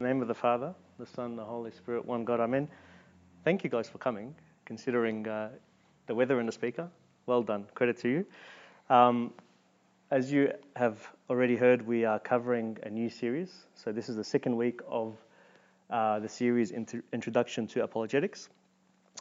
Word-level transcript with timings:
the 0.00 0.06
name 0.06 0.22
of 0.22 0.28
the 0.28 0.34
Father, 0.34 0.74
the 0.98 1.04
Son, 1.04 1.36
the 1.36 1.44
Holy 1.44 1.70
Spirit, 1.70 2.06
one 2.06 2.24
God, 2.24 2.40
Amen. 2.40 2.66
Thank 3.44 3.62
you 3.64 3.68
guys 3.68 3.86
for 3.86 3.98
coming, 3.98 4.34
considering 4.64 5.28
uh, 5.28 5.50
the 6.06 6.14
weather 6.14 6.38
and 6.38 6.48
the 6.48 6.52
speaker. 6.52 6.88
Well 7.26 7.42
done. 7.42 7.66
Credit 7.74 7.98
to 7.98 8.08
you. 8.08 8.26
Um, 8.88 9.34
as 10.10 10.32
you 10.32 10.54
have 10.74 11.06
already 11.28 11.54
heard, 11.54 11.86
we 11.86 12.06
are 12.06 12.18
covering 12.18 12.78
a 12.82 12.88
new 12.88 13.10
series. 13.10 13.52
So, 13.74 13.92
this 13.92 14.08
is 14.08 14.16
the 14.16 14.24
second 14.24 14.56
week 14.56 14.80
of 14.88 15.18
uh, 15.90 16.20
the 16.20 16.30
series 16.30 16.70
Introduction 17.12 17.66
to 17.66 17.84
Apologetics. 17.84 18.48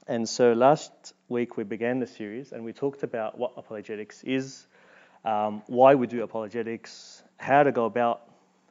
And 0.08 0.30
so, 0.30 0.54
last 0.54 1.14
week 1.28 1.58
we 1.58 1.66
began 1.66 2.00
the 2.00 2.08
series 2.08 2.54
and 2.54 2.64
we 2.64 2.72
talked 2.72 3.04
about 3.04 3.38
what 3.38 3.52
apologetics 3.58 4.24
is, 4.24 4.66
um, 5.26 5.62
why 5.68 5.96
we 5.96 6.08
do 6.08 6.24
apologetics, 6.24 7.22
how 7.36 7.64
to 7.64 7.74
go 7.74 7.84
about 7.84 8.22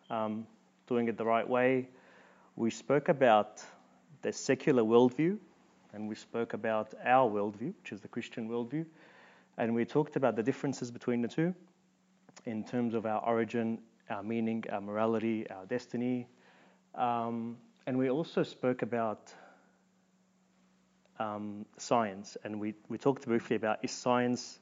um, 0.09 0.47
doing 0.87 1.09
it 1.09 1.19
the 1.19 1.27
right 1.27 1.47
way. 1.47 1.87
We 2.59 2.71
spoke 2.71 3.09
about 3.09 3.63
the 4.23 4.33
secular 4.33 4.83
worldview 4.83 5.39
and 5.93 6.09
we 6.09 6.17
spoke 6.17 6.55
about 6.55 6.93
our 7.05 7.31
worldview, 7.31 7.73
which 7.81 7.93
is 7.93 8.01
the 8.01 8.09
Christian 8.09 8.49
worldview. 8.49 8.85
And 9.57 9.77
we 9.77 9.85
talked 9.85 10.17
about 10.17 10.35
the 10.35 10.43
differences 10.43 10.91
between 10.91 11.23
the 11.23 11.29
two 11.29 11.55
in 12.47 12.65
terms 12.65 12.95
of 12.95 13.07
our 13.07 13.25
origin, 13.25 13.79
our 14.11 14.25
meaning, 14.25 14.65
our 14.73 14.81
morality, 14.81 15.49
our 15.49 15.67
destiny. 15.67 16.27
Um, 16.97 17.59
and 17.87 17.97
we 17.97 18.11
also 18.11 18.43
spoke 18.43 18.83
about 18.83 19.33
um, 21.21 21.65
science, 21.77 22.37
and 22.43 22.59
we, 22.59 22.75
we 22.89 22.99
talked 22.99 23.25
briefly 23.25 23.55
about 23.55 23.85
is 23.85 23.93
science 23.93 24.59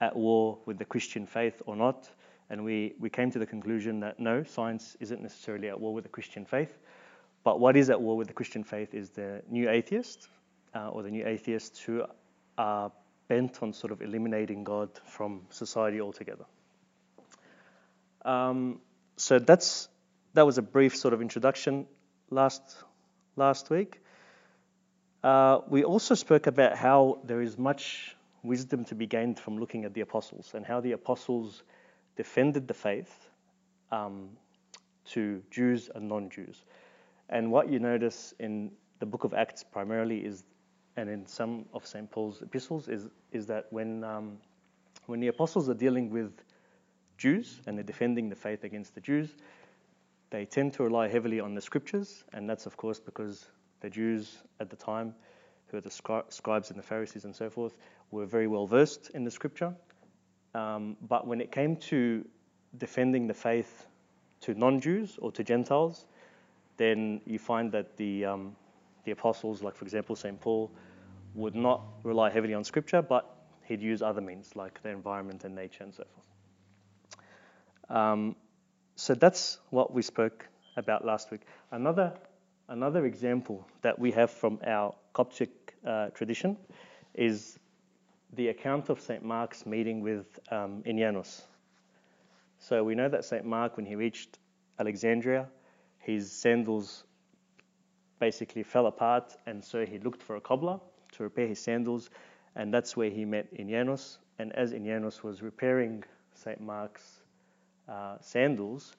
at 0.00 0.16
war 0.16 0.58
with 0.66 0.76
the 0.76 0.84
Christian 0.84 1.28
faith 1.28 1.62
or 1.66 1.76
not? 1.76 2.10
And 2.50 2.64
we, 2.64 2.94
we 2.98 3.10
came 3.10 3.30
to 3.30 3.38
the 3.38 3.46
conclusion 3.46 4.00
that 4.00 4.18
no, 4.18 4.42
science 4.42 4.96
isn't 4.98 5.22
necessarily 5.22 5.68
at 5.68 5.78
war 5.78 5.94
with 5.94 6.02
the 6.02 6.10
Christian 6.10 6.44
faith. 6.44 6.80
But 7.44 7.58
what 7.60 7.76
is 7.76 7.90
at 7.90 8.00
war 8.00 8.16
with 8.16 8.28
the 8.28 8.34
Christian 8.34 8.64
faith 8.64 8.94
is 8.94 9.10
the 9.10 9.42
new 9.48 9.68
atheist 9.68 10.28
uh, 10.74 10.88
or 10.88 11.02
the 11.02 11.10
new 11.10 11.26
atheists 11.26 11.80
who 11.80 12.04
are 12.56 12.92
bent 13.28 13.62
on 13.62 13.72
sort 13.72 13.92
of 13.92 14.02
eliminating 14.02 14.64
God 14.64 14.90
from 15.04 15.42
society 15.50 16.00
altogether. 16.00 16.44
Um, 18.24 18.80
so 19.16 19.38
that's 19.38 19.88
that 20.34 20.46
was 20.46 20.58
a 20.58 20.62
brief 20.62 20.96
sort 20.96 21.14
of 21.14 21.20
introduction 21.20 21.86
last 22.30 22.62
last 23.36 23.70
week. 23.70 24.00
Uh, 25.22 25.60
we 25.68 25.84
also 25.84 26.14
spoke 26.14 26.46
about 26.46 26.76
how 26.76 27.20
there 27.24 27.40
is 27.40 27.58
much 27.58 28.16
wisdom 28.42 28.84
to 28.84 28.94
be 28.94 29.06
gained 29.06 29.38
from 29.38 29.58
looking 29.58 29.84
at 29.84 29.94
the 29.94 30.00
apostles 30.00 30.52
and 30.54 30.66
how 30.66 30.80
the 30.80 30.92
apostles 30.92 31.62
defended 32.16 32.66
the 32.66 32.74
faith 32.74 33.28
um, 33.92 34.30
to 35.04 35.42
Jews 35.50 35.90
and 35.94 36.08
non-Jews. 36.08 36.64
And 37.28 37.50
what 37.50 37.70
you 37.70 37.78
notice 37.78 38.34
in 38.38 38.72
the 38.98 39.06
book 39.06 39.24
of 39.24 39.34
Acts 39.34 39.64
primarily 39.64 40.18
is, 40.18 40.44
and 40.96 41.08
in 41.08 41.26
some 41.26 41.64
of 41.72 41.86
St. 41.86 42.10
Paul's 42.10 42.42
epistles, 42.42 42.88
is 42.88 43.08
is 43.30 43.46
that 43.46 43.66
when 43.70 44.04
um, 44.04 44.38
when 45.06 45.20
the 45.20 45.28
apostles 45.28 45.68
are 45.68 45.74
dealing 45.74 46.10
with 46.10 46.32
Jews 47.18 47.60
and 47.66 47.76
they're 47.76 47.84
defending 47.84 48.28
the 48.28 48.36
faith 48.36 48.64
against 48.64 48.94
the 48.94 49.00
Jews, 49.00 49.34
they 50.30 50.44
tend 50.44 50.74
to 50.74 50.82
rely 50.82 51.08
heavily 51.08 51.40
on 51.40 51.54
the 51.54 51.60
scriptures, 51.60 52.24
and 52.32 52.48
that's 52.48 52.66
of 52.66 52.76
course 52.76 53.00
because 53.00 53.46
the 53.80 53.90
Jews 53.90 54.42
at 54.60 54.70
the 54.70 54.76
time, 54.76 55.14
who 55.66 55.76
are 55.78 55.80
the 55.80 55.90
scribes 56.28 56.70
and 56.70 56.78
the 56.78 56.82
Pharisees 56.82 57.24
and 57.24 57.34
so 57.34 57.50
forth, 57.50 57.76
were 58.10 58.26
very 58.26 58.46
well 58.46 58.66
versed 58.66 59.10
in 59.10 59.24
the 59.24 59.30
scripture. 59.30 59.74
Um, 60.54 60.96
but 61.00 61.26
when 61.26 61.40
it 61.40 61.50
came 61.50 61.76
to 61.76 62.26
defending 62.76 63.26
the 63.26 63.34
faith 63.34 63.86
to 64.42 64.54
non 64.54 64.80
Jews 64.80 65.18
or 65.20 65.32
to 65.32 65.44
Gentiles, 65.44 66.06
then 66.76 67.20
you 67.24 67.38
find 67.38 67.72
that 67.72 67.96
the, 67.96 68.24
um, 68.24 68.56
the 69.04 69.12
apostles, 69.12 69.62
like 69.62 69.76
for 69.76 69.84
example 69.84 70.16
St. 70.16 70.40
Paul, 70.40 70.70
would 71.34 71.54
not 71.54 71.82
rely 72.02 72.30
heavily 72.30 72.54
on 72.54 72.64
scripture, 72.64 73.02
but 73.02 73.36
he'd 73.64 73.80
use 73.80 74.02
other 74.02 74.20
means 74.20 74.54
like 74.54 74.82
the 74.82 74.90
environment 74.90 75.44
and 75.44 75.54
nature 75.54 75.84
and 75.84 75.94
so 75.94 76.04
forth. 76.04 77.96
Um, 77.96 78.36
so 78.96 79.14
that's 79.14 79.58
what 79.70 79.92
we 79.92 80.02
spoke 80.02 80.48
about 80.76 81.04
last 81.04 81.30
week. 81.30 81.42
Another 81.70 82.12
another 82.68 83.04
example 83.04 83.66
that 83.82 83.98
we 83.98 84.10
have 84.12 84.30
from 84.30 84.58
our 84.66 84.94
Coptic 85.12 85.74
uh, 85.86 86.08
tradition 86.08 86.56
is 87.14 87.58
the 88.34 88.48
account 88.48 88.88
of 88.88 89.00
St. 89.00 89.22
Mark's 89.22 89.66
meeting 89.66 90.00
with 90.00 90.38
um, 90.50 90.82
Inianos. 90.86 91.42
So 92.58 92.82
we 92.82 92.94
know 92.94 93.08
that 93.08 93.24
St. 93.24 93.44
Mark, 93.44 93.76
when 93.76 93.84
he 93.84 93.94
reached 93.94 94.38
Alexandria, 94.78 95.48
his 96.02 96.30
sandals 96.30 97.04
basically 98.18 98.62
fell 98.62 98.86
apart, 98.86 99.36
and 99.46 99.64
so 99.64 99.86
he 99.86 99.98
looked 99.98 100.22
for 100.22 100.36
a 100.36 100.40
cobbler 100.40 100.78
to 101.12 101.22
repair 101.22 101.46
his 101.46 101.60
sandals, 101.60 102.10
and 102.56 102.74
that's 102.74 102.96
where 102.96 103.08
he 103.10 103.24
met 103.24 103.52
Inianos. 103.54 104.18
And 104.38 104.52
as 104.52 104.72
Inianos 104.72 105.22
was 105.22 105.42
repairing 105.42 106.04
St. 106.34 106.60
Mark's 106.60 107.20
uh, 107.88 108.16
sandals, 108.20 108.96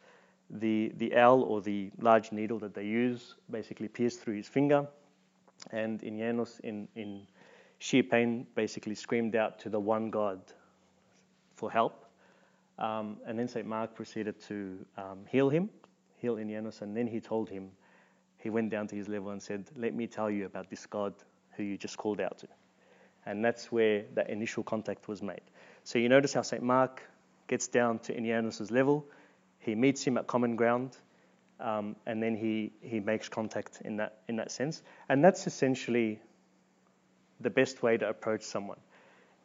the, 0.49 0.93
the 0.97 1.13
awl 1.15 1.41
or 1.43 1.61
the 1.61 1.91
large 1.99 2.31
needle 2.31 2.59
that 2.59 2.73
they 2.73 2.85
use 2.85 3.35
basically 3.49 3.87
pierced 3.87 4.21
through 4.21 4.35
his 4.35 4.47
finger. 4.47 4.87
And 5.71 6.01
Inianos, 6.01 6.59
in, 6.61 6.87
in 6.95 7.27
sheer 7.79 8.03
pain, 8.03 8.47
basically 8.55 8.95
screamed 8.95 9.35
out 9.35 9.59
to 9.59 9.69
the 9.69 9.79
one 9.79 10.09
God 10.09 10.39
for 11.55 11.69
help. 11.69 12.05
Um, 12.79 13.17
and 13.25 13.37
then 13.37 13.47
St. 13.47 13.67
Mark 13.67 13.93
proceeded 13.93 14.41
to 14.47 14.85
um, 14.97 15.19
heal 15.29 15.49
him, 15.49 15.69
heal 16.23 16.37
Inianos, 16.37 16.81
and 16.81 16.95
then 16.95 17.05
he 17.05 17.19
told 17.19 17.49
him, 17.49 17.69
he 18.37 18.49
went 18.49 18.69
down 18.69 18.87
to 18.87 18.95
his 18.95 19.09
level 19.09 19.31
and 19.31 19.43
said, 19.43 19.69
Let 19.75 19.93
me 19.93 20.07
tell 20.07 20.31
you 20.31 20.45
about 20.45 20.69
this 20.69 20.85
God 20.85 21.13
who 21.57 21.63
you 21.63 21.77
just 21.77 21.97
called 21.97 22.21
out 22.21 22.39
to. 22.39 22.47
And 23.25 23.43
that's 23.43 23.71
where 23.71 24.05
that 24.15 24.29
initial 24.29 24.63
contact 24.63 25.07
was 25.09 25.21
made. 25.21 25.41
So 25.83 25.99
you 25.99 26.07
notice 26.07 26.33
how 26.33 26.41
St. 26.41 26.63
Mark 26.63 27.03
gets 27.47 27.67
down 27.67 27.99
to 27.99 28.13
Inianos' 28.13 28.71
level, 28.71 29.05
he 29.59 29.75
meets 29.75 30.03
him 30.03 30.17
at 30.17 30.27
common 30.27 30.55
ground, 30.55 30.97
um, 31.59 31.97
and 32.05 32.23
then 32.23 32.35
he, 32.35 32.71
he 32.79 33.01
makes 33.01 33.27
contact 33.27 33.81
in 33.83 33.97
that, 33.97 34.19
in 34.29 34.37
that 34.37 34.51
sense. 34.51 34.81
And 35.09 35.23
that's 35.23 35.45
essentially 35.45 36.19
the 37.41 37.49
best 37.49 37.83
way 37.83 37.97
to 37.97 38.07
approach 38.07 38.43
someone. 38.43 38.79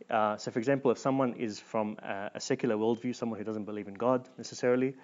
Uh, 0.09 0.37
so, 0.37 0.53
for 0.53 0.61
example, 0.61 0.93
if 0.93 0.99
someone 0.99 1.35
is 1.35 1.59
from 1.59 1.97
a, 2.03 2.31
a, 2.37 2.41
secular 2.41 2.77
worldview, 2.77 3.15
someone 3.15 3.39
who 3.39 3.45
doesn't 3.45 3.65
believe 3.65 3.89
in 3.89 3.95
God 3.95 4.29
necessarily, 4.39 4.95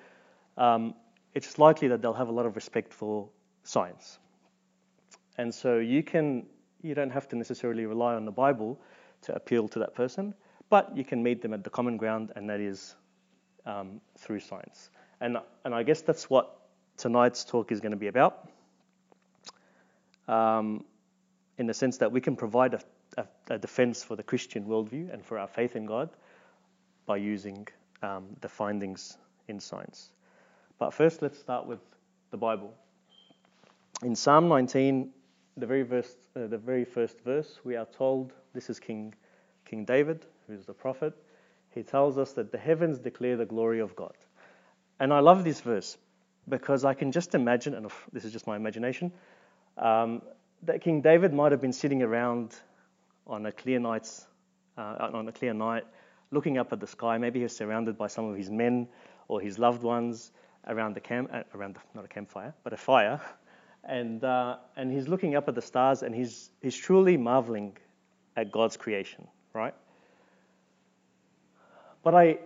um, 0.57 0.95
it's 1.35 1.59
likely 1.59 1.89
that 1.89 2.03
they'll 2.03 2.15
have 2.15 2.29
a 2.29 2.33
lot 2.33 2.47
of 2.47 2.57
respect 2.57 2.93
for 2.93 3.29
science. 3.63 4.19
And 5.37 5.53
so 5.53 5.79
you 5.79 6.03
can 6.03 6.47
you 6.85 6.95
don't 6.95 7.11
have 7.11 7.29
to 7.29 7.37
necessarily 7.37 7.87
rely 7.87 8.15
on 8.15 8.27
the 8.27 8.31
Bible 8.31 8.79
to 9.23 9.35
appeal 9.35 9.69
to 9.69 9.79
that 9.79 9.95
person, 9.95 10.35
but 10.69 10.95
you 10.97 11.05
can 11.05 11.23
meet 11.23 11.41
them 11.41 11.55
at 11.55 11.65
the 11.65 11.71
common 11.71 11.97
ground, 11.97 12.33
and 12.37 12.49
that 12.51 12.61
is 12.61 12.95
um, 13.65 14.01
through 14.19 14.41
science. 14.41 14.91
And, 15.21 15.39
and 15.65 15.75
I 15.75 15.83
guess 15.83 16.03
that's 16.03 16.29
what 16.29 16.59
tonight's 16.99 17.45
talk 17.45 17.73
is 17.73 17.81
going 17.81 17.93
to 17.93 17.99
be 17.99 18.09
about, 18.09 18.49
um, 20.29 20.85
in 21.57 21.67
the 21.67 21.75
sense 21.75 21.99
that 21.99 22.13
we 22.13 22.21
can 22.21 22.37
provide 22.37 22.75
a, 22.75 22.81
a, 23.17 23.55
a, 23.55 23.59
defense 23.59 24.05
for 24.05 24.17
the 24.17 24.23
Christian 24.23 24.65
worldview 24.65 25.13
and 25.13 25.25
for 25.25 25.39
our 25.39 25.49
faith 25.49 25.77
in 25.77 25.87
God 25.87 26.11
by 27.07 27.17
using 27.17 27.67
um, 28.03 28.27
the 28.41 28.49
findings 28.49 29.17
in 29.49 29.61
science. 29.61 30.11
But 30.85 30.93
first, 30.93 31.23
let's 31.23 31.39
start 31.39 31.67
with 31.67 31.81
the 32.31 32.37
Bible. 32.37 32.75
In 34.03 34.15
Psalm 34.15 34.49
19, 34.49 35.09
the 35.57 35.67
very, 35.67 35.81
verse, 35.81 36.15
uh, 36.37 36.47
the 36.47 36.59
very 36.59 36.85
first 36.85 37.19
verse, 37.23 37.59
we 37.65 37.75
are 37.75 37.87
told 37.87 38.35
this 38.53 38.69
is 38.69 38.79
King, 38.81 39.15
King 39.65 39.87
David, 39.87 40.27
who's 40.47 40.67
the 40.67 40.75
prophet. 40.75 41.15
He 41.71 41.83
tells 41.83 42.19
us 42.19 42.35
that 42.35 42.53
the 42.53 42.59
heavens 42.59 42.99
declare 42.99 43.39
the 43.39 43.47
glory 43.47 43.81
of 43.81 43.97
God. 43.97 44.13
And 45.01 45.11
I 45.11 45.21
love 45.21 45.43
this 45.43 45.63
verse 45.63 45.97
because 46.47 46.85
I 46.85 46.93
can 46.93 47.13
just 47.13 47.35
imagine, 47.35 47.73
and 47.73 47.91
this 48.13 48.27
is 48.27 48.33
just 48.35 48.47
my 48.47 48.57
imagination, 48.57 49.11
um, 49.79 50.21
that 50.65 50.83
King 50.83 51.01
David 51.01 51.33
might 51.33 51.53
have 51.53 51.63
been 51.63 51.73
sitting 51.73 52.03
around 52.03 52.55
on 53.27 53.47
a 53.47 53.53
clear 53.53 53.79
night, 53.79 54.07
uh, 54.77 55.09
on 55.15 55.27
a 55.29 55.33
clear 55.33 55.55
night, 55.55 55.85
looking 56.31 56.59
up 56.59 56.75
at 56.75 56.81
the 56.81 56.87
sky. 56.87 57.17
Maybe 57.17 57.39
he 57.39 57.45
was 57.45 57.57
surrounded 57.57 57.97
by 57.97 58.09
some 58.09 58.27
of 58.27 58.37
his 58.37 58.51
men 58.51 58.89
or 59.29 59.41
his 59.41 59.59
loved 59.59 59.83
ones 59.83 60.31
around 60.67 60.95
the 60.95 61.01
camp, 61.01 61.31
uh, 61.33 61.43
around 61.55 61.75
the, 61.75 61.81
not 61.95 62.05
a 62.05 62.09
campfire, 62.09 62.55
but 62.63 62.73
a 62.73 62.77
fire, 62.77 63.21
and 63.85 64.25
uh, 64.25 64.57
and 64.77 64.93
he's 64.93 65.09
looking 65.09 65.35
up 65.35 65.49
at 65.49 65.55
the 65.55 65.63
stars 65.63 66.03
and 66.03 66.15
he's 66.15 66.51
he's 66.63 66.77
truly 66.77 67.17
marveling 67.17 67.77
at 68.37 68.51
God's 68.51 68.77
creation, 68.77 69.27
right? 69.53 69.75
But 72.03 72.15
I, 72.15 72.39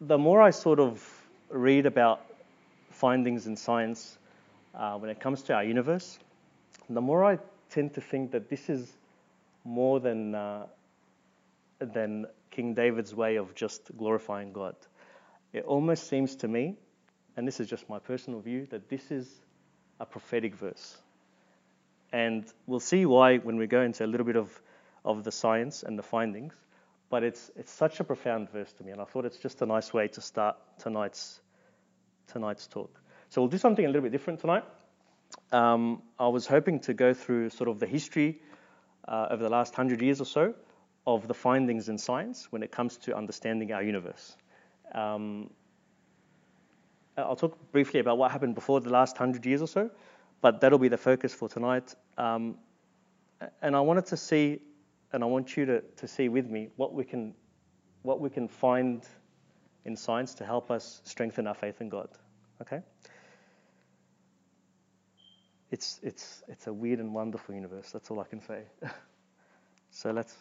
the 0.00 0.18
more 0.18 0.40
I 0.40 0.50
sort 0.50 0.80
of 0.80 1.06
read 1.50 1.86
about 1.86 2.22
findings 2.90 3.46
in 3.46 3.56
science 3.56 4.16
uh, 4.74 4.96
when 4.96 5.10
it 5.10 5.20
comes 5.20 5.42
to 5.42 5.54
our 5.54 5.64
universe, 5.64 6.18
the 6.88 7.00
more 7.00 7.24
I 7.24 7.38
tend 7.70 7.94
to 7.94 8.00
think 8.00 8.30
that 8.30 8.48
this 8.48 8.68
is 8.68 8.90
more 9.64 10.00
than 10.00 10.34
uh, 10.34 10.66
than 11.78 12.26
King 12.50 12.74
David's 12.74 13.14
way 13.14 13.36
of 13.36 13.54
just 13.54 13.82
glorifying 13.98 14.52
God. 14.52 14.76
It 15.52 15.64
almost 15.64 16.08
seems 16.08 16.36
to 16.36 16.48
me 16.48 16.76
and 17.36 17.46
this 17.46 17.60
is 17.60 17.68
just 17.68 17.88
my 17.88 17.98
personal 17.98 18.40
view, 18.40 18.66
that 18.70 18.88
this 18.88 19.10
is 19.10 19.28
a 20.00 20.06
prophetic 20.06 20.54
verse. 20.54 20.96
And 22.12 22.46
we'll 22.66 22.80
see 22.80 23.04
why 23.04 23.38
when 23.38 23.56
we 23.56 23.66
go 23.66 23.82
into 23.82 24.04
a 24.04 24.08
little 24.08 24.24
bit 24.24 24.36
of, 24.36 24.50
of 25.04 25.22
the 25.22 25.32
science 25.32 25.82
and 25.82 25.98
the 25.98 26.02
findings. 26.02 26.54
But 27.10 27.22
it's, 27.22 27.50
it's 27.54 27.70
such 27.70 28.00
a 28.00 28.04
profound 28.04 28.50
verse 28.50 28.72
to 28.74 28.84
me, 28.84 28.90
and 28.90 29.00
I 29.00 29.04
thought 29.04 29.26
it's 29.26 29.36
just 29.36 29.62
a 29.62 29.66
nice 29.66 29.92
way 29.92 30.08
to 30.08 30.20
start 30.20 30.56
tonight's, 30.78 31.40
tonight's 32.28 32.66
talk. 32.66 33.00
So 33.28 33.42
we'll 33.42 33.50
do 33.50 33.58
something 33.58 33.84
a 33.84 33.88
little 33.88 34.02
bit 34.02 34.12
different 34.12 34.40
tonight. 34.40 34.64
Um, 35.52 36.02
I 36.18 36.28
was 36.28 36.46
hoping 36.46 36.80
to 36.80 36.94
go 36.94 37.12
through 37.12 37.50
sort 37.50 37.68
of 37.68 37.78
the 37.78 37.86
history 37.86 38.40
uh, 39.06 39.28
over 39.30 39.42
the 39.42 39.50
last 39.50 39.74
hundred 39.74 40.00
years 40.00 40.20
or 40.20 40.24
so 40.24 40.54
of 41.06 41.28
the 41.28 41.34
findings 41.34 41.88
in 41.88 41.98
science 41.98 42.50
when 42.50 42.62
it 42.62 42.72
comes 42.72 42.96
to 42.98 43.16
understanding 43.16 43.72
our 43.72 43.82
universe. 43.82 44.36
Um, 44.92 45.50
I'll 47.16 47.36
talk 47.36 47.56
briefly 47.72 48.00
about 48.00 48.18
what 48.18 48.30
happened 48.30 48.54
before 48.54 48.80
the 48.80 48.90
last 48.90 49.16
hundred 49.16 49.46
years 49.46 49.62
or 49.62 49.68
so, 49.68 49.90
but 50.42 50.60
that'll 50.60 50.78
be 50.78 50.88
the 50.88 50.98
focus 50.98 51.32
for 51.32 51.48
tonight. 51.48 51.94
Um, 52.18 52.56
and 53.62 53.74
I 53.74 53.80
wanted 53.80 54.06
to 54.06 54.16
see, 54.16 54.60
and 55.12 55.22
I 55.22 55.26
want 55.26 55.56
you 55.56 55.64
to, 55.66 55.80
to 55.80 56.08
see 56.08 56.28
with 56.28 56.48
me 56.48 56.68
what 56.76 56.92
we 56.92 57.04
can, 57.04 57.34
what 58.02 58.20
we 58.20 58.28
can 58.28 58.48
find 58.48 59.02
in 59.84 59.96
science 59.96 60.34
to 60.34 60.44
help 60.44 60.70
us 60.70 61.00
strengthen 61.04 61.46
our 61.46 61.54
faith 61.54 61.80
in 61.80 61.88
God. 61.88 62.08
Okay? 62.60 62.82
It's, 65.70 66.00
it's, 66.02 66.42
it's 66.48 66.66
a 66.66 66.72
weird 66.72 67.00
and 67.00 67.14
wonderful 67.14 67.54
universe. 67.54 67.90
That's 67.92 68.10
all 68.10 68.20
I 68.20 68.24
can 68.24 68.40
say. 68.40 68.62
so 69.90 70.10
let's, 70.10 70.34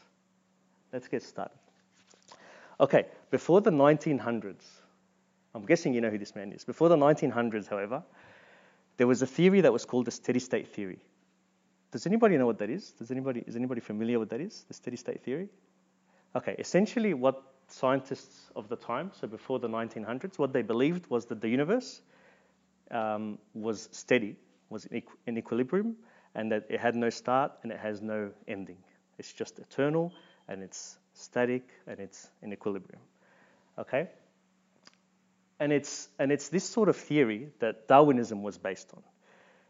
let's 0.91 1.07
get 1.07 1.23
started. 1.23 1.57
Okay, 2.79 3.05
before 3.31 3.61
the 3.61 3.71
1900s, 3.71 4.65
I'm 5.53 5.65
guessing 5.65 5.93
you 5.93 6.01
know 6.01 6.09
who 6.09 6.17
this 6.17 6.35
man 6.35 6.51
is. 6.51 6.65
Before 6.65 6.89
the 6.89 6.97
1900s, 6.97 7.67
however, 7.67 8.03
there 8.97 9.07
was 9.07 9.21
a 9.21 9.27
theory 9.27 9.61
that 9.61 9.71
was 9.71 9.85
called 9.85 10.05
the 10.05 10.11
steady 10.11 10.39
state 10.39 10.67
theory. 10.67 10.99
Does 11.91 12.05
anybody 12.05 12.37
know 12.37 12.45
what 12.45 12.57
that 12.59 12.69
is? 12.69 12.91
Does 12.91 13.11
anybody, 13.11 13.43
is 13.47 13.55
anybody 13.55 13.79
familiar 13.79 14.19
with 14.19 14.29
that 14.29 14.41
is, 14.41 14.65
the 14.67 14.73
steady 14.73 14.97
state 14.97 15.23
theory? 15.23 15.47
Okay, 16.35 16.55
essentially 16.59 17.13
what 17.13 17.41
scientists 17.67 18.51
of 18.55 18.67
the 18.67 18.75
time, 18.75 19.11
so 19.13 19.27
before 19.27 19.59
the 19.59 19.69
1900s, 19.69 20.37
what 20.37 20.51
they 20.51 20.61
believed 20.61 21.09
was 21.09 21.25
that 21.27 21.39
the 21.39 21.47
universe 21.47 22.01
um, 22.91 23.37
was 23.53 23.87
steady, 23.91 24.35
was 24.69 24.85
in, 24.87 25.01
equ- 25.01 25.17
in 25.25 25.37
equilibrium, 25.37 25.95
and 26.35 26.51
that 26.51 26.65
it 26.69 26.79
had 26.79 26.95
no 26.95 27.09
start 27.09 27.53
and 27.63 27.71
it 27.71 27.79
has 27.79 28.01
no 28.01 28.31
ending. 28.47 28.77
It's 29.17 29.31
just 29.31 29.59
eternal 29.59 30.11
and 30.49 30.61
it's 30.61 30.97
static 31.15 31.67
and 31.87 31.99
it's 31.99 32.29
in 32.41 32.53
equilibrium. 32.53 33.01
Okay? 33.79 34.09
And 35.59 35.71
it's, 35.71 36.09
and 36.19 36.31
it's 36.31 36.49
this 36.49 36.67
sort 36.67 36.89
of 36.89 36.97
theory 36.97 37.49
that 37.59 37.87
Darwinism 37.87 38.43
was 38.43 38.57
based 38.57 38.91
on. 38.93 39.01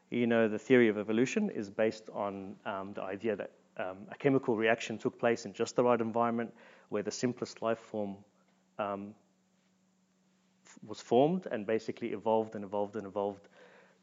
You 0.10 0.28
know, 0.28 0.48
the 0.48 0.60
theory 0.60 0.90
of 0.90 0.98
evolution 0.98 1.50
is 1.50 1.70
based 1.70 2.10
on 2.14 2.56
um, 2.66 2.94
the 2.94 3.04
idea 3.04 3.36
that 3.36 3.52
um, 3.78 3.98
a 4.12 4.16
chemical 4.16 4.56
reaction 4.56 4.98
took 4.98 5.20
place 5.20 5.46
in 5.46 5.54
just 5.54 5.76
the 5.76 5.84
right 5.84 6.00
environment 6.00 6.54
where 6.90 7.04
the 7.04 7.12
simplest 7.12 7.62
life 7.62 7.80
form 7.80 8.16
um, 8.80 9.14
was 10.86 11.02
formed 11.02 11.48
and 11.52 11.66
basically 11.66 12.10
evolved 12.10 12.56
and 12.56 12.64
evolved 12.64 12.96
and 12.96 13.06
evolved 13.06 13.48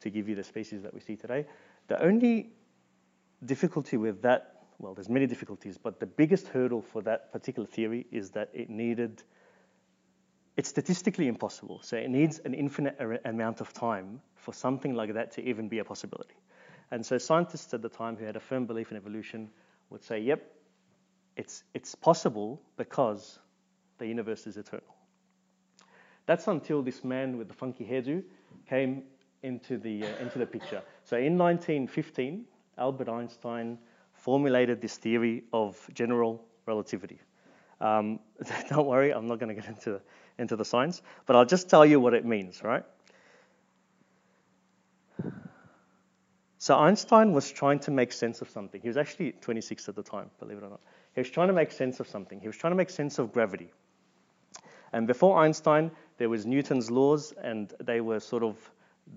to 0.00 0.10
give 0.10 0.28
you 0.28 0.34
the 0.34 0.44
species 0.44 0.82
that 0.82 0.92
we 0.92 1.00
see 1.00 1.16
today. 1.16 1.46
The 1.88 2.02
only 2.02 2.50
difficulty 3.44 3.96
with 3.96 4.22
that, 4.22 4.51
well, 4.82 4.94
there's 4.94 5.08
many 5.08 5.26
difficulties, 5.26 5.78
but 5.78 6.00
the 6.00 6.06
biggest 6.06 6.48
hurdle 6.48 6.82
for 6.82 7.00
that 7.02 7.32
particular 7.32 7.66
theory 7.66 8.04
is 8.10 8.30
that 8.32 8.50
it 8.52 8.68
needed 8.68 9.22
it's 10.56 10.68
statistically 10.68 11.28
impossible. 11.28 11.80
So 11.82 11.96
it 11.96 12.10
needs 12.10 12.38
an 12.40 12.52
infinite 12.52 12.98
amount 13.24 13.62
of 13.62 13.72
time 13.72 14.20
for 14.34 14.52
something 14.52 14.94
like 14.94 15.14
that 15.14 15.32
to 15.32 15.42
even 15.42 15.68
be 15.68 15.78
a 15.78 15.84
possibility. 15.84 16.34
And 16.90 17.06
so 17.06 17.16
scientists 17.16 17.72
at 17.72 17.80
the 17.80 17.88
time 17.88 18.16
who 18.16 18.26
had 18.26 18.36
a 18.36 18.40
firm 18.40 18.66
belief 18.66 18.90
in 18.90 18.98
evolution 18.98 19.48
would 19.88 20.04
say, 20.04 20.20
yep, 20.20 20.42
it's, 21.36 21.64
it's 21.72 21.94
possible 21.94 22.60
because 22.76 23.38
the 23.96 24.06
universe 24.06 24.46
is 24.46 24.58
eternal. 24.58 24.94
That's 26.26 26.46
until 26.48 26.82
this 26.82 27.02
man 27.02 27.38
with 27.38 27.48
the 27.48 27.54
funky 27.54 27.84
hairdo 27.84 28.22
came 28.68 29.04
into 29.42 29.78
the, 29.78 30.04
uh, 30.04 30.16
into 30.20 30.38
the 30.38 30.46
picture. 30.46 30.82
So 31.04 31.16
in 31.16 31.38
1915, 31.38 32.44
Albert 32.76 33.08
Einstein 33.08 33.78
formulated 34.22 34.80
this 34.80 34.96
theory 34.96 35.42
of 35.52 35.76
general 35.92 36.44
relativity. 36.66 37.18
Um, 37.80 38.20
don't 38.70 38.86
worry, 38.86 39.12
I'm 39.12 39.26
not 39.26 39.40
going 39.40 39.54
to 39.54 39.60
get 39.60 39.68
into 39.68 40.00
into 40.38 40.56
the 40.56 40.64
science, 40.64 41.02
but 41.26 41.36
I'll 41.36 41.44
just 41.44 41.68
tell 41.68 41.84
you 41.84 42.00
what 42.00 42.14
it 42.14 42.24
means, 42.24 42.62
right? 42.62 42.84
So 46.58 46.78
Einstein 46.78 47.32
was 47.32 47.50
trying 47.50 47.80
to 47.80 47.90
make 47.90 48.12
sense 48.12 48.40
of 48.40 48.48
something. 48.48 48.80
He 48.80 48.88
was 48.88 48.96
actually 48.96 49.32
26 49.32 49.88
at 49.88 49.96
the 49.96 50.02
time, 50.02 50.30
believe 50.38 50.58
it 50.58 50.64
or 50.64 50.70
not. 50.70 50.80
He 51.14 51.20
was 51.20 51.28
trying 51.28 51.48
to 51.48 51.52
make 51.52 51.72
sense 51.72 51.98
of 51.98 52.06
something. 52.06 52.40
He 52.40 52.46
was 52.46 52.56
trying 52.56 52.70
to 52.70 52.76
make 52.76 52.90
sense 52.90 53.18
of 53.18 53.32
gravity. 53.32 53.70
And 54.92 55.06
before 55.06 55.38
Einstein, 55.38 55.90
there 56.18 56.28
was 56.28 56.46
Newton's 56.46 56.90
laws, 56.90 57.34
and 57.42 57.72
they 57.80 58.00
were 58.00 58.20
sort 58.20 58.44
of 58.44 58.56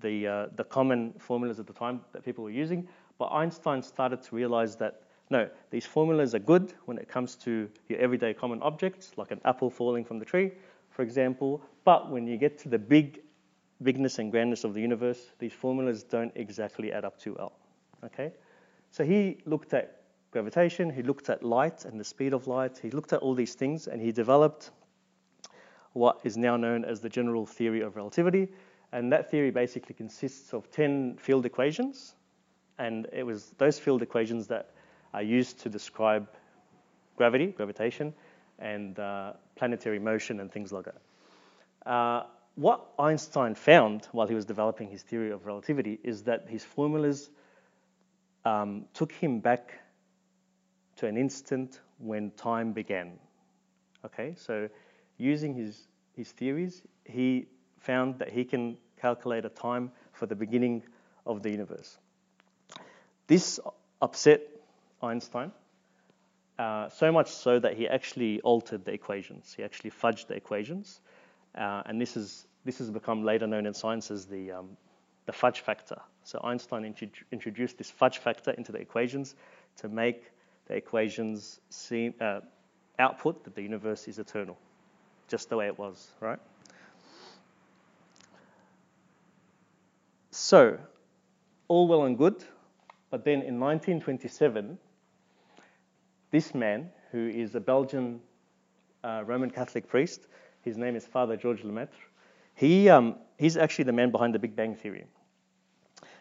the, 0.01 0.27
uh, 0.27 0.47
the 0.55 0.63
common 0.63 1.13
formulas 1.19 1.59
at 1.59 1.67
the 1.67 1.73
time 1.73 2.01
that 2.13 2.25
people 2.25 2.43
were 2.43 2.49
using. 2.49 2.87
But 3.17 3.31
Einstein 3.31 3.81
started 3.81 4.21
to 4.23 4.35
realize 4.35 4.75
that 4.77 5.01
no, 5.29 5.49
these 5.71 5.85
formulas 5.85 6.35
are 6.35 6.39
good 6.39 6.73
when 6.85 6.97
it 6.97 7.09
comes 7.09 7.35
to 7.37 7.67
your 7.89 7.99
everyday 7.99 8.33
common 8.33 8.61
objects, 8.61 9.13
like 9.17 9.31
an 9.31 9.41
apple 9.43 9.71
falling 9.71 10.05
from 10.05 10.19
the 10.19 10.25
tree, 10.25 10.51
for 10.91 11.01
example. 11.01 11.63
But 11.83 12.11
when 12.11 12.27
you 12.27 12.37
get 12.37 12.59
to 12.59 12.69
the 12.69 12.77
big 12.77 13.21
bigness 13.81 14.19
and 14.19 14.31
grandness 14.31 14.63
of 14.63 14.73
the 14.73 14.81
universe, 14.81 15.31
these 15.39 15.53
formulas 15.53 16.03
don't 16.03 16.31
exactly 16.35 16.91
add 16.91 17.05
up 17.05 17.19
too 17.19 17.35
well. 17.37 17.53
Okay? 18.03 18.33
So 18.91 19.03
he 19.03 19.39
looked 19.45 19.73
at 19.73 20.01
gravitation, 20.31 20.89
he 20.91 21.01
looked 21.01 21.29
at 21.29 21.43
light 21.43 21.85
and 21.85 21.99
the 21.99 22.03
speed 22.03 22.33
of 22.33 22.47
light, 22.47 22.77
he 22.77 22.91
looked 22.91 23.13
at 23.13 23.19
all 23.19 23.33
these 23.33 23.55
things, 23.55 23.87
and 23.87 24.01
he 24.01 24.11
developed 24.11 24.71
what 25.93 26.19
is 26.23 26.37
now 26.37 26.55
known 26.55 26.85
as 26.85 26.99
the 26.99 27.09
general 27.09 27.45
theory 27.45 27.81
of 27.81 27.95
relativity. 27.95 28.49
And 28.91 29.11
that 29.11 29.31
theory 29.31 29.49
basically 29.49 29.95
consists 29.95 30.53
of 30.53 30.69
10 30.71 31.17
field 31.17 31.45
equations, 31.45 32.15
and 32.77 33.07
it 33.13 33.23
was 33.23 33.53
those 33.57 33.79
field 33.79 34.01
equations 34.01 34.47
that 34.47 34.71
are 35.13 35.21
used 35.21 35.59
to 35.61 35.69
describe 35.69 36.27
gravity, 37.15 37.47
gravitation, 37.47 38.13
and 38.59 38.99
uh, 38.99 39.33
planetary 39.55 39.99
motion 39.99 40.39
and 40.39 40.51
things 40.51 40.71
like 40.71 40.85
that. 40.85 41.89
Uh, 41.89 42.23
what 42.55 42.85
Einstein 42.97 43.55
found 43.55 44.07
while 44.11 44.27
he 44.27 44.35
was 44.35 44.45
developing 44.45 44.89
his 44.89 45.01
theory 45.03 45.31
of 45.31 45.45
relativity 45.45 45.99
is 46.03 46.23
that 46.23 46.47
his 46.49 46.63
formulas 46.63 47.29
um, 48.45 48.85
took 48.93 49.11
him 49.11 49.39
back 49.39 49.79
to 50.97 51.07
an 51.07 51.17
instant 51.17 51.81
when 51.97 52.31
time 52.31 52.71
began. 52.71 53.19
Okay, 54.05 54.35
so 54.37 54.69
using 55.17 55.53
his, 55.53 55.87
his 56.15 56.31
theories, 56.31 56.81
he 57.03 57.47
found 57.79 58.19
that 58.19 58.29
he 58.29 58.45
can 58.45 58.77
calculate 59.01 59.45
a 59.45 59.49
time 59.49 59.91
for 60.13 60.25
the 60.25 60.35
beginning 60.35 60.83
of 61.25 61.43
the 61.43 61.49
universe. 61.49 61.97
This 63.27 63.59
upset 64.01 64.41
Einstein 65.01 65.51
uh, 66.57 66.89
so 66.89 67.11
much 67.11 67.29
so 67.29 67.59
that 67.59 67.75
he 67.75 67.87
actually 67.87 68.39
altered 68.41 68.85
the 68.85 68.93
equations. 68.93 69.53
He 69.55 69.63
actually 69.63 69.91
fudged 69.91 70.27
the 70.27 70.35
equations, 70.35 71.01
uh, 71.55 71.83
and 71.85 71.99
this 71.99 72.15
is 72.15 72.45
this 72.63 72.77
has 72.77 72.89
become 72.89 73.23
later 73.23 73.45
known 73.45 73.65
in 73.65 73.73
science 73.73 74.09
as 74.09 74.25
the 74.25 74.51
um, 74.51 74.77
the 75.25 75.33
fudge 75.33 75.61
factor. 75.61 75.99
So 76.23 76.39
Einstein 76.43 76.95
introduced 77.31 77.77
this 77.77 77.91
fudge 77.91 78.19
factor 78.19 78.51
into 78.51 78.71
the 78.71 78.79
equations 78.79 79.35
to 79.77 79.89
make 79.89 80.31
the 80.67 80.75
equations 80.75 81.59
seem 81.69 82.13
uh, 82.21 82.39
output 82.97 83.43
that 83.43 83.55
the 83.55 83.61
universe 83.61 84.07
is 84.07 84.17
eternal, 84.17 84.57
just 85.27 85.49
the 85.49 85.57
way 85.57 85.67
it 85.67 85.77
was, 85.77 86.07
right? 86.21 86.39
So, 90.31 90.77
all 91.67 91.87
well 91.87 92.03
and 92.03 92.17
good, 92.17 92.43
but 93.09 93.23
then 93.23 93.41
in 93.41 93.59
1927 93.59 94.77
this 96.31 96.53
man, 96.53 96.89
who 97.11 97.29
is 97.29 97.55
a 97.55 97.61
Belgian 97.61 98.19
uh, 99.05 99.23
Roman 99.25 99.49
Catholic 99.49 99.87
priest, 99.87 100.27
his 100.63 100.77
name 100.77 100.95
is 100.95 101.05
Father 101.05 101.37
George 101.37 101.63
Lemaitre, 101.63 101.95
he, 102.55 102.89
um, 102.89 103.15
he's 103.37 103.55
actually 103.55 103.85
the 103.85 103.93
man 103.93 104.11
behind 104.11 104.33
the 104.33 104.39
Big 104.39 104.53
Bang 104.53 104.75
Theory. 104.75 105.05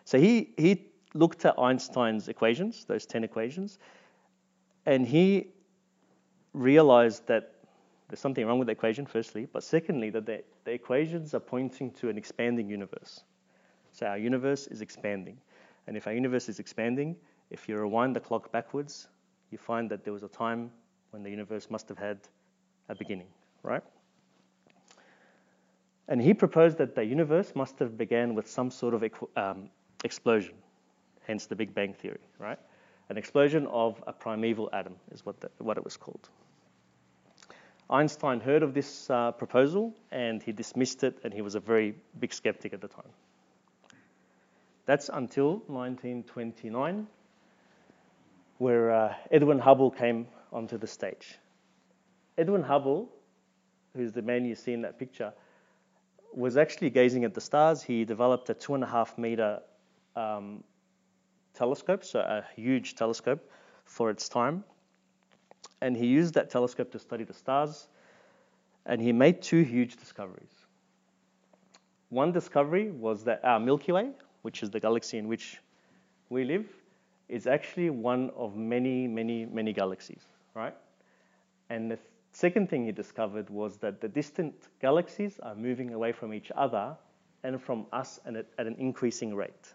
So 0.05 0.19
he, 0.21 0.51
he 0.57 0.87
looked 1.15 1.45
at 1.45 1.59
Einstein's 1.59 2.29
equations, 2.29 2.85
those 2.85 3.07
10 3.07 3.25
equations, 3.25 3.79
and 4.87 5.07
he 5.07 5.49
realized 6.53 7.27
that 7.27 7.55
there's 8.09 8.21
something 8.21 8.47
wrong 8.47 8.59
with 8.59 8.67
the 8.67 8.73
equation, 8.73 9.07
firstly, 9.07 9.49
but 9.53 9.65
secondly, 9.65 10.11
that 10.11 10.27
the, 10.27 10.45
the 10.65 10.73
equations 10.73 11.35
are 11.35 11.41
pointing 11.41 11.91
to 11.93 12.09
an 12.09 12.19
expanding 12.19 12.69
universe. 12.69 13.25
So 13.93 14.07
our 14.07 14.19
universe 14.19 14.67
is 14.67 14.83
expanding. 14.83 15.39
And 15.87 15.97
if 15.97 16.07
our 16.07 16.13
universe 16.13 16.49
is 16.49 16.59
expanding, 16.59 17.17
if 17.51 17.69
you 17.69 17.79
rewind 17.79 18.17
the 18.17 18.21
clock 18.21 18.51
backwards, 18.53 19.09
you 19.51 19.59
find 19.59 19.91
that 19.91 20.05
there 20.05 20.13
was 20.13 20.23
a 20.23 20.29
time 20.29 20.71
when 21.11 21.23
the 21.23 21.31
universe 21.31 21.71
must 21.71 21.89
have 21.89 21.99
had 21.99 22.19
a 22.89 22.95
beginning, 22.95 23.29
right? 23.63 23.83
And 26.09 26.21
he 26.21 26.35
proposed 26.35 26.79
that 26.79 26.95
the 26.95 27.05
universe 27.05 27.53
must 27.55 27.79
have 27.79 27.97
began 27.97 28.35
with 28.35 28.49
some 28.49 28.71
sort 28.71 28.95
of 28.95 29.05
um, 29.37 29.71
explosion, 30.03 30.55
hence 31.27 31.47
the 31.47 31.57
Big 31.57 31.75
Bang 31.75 31.95
theory, 31.95 32.21
right? 32.39 32.59
An 33.09 33.19
explosion 33.19 33.67
of 33.69 34.03
a 34.07 34.13
primeval 34.13 34.71
atom 34.73 34.97
is 35.13 35.25
what, 35.25 35.41
the, 35.41 35.51
what 35.59 35.77
it 35.77 35.85
was 35.85 35.97
called. 35.97 36.29
Einstein 37.91 38.41
heard 38.41 38.63
of 38.63 38.73
this 38.73 39.09
uh, 39.11 39.33
proposal 39.33 39.95
and 40.11 40.43
he 40.43 40.53
dismissed 40.53 41.05
it, 41.05 41.19
and 41.23 41.33
he 41.33 41.43
was 41.43 41.55
a 41.55 41.61
very 41.61 41.95
big 42.19 42.33
skeptic 42.33 42.73
at 42.73 42.81
the 42.81 42.89
time. 42.89 43.11
That's 44.87 45.09
until 45.09 45.63
1929, 45.67 47.07
where 48.59 48.91
uh, 48.93 49.15
Edwin 49.31 49.59
Hubble 49.59 49.91
came 49.91 50.27
onto 50.53 50.77
the 50.77 50.87
stage. 50.87 51.39
Edwin 52.37 52.63
Hubble, 52.63 53.09
who's 53.97 54.13
the 54.13 54.23
man 54.23 54.45
you 54.45 54.55
see 54.55 54.73
in 54.73 54.83
that 54.83 54.99
picture, 54.99 55.33
was 56.35 56.57
actually 56.57 56.91
gazing 56.91 57.25
at 57.25 57.33
the 57.33 57.41
stars. 57.41 57.83
He 57.83 58.05
developed 58.05 58.51
a 58.51 58.55
two 58.55 58.75
and 58.75 58.85
a 58.85 58.87
half 58.87 59.17
meter 59.17 59.61
um, 60.17 60.63
telescope, 61.55 62.05
so 62.05 62.21
a 62.21 62.45
huge 62.57 62.95
telescope 62.95 63.49
for 63.85 64.11
its 64.11 64.29
time. 64.29 64.65
And 65.81 65.97
he 65.97 66.07
used 66.07 66.35
that 66.35 66.51
telescope 66.51 66.91
to 66.93 66.99
study 66.99 67.25
the 67.25 67.35
stars. 67.35 67.89
And 68.87 69.01
he 69.01 69.13
made 69.13 69.41
two 69.41 69.63
huge 69.63 69.97
discoveries. 69.97 70.53
One 72.11 72.33
discovery 72.33 72.91
was 72.91 73.25
that 73.25 73.45
our 73.45 73.59
Milky 73.59 73.93
Way, 73.93 74.11
which 74.45 74.63
is 74.63 74.69
the 74.71 74.79
galaxy 74.79 75.17
in 75.17 75.27
which 75.27 75.59
we 76.29 76.45
live, 76.45 76.67
is 77.31 77.47
actually 77.47 77.89
one 77.89 78.31
of 78.37 78.57
many, 78.57 79.09
many, 79.09 79.47
many 79.47 79.73
galaxies, 79.73 80.21
right? 80.55 80.75
And 81.71 81.91
the 81.91 81.99
second 82.33 82.69
thing 82.69 82.85
he 82.85 82.93
discovered 82.93 83.49
was 83.49 83.79
that 83.79 84.03
the 84.03 84.09
distant 84.09 84.55
galaxies 84.83 85.41
are 85.41 85.55
moving 85.55 85.95
away 85.95 86.13
from 86.13 86.35
each 86.35 86.53
other 86.55 86.95
and 87.43 87.61
from 87.63 87.87
us 87.91 88.21
at, 88.27 88.37
at 88.37 88.67
an 88.67 88.77
increasing 88.79 89.35
rate. 89.35 89.73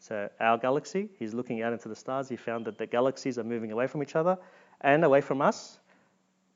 So 0.00 0.28
our 0.40 0.58
galaxy, 0.58 1.08
he's 1.16 1.32
looking 1.32 1.62
out 1.62 1.72
into 1.72 1.88
the 1.88 1.96
stars, 1.96 2.28
he 2.28 2.36
found 2.36 2.64
that 2.64 2.76
the 2.76 2.86
galaxies 2.86 3.38
are 3.38 3.44
moving 3.44 3.70
away 3.70 3.86
from 3.86 4.02
each 4.02 4.16
other 4.16 4.36
and 4.80 5.04
away 5.04 5.20
from 5.20 5.40
us, 5.40 5.78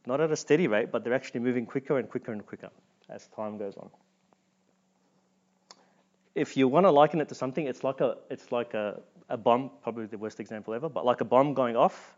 not 0.04 0.20
at 0.20 0.32
a 0.32 0.36
steady 0.36 0.66
rate, 0.66 0.90
but 0.90 1.04
they're 1.04 1.14
actually 1.14 1.40
moving 1.40 1.64
quicker 1.64 1.98
and 1.98 2.10
quicker 2.10 2.32
and 2.32 2.44
quicker 2.44 2.70
as 3.08 3.28
time 3.28 3.56
goes 3.56 3.76
on. 3.76 3.88
If 6.34 6.56
you 6.56 6.66
want 6.68 6.86
to 6.86 6.90
liken 6.90 7.20
it 7.20 7.28
to 7.28 7.34
something, 7.34 7.66
it's 7.66 7.84
like 7.84 8.00
a 8.00 8.16
it's 8.30 8.50
like 8.52 8.74
a, 8.74 9.00
a 9.28 9.36
bomb, 9.36 9.70
probably 9.82 10.06
the 10.06 10.18
worst 10.18 10.40
example 10.40 10.74
ever, 10.74 10.88
but 10.88 11.04
like 11.04 11.20
a 11.20 11.24
bomb 11.24 11.54
going 11.54 11.76
off 11.76 12.16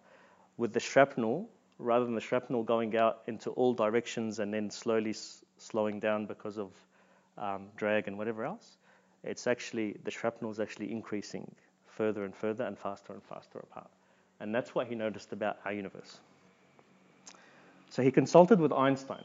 with 0.56 0.73
the 0.73 0.80
shrapnel 0.80 1.49
rather 1.78 2.04
than 2.04 2.14
the 2.14 2.21
shrapnel 2.21 2.62
going 2.62 2.97
out 2.97 3.23
into 3.26 3.50
all 3.50 3.75
directions 3.75 4.38
and 4.38 4.54
then 4.54 4.71
slowly 4.71 5.11
s- 5.11 5.44
slowing 5.59 5.99
down 5.99 6.26
because 6.26 6.59
of 6.59 6.71
um, 7.38 7.66
drag 7.76 8.06
and 8.06 8.16
whatever 8.16 8.44
else. 8.44 8.78
It's 9.25 9.47
actually 9.47 9.97
the 10.04 10.11
shrapnel 10.11 10.50
is 10.50 10.61
actually 10.61 10.92
increasing 10.92 11.50
further 11.87 12.25
and 12.25 12.35
further 12.35 12.64
and 12.64 12.78
faster 12.78 13.12
and 13.12 13.23
faster 13.23 13.59
apart. 13.59 13.90
And 14.40 14.54
that's 14.54 14.75
what 14.75 14.87
he 14.87 14.94
noticed 14.94 15.33
about 15.33 15.59
our 15.64 15.73
universe. 15.73 16.18
So 17.90 18.02
he 18.02 18.11
consulted 18.11 18.61
with 18.61 18.73
Einstein. 18.73 19.25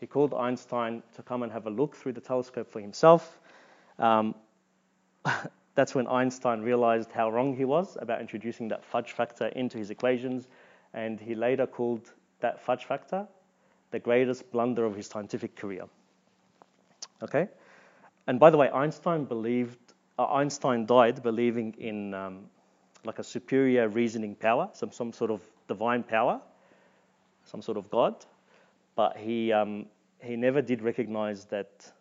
He 0.00 0.06
called 0.06 0.34
Einstein 0.34 1.02
to 1.16 1.22
come 1.22 1.42
and 1.42 1.52
have 1.52 1.66
a 1.66 1.70
look 1.70 1.94
through 1.94 2.12
the 2.12 2.20
telescope 2.20 2.70
for 2.70 2.80
himself. 2.80 3.38
Um, 3.98 4.34
that's 5.74 5.94
when 5.94 6.06
Einstein 6.06 6.60
realized 6.60 7.10
how 7.12 7.30
wrong 7.30 7.56
he 7.56 7.64
was 7.64 7.96
about 8.00 8.20
introducing 8.20 8.68
that 8.68 8.84
fudge 8.84 9.12
factor 9.12 9.46
into 9.48 9.78
his 9.78 9.90
equations 9.90 10.48
and 10.92 11.18
he 11.18 11.34
later 11.34 11.66
called 11.66 12.12
that 12.40 12.60
fudge 12.60 12.84
factor 12.84 13.26
the 13.90 13.98
greatest 13.98 14.50
blunder 14.50 14.84
of 14.84 14.96
his 14.96 15.06
scientific 15.06 15.54
career. 15.56 15.84
Okay? 17.22 17.48
And 18.26 18.40
by 18.40 18.50
the 18.50 18.56
way, 18.56 18.68
Einstein 18.70 19.24
believed, 19.24 19.78
uh, 20.18 20.26
Einstein 20.26 20.86
died 20.86 21.22
believing 21.22 21.74
in 21.78 22.14
um, 22.14 22.46
like 23.04 23.18
a 23.18 23.24
superior 23.24 23.88
reasoning 23.88 24.34
power, 24.34 24.68
some, 24.72 24.90
some 24.90 25.12
sort 25.12 25.30
of 25.30 25.42
divine 25.68 26.02
power, 26.02 26.40
some 27.44 27.62
sort 27.62 27.76
of 27.76 27.90
God, 27.90 28.24
but 28.96 29.16
he, 29.16 29.52
um, 29.52 29.86
he 30.20 30.36
never 30.36 30.62
did 30.62 30.82
recognize 30.82 31.44
that 31.46 31.92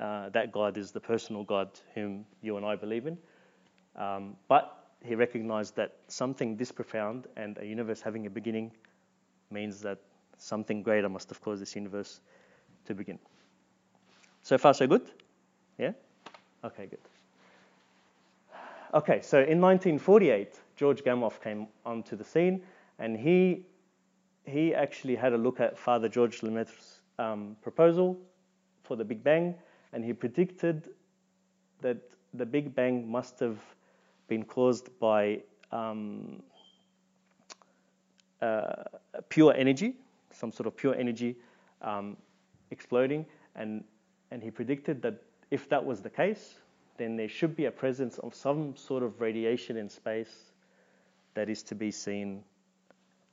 uh, 0.00 0.30
that 0.30 0.50
God 0.50 0.76
is 0.78 0.92
the 0.92 1.00
personal 1.00 1.44
God 1.44 1.68
whom 1.94 2.24
you 2.40 2.56
and 2.56 2.64
I 2.64 2.74
believe 2.74 3.06
in. 3.06 3.18
Um, 3.96 4.36
but 4.48 4.76
he 5.04 5.14
recognized 5.14 5.76
that 5.76 5.96
something 6.08 6.56
this 6.56 6.72
profound 6.72 7.26
and 7.36 7.58
a 7.58 7.66
universe 7.66 8.00
having 8.00 8.26
a 8.26 8.30
beginning 8.30 8.72
means 9.50 9.80
that 9.82 9.98
something 10.38 10.82
greater 10.82 11.08
must 11.08 11.28
have 11.28 11.40
caused 11.40 11.60
this 11.60 11.76
universe 11.76 12.20
to 12.86 12.94
begin. 12.94 13.18
So 14.42 14.56
far, 14.56 14.72
so 14.72 14.86
good? 14.86 15.10
Yeah? 15.78 15.92
Okay, 16.64 16.86
good. 16.86 16.98
Okay, 18.94 19.20
so 19.20 19.38
in 19.38 19.60
1948, 19.60 20.58
George 20.76 21.04
Gamow 21.04 21.30
came 21.42 21.68
onto 21.84 22.16
the 22.16 22.24
scene 22.24 22.62
and 22.98 23.16
he, 23.16 23.64
he 24.46 24.74
actually 24.74 25.14
had 25.14 25.32
a 25.32 25.38
look 25.38 25.60
at 25.60 25.78
Father 25.78 26.08
George 26.08 26.42
Lemaitre's 26.42 27.00
um, 27.18 27.56
proposal 27.62 28.18
for 28.82 28.96
the 28.96 29.04
Big 29.04 29.22
Bang 29.22 29.54
and 29.92 30.04
he 30.04 30.12
predicted 30.12 30.88
that 31.80 31.98
the 32.34 32.46
Big 32.46 32.74
Bang 32.74 33.10
must 33.10 33.40
have 33.40 33.58
been 34.28 34.44
caused 34.44 34.88
by 35.00 35.40
um, 35.72 36.42
uh, 38.40 38.84
pure 39.28 39.54
energy, 39.56 39.94
some 40.30 40.52
sort 40.52 40.66
of 40.66 40.76
pure 40.76 40.94
energy 40.94 41.36
um, 41.82 42.16
exploding, 42.70 43.26
and 43.56 43.84
and 44.30 44.42
he 44.42 44.50
predicted 44.50 45.02
that 45.02 45.22
if 45.50 45.68
that 45.68 45.84
was 45.84 46.00
the 46.00 46.10
case, 46.10 46.54
then 46.96 47.16
there 47.16 47.28
should 47.28 47.56
be 47.56 47.64
a 47.64 47.70
presence 47.70 48.18
of 48.18 48.34
some 48.34 48.76
sort 48.76 49.02
of 49.02 49.20
radiation 49.20 49.76
in 49.76 49.88
space 49.88 50.52
that 51.34 51.48
is 51.48 51.62
to 51.64 51.74
be 51.74 51.90
seen 51.90 52.44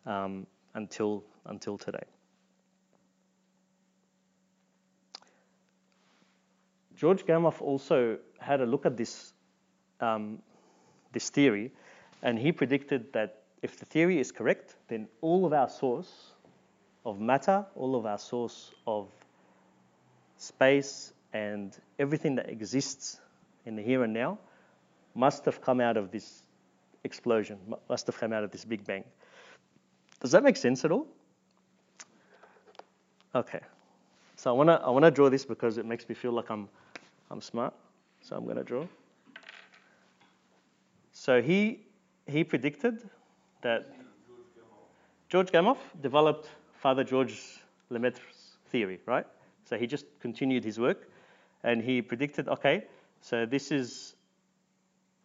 um, 0.05 0.47
until 0.73 1.23
until 1.45 1.77
today. 1.77 2.03
George 6.98 7.25
Gamow 7.25 7.62
also 7.62 8.18
had 8.39 8.60
a 8.60 8.66
look 8.66 8.86
at 8.86 8.98
this 8.98 9.34
um, 10.00 10.39
this 11.13 11.30
theory, 11.30 11.72
and 12.22 12.38
he 12.38 12.51
predicted 12.51 13.13
that 13.13 13.44
if 13.62 13.77
the 13.80 13.86
theory 13.86 14.20
is 14.20 14.32
correct, 14.32 14.75
then 14.88 15.08
all 15.22 15.46
of 15.46 15.54
our 15.54 15.70
source 15.70 16.34
of 17.06 17.20
matter, 17.20 17.66
all 17.75 17.96
of 17.96 18.06
our 18.06 18.18
source 18.18 18.72
of 18.86 19.08
space, 20.38 21.13
and 21.34 21.77
everything 22.00 22.36
that 22.36 22.50
exists 22.50 23.20
in 23.66 23.75
the 23.75 23.82
here 23.82 24.04
and 24.04 24.13
now 24.13 24.38
must 25.16 25.46
have 25.46 25.62
come 25.62 25.82
out 25.82 25.98
of 25.98 26.12
this 26.12 26.44
explosion, 27.04 27.58
must 27.89 28.08
have 28.08 28.18
come 28.18 28.34
out 28.34 28.44
of 28.44 28.51
this 28.51 28.66
Big 28.66 28.86
Bang. 28.86 29.04
Does 30.20 30.32
that 30.32 30.44
make 30.44 30.58
sense 30.58 30.84
at 30.86 30.92
all? 30.92 31.08
Okay. 33.36 33.60
So 34.36 34.51
I 34.51 34.54
wanna 34.54 34.82
I 34.84 34.89
wanna 34.89 35.12
draw 35.12 35.30
this 35.30 35.46
because 35.46 35.77
it 35.77 35.86
makes 35.86 36.08
me 36.08 36.16
feel 36.16 36.32
like 36.32 36.50
I'm 36.50 36.70
I'm 37.29 37.41
smart. 37.41 37.74
So 38.22 38.36
I'm 38.36 38.46
gonna 38.46 38.63
draw. 38.63 38.86
So 41.12 41.41
he, 41.41 41.79
he 42.25 42.43
predicted 42.43 43.10
that 43.62 43.93
George 45.29 45.51
Gamow 45.51 45.77
developed 46.01 46.50
Father 46.74 47.03
George 47.03 47.41
Lemaitre's 47.89 48.57
theory, 48.67 49.00
right? 49.05 49.25
So 49.65 49.77
he 49.77 49.88
just 49.88 50.05
continued 50.19 50.63
his 50.63 50.79
work 50.79 51.10
and 51.63 51.81
he 51.81 52.01
predicted 52.01 52.48
okay, 52.48 52.86
so 53.22 53.46
this 53.46 53.72
is 53.72 54.15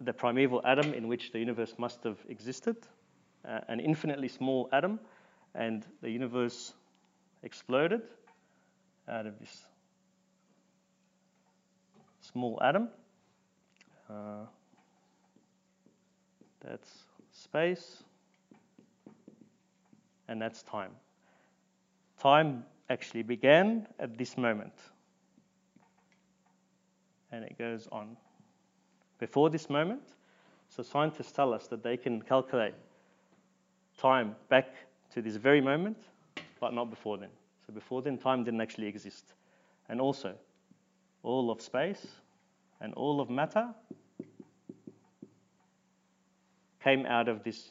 the 0.01 0.13
primeval 0.13 0.61
atom 0.65 0.93
in 0.95 1.07
which 1.07 1.31
the 1.31 1.39
universe 1.39 1.75
must 1.79 2.03
have 2.05 2.19
existed, 2.29 2.77
uh, 3.47 3.61
an 3.69 3.79
infinitely 3.79 4.29
small 4.29 4.69
atom, 4.73 4.99
and 5.55 5.87
the 6.01 6.11
universe 6.11 6.75
exploded 7.43 8.03
out 9.09 9.27
of 9.27 9.39
this 9.39 9.67
small 12.33 12.59
atom. 12.63 12.89
Uh, 14.09 14.47
that's 16.61 17.05
space, 17.33 18.03
and 20.29 20.41
that's 20.41 20.63
time. 20.63 20.93
Time 22.21 22.65
actually 22.89 23.23
began 23.23 23.87
at 23.99 24.17
this 24.17 24.37
moment, 24.37 24.73
and 27.31 27.45
it 27.45 27.59
goes 27.59 27.89
on. 27.91 28.17
Before 29.19 29.51
this 29.51 29.71
moment, 29.71 30.03
so 30.69 30.83
scientists 30.83 31.33
tell 31.33 31.53
us 31.53 31.67
that 31.69 31.83
they 31.83 31.97
can 31.97 32.23
calculate 32.23 32.75
time 33.99 34.35
back 34.49 34.75
to 35.13 35.23
this 35.23 35.37
very 35.37 35.61
moment, 35.61 35.99
but 36.61 36.73
not 36.73 36.91
before 36.91 37.19
then. 37.19 37.31
So 37.67 37.73
before 37.73 38.03
then, 38.03 38.19
time 38.19 38.45
didn't 38.45 38.61
actually 38.61 38.87
exist. 38.87 39.35
And 39.89 40.01
also, 40.01 40.35
all 41.23 41.51
of 41.51 41.61
space 41.61 42.07
and 42.83 42.93
all 42.95 43.21
of 43.21 43.31
matter 43.31 43.69
came 46.85 47.07
out 47.07 47.29
of 47.29 47.43
this 47.45 47.71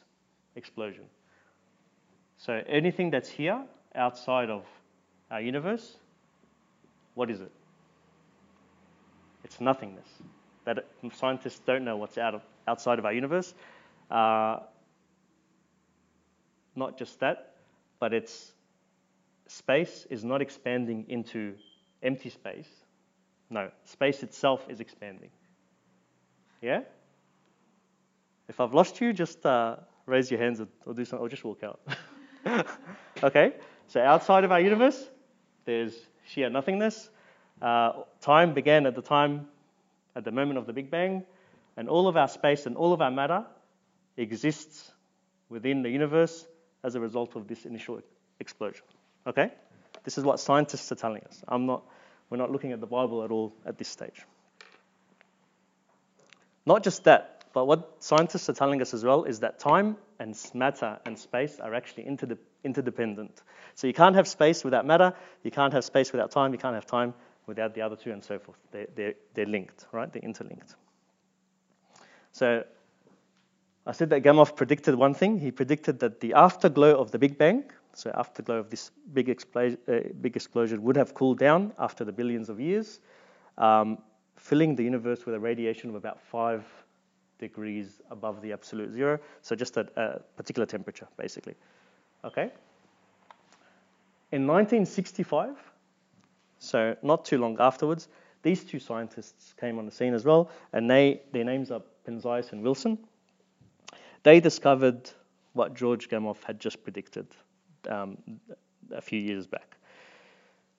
explosion. 0.56 1.04
So 2.38 2.62
anything 2.66 3.10
that's 3.10 3.28
here 3.28 3.62
outside 3.94 4.50
of 4.50 4.64
our 5.30 5.40
universe 5.40 5.98
What 7.14 7.30
is 7.30 7.40
it? 7.40 7.52
It's 9.44 9.60
nothingness. 9.60 10.08
That 10.64 10.86
scientists 11.12 11.60
don't 11.66 11.84
know 11.84 11.96
what's 11.96 12.16
out 12.16 12.34
of, 12.34 12.42
outside 12.66 12.98
of 12.98 13.04
our 13.04 13.12
universe. 13.12 13.54
Uh, 14.10 14.60
not 16.74 16.98
just 16.98 17.20
that, 17.20 17.56
but 18.00 18.14
it's 18.14 18.52
space 19.46 20.06
is 20.08 20.24
not 20.24 20.40
expanding 20.40 21.04
into 21.08 21.54
empty 22.02 22.30
space. 22.30 22.81
No, 23.52 23.70
space 23.84 24.22
itself 24.22 24.64
is 24.70 24.80
expanding. 24.80 25.28
Yeah? 26.62 26.80
If 28.48 28.60
I've 28.60 28.72
lost 28.72 28.98
you, 29.02 29.12
just 29.12 29.44
uh, 29.44 29.76
raise 30.06 30.30
your 30.30 30.40
hands 30.40 30.62
or, 30.86 30.94
do 30.94 31.04
something, 31.04 31.18
or 31.18 31.28
just 31.28 31.44
walk 31.44 31.62
out. 31.62 31.80
okay? 33.22 33.52
So 33.88 34.00
outside 34.00 34.44
of 34.44 34.52
our 34.52 34.60
universe, 34.60 34.98
there's 35.66 35.94
sheer 36.26 36.48
nothingness. 36.48 37.10
Uh, 37.60 38.04
time 38.22 38.54
began 38.54 38.86
at 38.86 38.94
the 38.94 39.02
time, 39.02 39.46
at 40.16 40.24
the 40.24 40.32
moment 40.32 40.56
of 40.56 40.66
the 40.66 40.72
Big 40.72 40.90
Bang, 40.90 41.22
and 41.76 41.90
all 41.90 42.08
of 42.08 42.16
our 42.16 42.28
space 42.28 42.64
and 42.64 42.74
all 42.74 42.94
of 42.94 43.02
our 43.02 43.10
matter 43.10 43.44
exists 44.16 44.90
within 45.50 45.82
the 45.82 45.90
universe 45.90 46.46
as 46.82 46.94
a 46.94 47.00
result 47.00 47.36
of 47.36 47.48
this 47.48 47.66
initial 47.66 48.00
explosion. 48.40 48.84
Okay? 49.26 49.52
This 50.04 50.16
is 50.16 50.24
what 50.24 50.40
scientists 50.40 50.90
are 50.90 50.96
telling 50.96 51.22
us. 51.28 51.44
I'm 51.46 51.66
not, 51.66 51.84
we're 52.32 52.38
not 52.38 52.50
looking 52.50 52.72
at 52.72 52.80
the 52.80 52.86
Bible 52.86 53.22
at 53.24 53.30
all 53.30 53.52
at 53.66 53.76
this 53.76 53.88
stage. 53.88 54.24
Not 56.64 56.82
just 56.82 57.04
that, 57.04 57.44
but 57.52 57.66
what 57.66 57.96
scientists 57.98 58.48
are 58.48 58.54
telling 58.54 58.80
us 58.80 58.94
as 58.94 59.04
well 59.04 59.24
is 59.24 59.40
that 59.40 59.58
time 59.58 59.98
and 60.18 60.34
matter 60.54 60.98
and 61.04 61.18
space 61.18 61.60
are 61.60 61.74
actually 61.74 62.06
interdependent. 62.64 63.42
So 63.74 63.86
you 63.86 63.92
can't 63.92 64.16
have 64.16 64.26
space 64.26 64.64
without 64.64 64.86
matter, 64.86 65.12
you 65.42 65.50
can't 65.50 65.74
have 65.74 65.84
space 65.84 66.10
without 66.10 66.30
time, 66.30 66.54
you 66.54 66.58
can't 66.58 66.74
have 66.74 66.86
time 66.86 67.12
without 67.46 67.74
the 67.74 67.82
other 67.82 67.96
two, 67.96 68.12
and 68.12 68.24
so 68.24 68.38
forth. 68.38 68.56
They're, 68.70 68.86
they're, 68.94 69.14
they're 69.34 69.44
linked, 69.44 69.84
right? 69.92 70.10
They're 70.10 70.22
interlinked. 70.22 70.74
So 72.30 72.64
I 73.86 73.92
said 73.92 74.08
that 74.08 74.22
Gamow 74.22 74.56
predicted 74.56 74.94
one 74.94 75.12
thing. 75.12 75.38
He 75.38 75.50
predicted 75.50 76.00
that 76.00 76.20
the 76.20 76.32
afterglow 76.32 76.98
of 76.98 77.10
the 77.10 77.18
Big 77.18 77.36
Bang, 77.36 77.64
so 77.94 78.10
afterglow 78.14 78.56
of 78.56 78.70
this 78.70 78.90
big, 79.12 79.28
explosion, 79.28 79.78
uh, 79.88 80.00
big 80.20 80.36
explosion, 80.36 80.82
would 80.82 80.96
have 80.96 81.14
cooled 81.14 81.38
down 81.38 81.72
after 81.78 82.04
the 82.04 82.12
billions 82.12 82.48
of 82.48 82.60
years, 82.60 83.00
um, 83.58 83.98
filling 84.36 84.74
the 84.74 84.82
universe 84.82 85.26
with 85.26 85.34
a 85.34 85.40
radiation 85.40 85.90
of 85.90 85.96
about 85.96 86.20
five 86.20 86.64
degrees 87.38 88.00
above 88.10 88.40
the 88.40 88.52
absolute 88.52 88.92
zero. 88.92 89.18
So 89.42 89.54
just 89.54 89.76
a, 89.76 89.86
a 89.96 90.20
particular 90.36 90.66
temperature, 90.66 91.08
basically. 91.16 91.54
Okay. 92.24 92.50
In 94.30 94.46
1965, 94.46 95.56
so 96.58 96.96
not 97.02 97.24
too 97.24 97.38
long 97.38 97.56
afterwards, 97.60 98.08
these 98.42 98.64
two 98.64 98.78
scientists 98.78 99.54
came 99.60 99.78
on 99.78 99.84
the 99.84 99.92
scene 99.92 100.14
as 100.14 100.24
well, 100.24 100.50
and 100.72 100.90
they, 100.90 101.20
their 101.32 101.44
names 101.44 101.70
are 101.70 101.82
Penzias 102.06 102.52
and 102.52 102.62
Wilson. 102.62 102.98
They 104.22 104.40
discovered 104.40 105.10
what 105.52 105.74
George 105.74 106.08
Gamow 106.08 106.36
had 106.44 106.58
just 106.58 106.82
predicted 106.82 107.26
um, 107.88 108.18
a 108.92 109.00
few 109.00 109.18
years 109.18 109.46
back. 109.46 109.76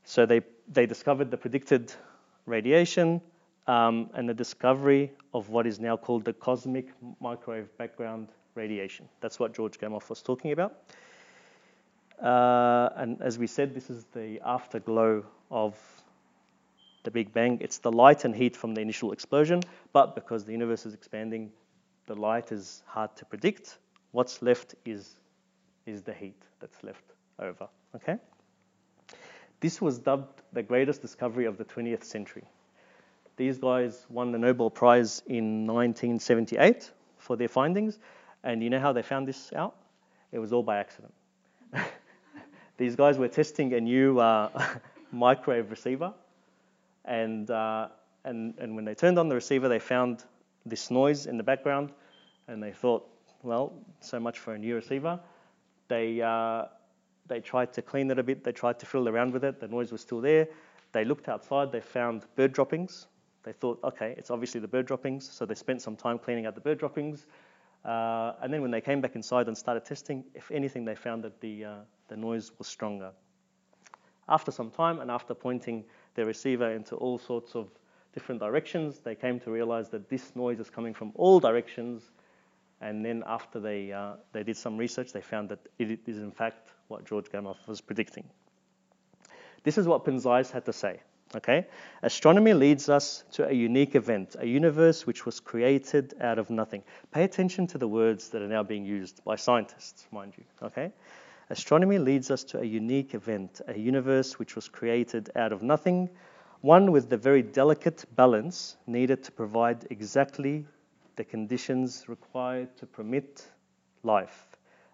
So 0.03 0.25
they, 0.25 0.41
they 0.71 0.85
discovered 0.85 1.31
the 1.31 1.37
predicted 1.37 1.93
radiation 2.45 3.21
um, 3.67 4.09
and 4.13 4.27
the 4.27 4.33
discovery 4.33 5.11
of 5.33 5.49
what 5.49 5.65
is 5.65 5.79
now 5.79 5.95
called 5.95 6.25
the 6.25 6.33
cosmic 6.33 6.89
microwave 7.21 7.75
background 7.77 8.27
radiation. 8.55 9.07
That's 9.21 9.39
what 9.39 9.53
George 9.53 9.79
Gamow 9.79 10.07
was 10.09 10.21
talking 10.21 10.51
about. 10.51 10.75
Uh, 12.21 12.89
and 12.95 13.21
as 13.21 13.37
we 13.37 13.47
said, 13.47 13.73
this 13.73 13.89
is 13.89 14.05
the 14.13 14.39
afterglow 14.45 15.25
of 15.49 15.77
the 17.03 17.11
Big 17.11 17.33
Bang. 17.33 17.57
It's 17.61 17.79
the 17.79 17.91
light 17.91 18.25
and 18.25 18.35
heat 18.35 18.55
from 18.55 18.73
the 18.73 18.81
initial 18.81 19.11
explosion, 19.11 19.61
but 19.91 20.15
because 20.15 20.45
the 20.45 20.51
universe 20.51 20.85
is 20.85 20.93
expanding, 20.93 21.51
the 22.05 22.15
light 22.15 22.51
is 22.51 22.83
hard 22.85 23.15
to 23.17 23.25
predict. 23.25 23.77
What's 24.11 24.41
left 24.41 24.75
is, 24.85 25.15
is 25.85 26.03
the 26.03 26.13
heat 26.13 26.41
that's 26.59 26.83
left 26.83 27.03
over. 27.39 27.67
Okay? 27.95 28.17
This 29.59 29.81
was 29.81 29.99
dubbed 29.99 30.41
the 30.51 30.63
greatest 30.63 31.01
discovery 31.01 31.45
of 31.45 31.57
the 31.57 31.65
20th 31.65 32.03
century. 32.03 32.43
These 33.37 33.57
guys 33.57 34.05
won 34.09 34.31
the 34.31 34.37
Nobel 34.37 34.69
Prize 34.69 35.23
in 35.25 35.65
1978 35.65 36.91
for 37.17 37.35
their 37.35 37.47
findings, 37.47 37.97
and 38.43 38.61
you 38.61 38.69
know 38.69 38.79
how 38.79 38.93
they 38.93 39.01
found 39.01 39.27
this 39.27 39.51
out? 39.53 39.75
It 40.31 40.39
was 40.39 40.53
all 40.53 40.63
by 40.63 40.77
accident. 40.77 41.13
These 42.77 42.95
guys 42.95 43.17
were 43.17 43.27
testing 43.27 43.73
a 43.73 43.81
new 43.81 44.19
uh, 44.19 44.49
microwave 45.11 45.71
receiver, 45.71 46.13
and, 47.05 47.49
uh, 47.49 47.87
and, 48.23 48.53
and 48.59 48.75
when 48.75 48.85
they 48.85 48.95
turned 48.95 49.17
on 49.17 49.29
the 49.29 49.35
receiver, 49.35 49.67
they 49.69 49.79
found 49.79 50.23
this 50.65 50.91
noise 50.91 51.25
in 51.25 51.37
the 51.37 51.43
background, 51.43 51.91
and 52.47 52.61
they 52.61 52.71
thought, 52.71 53.07
well, 53.41 53.73
so 53.99 54.19
much 54.19 54.39
for 54.39 54.53
a 54.53 54.57
new 54.57 54.75
receiver. 54.75 55.19
They, 55.87 56.21
uh, 56.21 56.65
they 57.27 57.39
tried 57.39 57.73
to 57.73 57.81
clean 57.81 58.09
it 58.11 58.19
a 58.19 58.23
bit, 58.23 58.43
they 58.43 58.51
tried 58.51 58.79
to 58.79 58.85
fiddle 58.85 59.09
around 59.09 59.33
with 59.33 59.43
it, 59.43 59.59
the 59.59 59.67
noise 59.67 59.91
was 59.91 60.01
still 60.01 60.21
there. 60.21 60.47
They 60.91 61.05
looked 61.05 61.27
outside, 61.27 61.71
they 61.71 61.81
found 61.81 62.25
bird 62.35 62.53
droppings. 62.53 63.07
They 63.43 63.51
thought, 63.51 63.79
okay, 63.83 64.15
it's 64.17 64.31
obviously 64.31 64.61
the 64.61 64.67
bird 64.67 64.85
droppings, 64.85 65.29
so 65.29 65.45
they 65.45 65.55
spent 65.55 65.81
some 65.81 65.95
time 65.95 66.17
cleaning 66.17 66.45
out 66.45 66.55
the 66.55 66.61
bird 66.61 66.79
droppings. 66.79 67.25
Uh, 67.83 68.33
and 68.41 68.53
then 68.53 68.61
when 68.61 68.71
they 68.71 68.79
came 68.79 69.01
back 69.01 69.15
inside 69.15 69.47
and 69.47 69.57
started 69.57 69.83
testing, 69.83 70.23
if 70.33 70.49
anything, 70.51 70.85
they 70.85 70.95
found 70.95 71.23
that 71.23 71.41
the, 71.41 71.65
uh, 71.65 71.75
the 72.07 72.15
noise 72.15 72.51
was 72.57 72.67
stronger. 72.67 73.11
After 74.29 74.51
some 74.51 74.71
time, 74.71 75.01
and 75.01 75.11
after 75.11 75.33
pointing 75.33 75.83
their 76.15 76.25
receiver 76.25 76.71
into 76.71 76.95
all 76.95 77.17
sorts 77.17 77.55
of 77.55 77.67
different 78.13 78.39
directions, 78.39 78.99
they 78.99 79.15
came 79.15 79.39
to 79.41 79.51
realize 79.51 79.89
that 79.89 80.07
this 80.07 80.33
noise 80.35 80.59
is 80.59 80.69
coming 80.69 80.93
from 80.93 81.11
all 81.15 81.41
directions. 81.41 82.11
And 82.83 83.03
then 83.03 83.23
after 83.25 83.61
they, 83.61 83.93
uh, 83.93 84.15
they 84.33 84.43
did 84.43 84.57
some 84.57 84.77
research, 84.77 85.13
they 85.13 85.21
found 85.21 85.47
that 85.49 85.59
it 85.79 86.01
is 86.05 86.17
in 86.17 86.31
fact 86.31 86.71
what 86.89 87.05
George 87.05 87.29
Gamow 87.31 87.55
was 87.65 87.79
predicting. 87.79 88.25
This 89.63 89.77
is 89.77 89.87
what 89.87 90.03
Penzias 90.03 90.51
had 90.51 90.65
to 90.65 90.73
say. 90.73 90.99
Okay? 91.33 91.65
Astronomy 92.01 92.53
leads 92.53 92.89
us 92.89 93.23
to 93.31 93.47
a 93.47 93.53
unique 93.53 93.95
event, 93.95 94.35
a 94.37 94.45
universe 94.45 95.07
which 95.07 95.25
was 95.25 95.39
created 95.39 96.13
out 96.19 96.37
of 96.37 96.49
nothing. 96.49 96.83
Pay 97.13 97.23
attention 97.23 97.67
to 97.67 97.77
the 97.77 97.87
words 97.87 98.27
that 98.29 98.41
are 98.41 98.49
now 98.49 98.63
being 98.63 98.85
used 98.85 99.23
by 99.23 99.37
scientists, 99.37 100.05
mind 100.11 100.33
you. 100.37 100.43
Okay? 100.61 100.91
Astronomy 101.49 101.99
leads 101.99 102.29
us 102.31 102.43
to 102.43 102.59
a 102.59 102.65
unique 102.65 103.15
event, 103.15 103.61
a 103.69 103.79
universe 103.79 104.37
which 104.37 104.55
was 104.55 104.67
created 104.67 105.29
out 105.37 105.53
of 105.53 105.63
nothing, 105.63 106.09
one 106.59 106.91
with 106.91 107.09
the 107.09 107.17
very 107.17 107.41
delicate 107.41 108.03
balance 108.17 108.75
needed 108.87 109.23
to 109.23 109.31
provide 109.31 109.87
exactly 109.89 110.65
the 111.15 111.23
conditions 111.23 112.05
required 112.07 112.75
to 112.77 112.85
permit 112.85 113.45
life, 114.03 114.47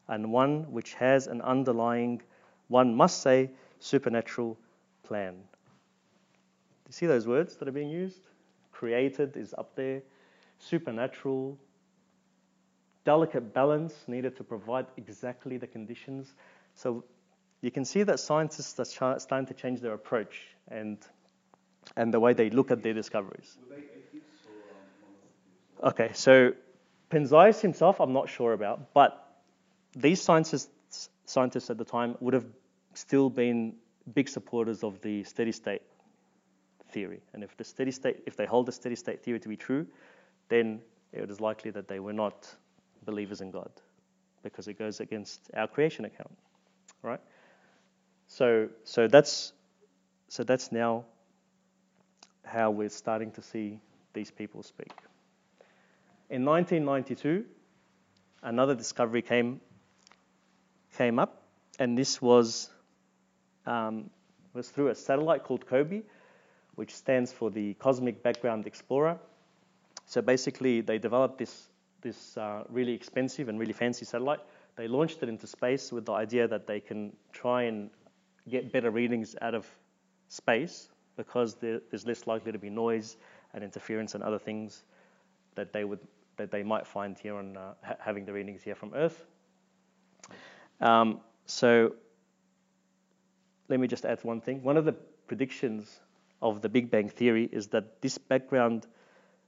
and 0.08 0.32
one 0.32 0.72
which 0.72 0.94
has 0.96 1.28
an 1.28 1.42
underlying, 1.42 2.22
one 2.68 2.96
must 2.96 3.22
say, 3.22 3.50
supernatural 3.80 4.58
plan. 5.04 5.36
You 6.88 6.94
see 6.94 7.06
those 7.06 7.28
words 7.28 7.56
that 7.58 7.68
are 7.68 7.72
being 7.72 7.90
used? 7.90 8.22
Created 8.72 9.38
is 9.38 9.54
up 9.58 9.76
there, 9.76 10.02
supernatural, 10.60 11.58
delicate 13.06 13.54
balance 13.54 13.94
needed 14.08 14.36
to 14.38 14.44
provide 14.44 14.86
exactly 14.98 15.58
the 15.58 15.68
conditions. 15.68 16.34
So 16.76 17.04
you 17.62 17.72
can 17.72 17.86
see 17.86 18.04
that 18.04 18.20
scientists 18.20 18.80
are 18.80 19.20
starting 19.20 19.48
to 19.48 19.54
change 19.54 19.82
their 19.82 19.94
approach 19.94 20.48
and 20.68 20.98
and 21.96 22.14
the 22.14 22.20
way 22.20 22.34
they 22.34 22.50
look 22.50 22.72
at 22.72 22.84
their 22.84 22.94
discoveries. 22.94 23.58
Okay, 25.82 26.12
so 26.14 26.52
Penzias 27.10 27.62
himself, 27.62 28.02
I'm 28.02 28.12
not 28.12 28.28
sure 28.28 28.54
about, 28.54 28.94
but 28.94 29.26
these 29.96 30.22
scientists, 30.22 31.10
scientists 31.26 31.70
at 31.70 31.78
the 31.78 31.86
time 31.86 32.16
would 32.20 32.34
have 32.34 32.46
still 32.94 33.30
been 33.30 33.76
big 34.14 34.28
supporters 34.28 34.84
of 34.84 35.00
the 35.02 35.24
steady 35.24 35.54
state 35.54 35.82
theory. 36.92 37.22
And 37.34 37.44
if 37.44 37.56
the 37.56 37.64
steady 37.64 37.92
state, 37.92 38.24
if 38.26 38.36
they 38.36 38.46
hold 38.46 38.66
the 38.66 38.72
steady 38.72 38.96
state 38.96 39.24
theory 39.24 39.40
to 39.40 39.48
be 39.48 39.56
true, 39.56 39.88
then 40.50 40.82
it 41.14 41.30
is 41.30 41.40
likely 41.40 41.72
that 41.72 41.88
they 41.88 42.00
were 42.00 42.14
not 42.14 42.54
believers 43.06 43.40
in 43.40 43.52
God, 43.52 43.72
because 44.44 44.68
it 44.68 44.78
goes 44.78 45.00
against 45.00 45.50
our 45.56 45.68
creation 45.68 46.04
account, 46.06 46.36
right? 47.02 47.22
So, 48.28 48.68
so 48.84 49.08
that's, 49.08 49.54
so 50.28 50.44
that's 50.44 50.72
now 50.72 51.06
how 52.44 52.70
we're 52.70 52.90
starting 52.90 53.32
to 53.32 53.42
see 53.42 53.80
these 54.14 54.30
people 54.30 54.62
speak. 54.62 54.92
In 56.30 56.46
1992, 56.46 57.44
another 58.44 58.76
discovery 58.76 59.24
came 59.24 59.62
came 60.96 61.18
up, 61.18 61.42
and 61.80 61.98
this 61.98 62.22
was 62.22 62.70
um, 63.66 64.12
was 64.54 64.70
through 64.70 64.90
a 64.90 64.96
satellite 64.96 65.44
called 65.44 65.66
COBE, 65.66 66.04
which 66.76 66.94
stands 66.94 67.34
for 67.34 67.50
the 67.50 67.74
Cosmic 67.76 68.22
Background 68.22 68.68
Explorer. 68.68 69.18
So 70.06 70.22
basically, 70.22 70.82
they 70.82 71.00
developed 71.00 71.40
this, 71.40 71.68
this 72.02 72.38
uh, 72.38 72.64
really 72.70 72.94
expensive 72.94 73.50
and 73.50 73.60
really 73.60 73.74
fancy 73.74 74.06
satellite. 74.06 74.40
They 74.76 74.88
launched 74.88 75.24
it 75.24 75.30
into 75.30 75.48
space 75.48 75.92
with 75.92 76.06
the 76.06 76.14
idea 76.14 76.48
that 76.48 76.68
they 76.68 76.80
can 76.80 77.12
try 77.32 77.64
and 77.64 77.90
get 78.48 78.72
better 78.72 78.92
readings 78.92 79.36
out 79.42 79.56
of 79.56 79.68
space 80.28 80.90
because 81.18 81.56
there's 81.56 82.06
less 82.06 82.28
likely 82.28 82.52
to 82.52 82.60
be 82.60 82.70
noise 82.70 83.18
and 83.54 83.64
interference 83.64 84.14
and 84.14 84.24
other 84.24 84.40
things 84.40 84.84
that 85.56 85.74
they 85.74 85.84
would 85.84 86.00
that 86.40 86.52
they 86.52 86.64
might 86.64 86.88
find 86.88 87.18
here 87.20 87.36
on 87.36 87.56
uh, 87.56 87.74
ha- 87.84 87.96
having 88.00 88.26
the 88.26 88.34
readings 88.34 88.64
here 88.64 88.76
from 88.76 88.94
Earth. 88.96 89.26
Um, 90.82 91.20
so 91.46 91.94
let 93.68 93.80
me 93.80 93.88
just 93.88 94.06
add 94.06 94.24
one 94.24 94.42
thing. 94.42 94.64
One 94.64 94.78
of 94.78 94.86
the 94.86 94.94
predictions 95.28 96.00
of 96.42 96.62
the 96.62 96.70
Big 96.70 96.90
Bang 96.90 97.10
Theory 97.10 97.50
is 97.52 97.68
that 97.68 98.02
this 98.02 98.18
background 98.18 98.88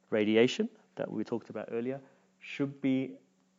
radiation 0.09 0.69
that 0.95 1.09
we 1.09 1.23
talked 1.23 1.49
about 1.49 1.69
earlier 1.71 1.99
should 2.39 2.81
be 2.81 3.13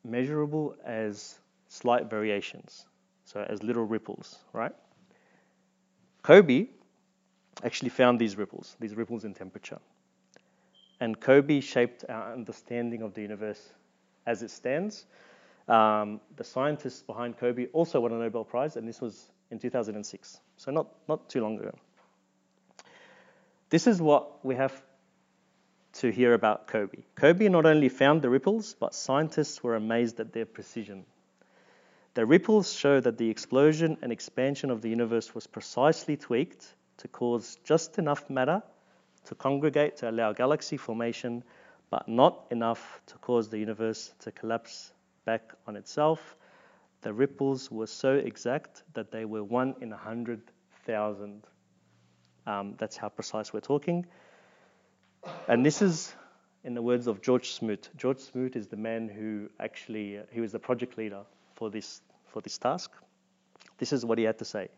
measurable 0.05 0.77
as 0.85 1.39
slight 1.69 2.11
variations, 2.11 2.85
so 3.25 3.45
as 3.49 3.63
little 3.63 3.85
ripples, 3.85 4.39
right? 4.53 4.73
COBE 6.23 6.69
actually 7.65 7.89
found 7.89 8.19
these 8.19 8.37
ripples, 8.37 8.77
these 8.79 8.95
ripples 8.95 9.25
in 9.25 9.33
temperature. 9.33 9.79
And 11.03 11.19
COBE 11.19 11.65
shaped 11.65 12.05
our 12.09 12.33
understanding 12.33 13.03
of 13.03 13.13
the 13.13 13.23
universe 13.23 13.61
as 14.25 14.45
it 14.45 14.53
stands. 14.53 15.05
Um, 15.67 16.21
the 16.37 16.45
scientists 16.45 17.03
behind 17.03 17.37
COBE 17.39 17.71
also 17.73 17.99
won 17.99 18.13
a 18.13 18.19
Nobel 18.19 18.45
Prize, 18.45 18.77
and 18.77 18.87
this 18.87 19.01
was 19.01 19.29
in 19.51 19.59
2006, 19.59 20.41
so 20.59 20.71
not, 20.71 20.87
not 21.09 21.29
too 21.29 21.43
long 21.43 21.59
ago. 21.59 21.75
This 23.69 23.89
is 23.89 24.01
what 24.01 24.45
we 24.45 24.55
have 24.55 24.81
to 25.95 26.13
hear 26.13 26.35
about 26.35 26.69
COBE. 26.69 27.03
COBE 27.17 27.51
not 27.51 27.67
only 27.67 27.89
found 27.89 28.23
the 28.23 28.31
ripples, 28.31 28.77
but 28.79 28.95
scientists 28.95 29.61
were 29.61 29.75
amazed 29.75 30.21
at 30.21 30.33
their 30.33 30.47
precision. 30.47 31.05
The 32.15 32.25
ripples 32.25 32.73
show 32.73 33.01
that 33.01 33.19
the 33.19 33.29
explosion 33.29 33.97
and 34.03 34.13
expansion 34.13 34.71
of 34.71 34.83
the 34.83 34.91
universe 34.91 35.35
was 35.35 35.49
precisely 35.49 36.17
tweaked 36.17 36.65
to 36.99 37.09
cause 37.09 37.59
just 37.65 37.99
enough 37.99 38.31
matter 38.31 38.63
to 39.27 39.35
congregate 39.35 39.97
to 39.99 40.11
allow 40.11 40.33
galaxy 40.33 40.77
formation, 40.77 41.45
but 41.91 42.09
not 42.09 42.47
enough 42.51 43.01
to 43.07 43.19
cause 43.19 43.49
the 43.49 43.59
universe 43.59 44.15
to 44.21 44.33
collapse 44.33 44.93
back 45.25 45.53
on 45.67 45.77
itself. 45.77 46.37
The 47.03 47.13
ripples 47.13 47.71
were 47.71 47.87
so 47.87 48.15
exact 48.15 48.83
that 48.95 49.11
they 49.11 49.25
were 49.25 49.45
one 49.45 49.75
in 49.81 49.93
a 49.93 49.97
hundred 49.97 50.43
thousand. 50.87 51.43
Um, 52.47 52.75
that's 52.79 52.97
how 52.97 53.09
precise 53.09 53.53
we're 53.53 53.61
talking. 53.61 54.07
And 55.49 55.65
this 55.65 55.83
is 55.83 56.15
in 56.65 56.75
the 56.75 56.83
words 56.83 57.07
of 57.07 57.21
George 57.21 57.53
Smoot. 57.53 57.89
George 57.97 58.19
Smoot 58.19 58.57
is 58.57 58.69
the 58.69 58.77
man 58.77 59.09
who 59.09 59.49
actually 59.61 60.19
uh, 60.19 60.23
he 60.31 60.41
was 60.41 60.53
the 60.53 60.59
project 60.59 60.99
leader 60.99 61.23
for 61.55 61.71
this 61.71 62.01
for 62.27 62.41
this 62.41 62.59
task. 62.59 62.91
This 63.79 63.93
is 63.93 64.05
what 64.05 64.19
he 64.19 64.25
had 64.25 64.39
to 64.39 64.45
say. 64.45 64.69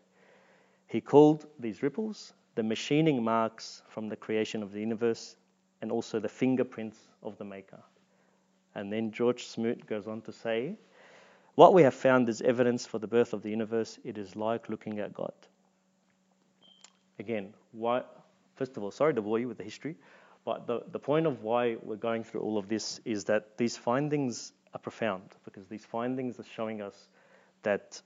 He 0.87 1.01
called 1.01 1.45
these 1.59 1.81
ripples 1.81 2.33
the 2.55 2.63
machining 2.63 3.23
marks 3.23 3.83
from 3.89 4.09
the 4.09 4.15
creation 4.15 4.63
of 4.63 4.71
the 4.71 4.79
universe 4.79 5.35
and 5.81 5.91
also 5.91 6.19
the 6.19 6.29
fingerprints 6.29 6.97
of 7.21 7.37
the 7.37 7.43
maker. 7.43 7.81
And 8.73 8.91
then 8.91 9.11
George 9.11 9.45
Smoot 9.45 9.85
goes 9.85 10.07
on 10.07 10.21
to 10.21 10.31
say, 10.31 10.77
What 11.55 11.73
we 11.73 11.83
have 11.83 11.93
found 11.93 12.27
is 12.29 12.41
evidence 12.41 12.85
for 12.85 12.99
the 12.99 13.07
birth 13.07 13.33
of 13.33 13.41
the 13.41 13.49
universe. 13.49 13.99
It 14.03 14.17
is 14.17 14.35
like 14.35 14.69
looking 14.69 14.99
at 14.99 15.13
God. 15.13 15.33
Again, 17.19 17.53
why, 17.71 18.03
first 18.55 18.75
of 18.75 18.83
all, 18.83 18.91
sorry 18.91 19.13
to 19.13 19.21
bore 19.21 19.39
you 19.39 19.47
with 19.47 19.57
the 19.57 19.63
history, 19.63 19.95
but 20.43 20.67
the, 20.67 20.81
the 20.91 20.99
point 20.99 21.25
of 21.25 21.43
why 21.43 21.77
we're 21.81 21.95
going 21.95 22.23
through 22.23 22.41
all 22.41 22.57
of 22.57 22.67
this 22.67 22.99
is 23.05 23.23
that 23.25 23.57
these 23.57 23.77
findings 23.77 24.51
are 24.73 24.79
profound 24.79 25.23
because 25.45 25.67
these 25.67 25.85
findings 25.85 26.39
are 26.39 26.45
showing 26.55 26.81
us 26.81 27.07
that 27.63 28.01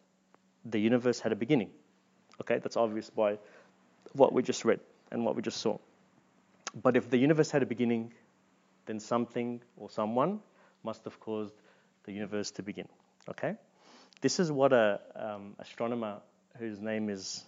the 0.65 0.79
universe 0.79 1.19
had 1.19 1.31
a 1.31 1.35
beginning. 1.35 1.69
Okay, 2.41 2.59
that's 2.59 2.77
obvious 2.77 3.09
by 3.09 3.37
what 4.13 4.33
we 4.33 4.43
just 4.43 4.65
read 4.65 4.79
and 5.11 5.25
what 5.25 5.35
we 5.35 5.41
just 5.41 5.57
saw. 5.57 5.77
But 6.81 6.95
if 6.95 7.09
the 7.09 7.17
universe 7.17 7.51
had 7.51 7.63
a 7.63 7.65
beginning, 7.65 8.13
then 8.85 8.99
something 8.99 9.61
or 9.77 9.89
someone 9.89 10.39
must 10.83 11.03
have 11.05 11.19
caused 11.19 11.53
the 12.03 12.11
universe 12.11 12.51
to 12.51 12.63
begin. 12.63 12.87
Okay? 13.29 13.55
This 14.21 14.39
is 14.39 14.51
what 14.51 14.73
a 14.73 14.99
um, 15.15 15.55
astronomer 15.59 16.17
whose 16.57 16.79
name 16.79 17.09
is 17.09 17.43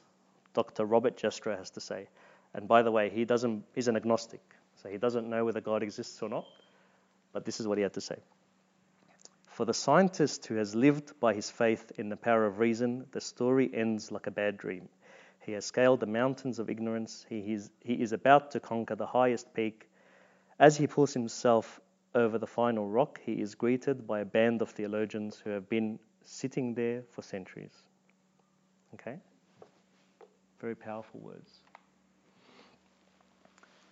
Dr. 0.54 0.86
Robert 0.86 1.18
Jastrow 1.18 1.58
has 1.58 1.70
to 1.72 1.82
say. 1.82 2.08
And 2.54 2.68
by 2.68 2.82
the 2.82 2.92
way, 2.92 3.10
he 3.10 3.26
doesn't, 3.26 3.64
he's 3.76 3.88
an 3.88 3.96
agnostic. 3.96 4.42
So 4.82 4.90
he 4.90 4.98
doesn't 4.98 5.30
know 5.30 5.46
whether 5.46 5.62
God 5.62 5.84
exists 5.84 6.22
or 6.22 6.30
not, 6.30 6.46
but 7.34 7.46
this 7.46 7.60
is 7.60 7.68
what 7.68 7.78
he 7.78 7.84
had 7.84 7.94
to 7.94 8.02
say. 8.02 8.18
For 9.52 9.66
the 9.66 9.74
scientist 9.74 10.46
who 10.48 10.56
has 10.56 10.76
lived 10.76 11.20
by 11.20 11.34
his 11.34 11.50
faith 11.50 11.92
in 11.98 12.10
the 12.10 12.18
power 12.18 12.46
of 12.46 12.60
reason, 12.60 13.06
the 13.12 13.22
story 13.22 13.70
ends 13.74 14.12
like 14.12 14.28
a 14.28 14.32
bad 14.32 14.58
dream. 14.58 14.90
He 15.42 15.54
has 15.54 15.66
scaled 15.66 16.00
the 16.00 16.06
mountains 16.06 16.60
of 16.60 16.70
ignorance. 16.70 17.26
He 17.28 17.54
is, 17.54 17.72
he 17.80 17.94
is 17.94 18.12
about 18.12 18.52
to 18.52 18.60
conquer 18.60 18.96
the 18.96 19.08
highest 19.08 19.54
peak. 19.54 19.90
As 20.60 20.78
he 20.78 20.86
pulls 20.86 21.14
himself 21.14 21.80
over 22.14 22.38
the 22.38 22.48
final 22.48 22.88
rock, 22.88 23.20
he 23.26 23.34
is 23.34 23.56
greeted 23.56 24.06
by 24.06 24.20
a 24.20 24.26
band 24.26 24.62
of 24.62 24.70
theologians 24.70 25.42
who 25.44 25.50
have 25.50 25.68
been 25.68 25.98
sitting 26.24 26.76
there 26.76 27.04
for 27.10 27.24
centuries. 27.24 27.74
Okay? 28.94 29.18
Very 30.60 30.76
powerful 30.76 31.20
words. 31.20 31.52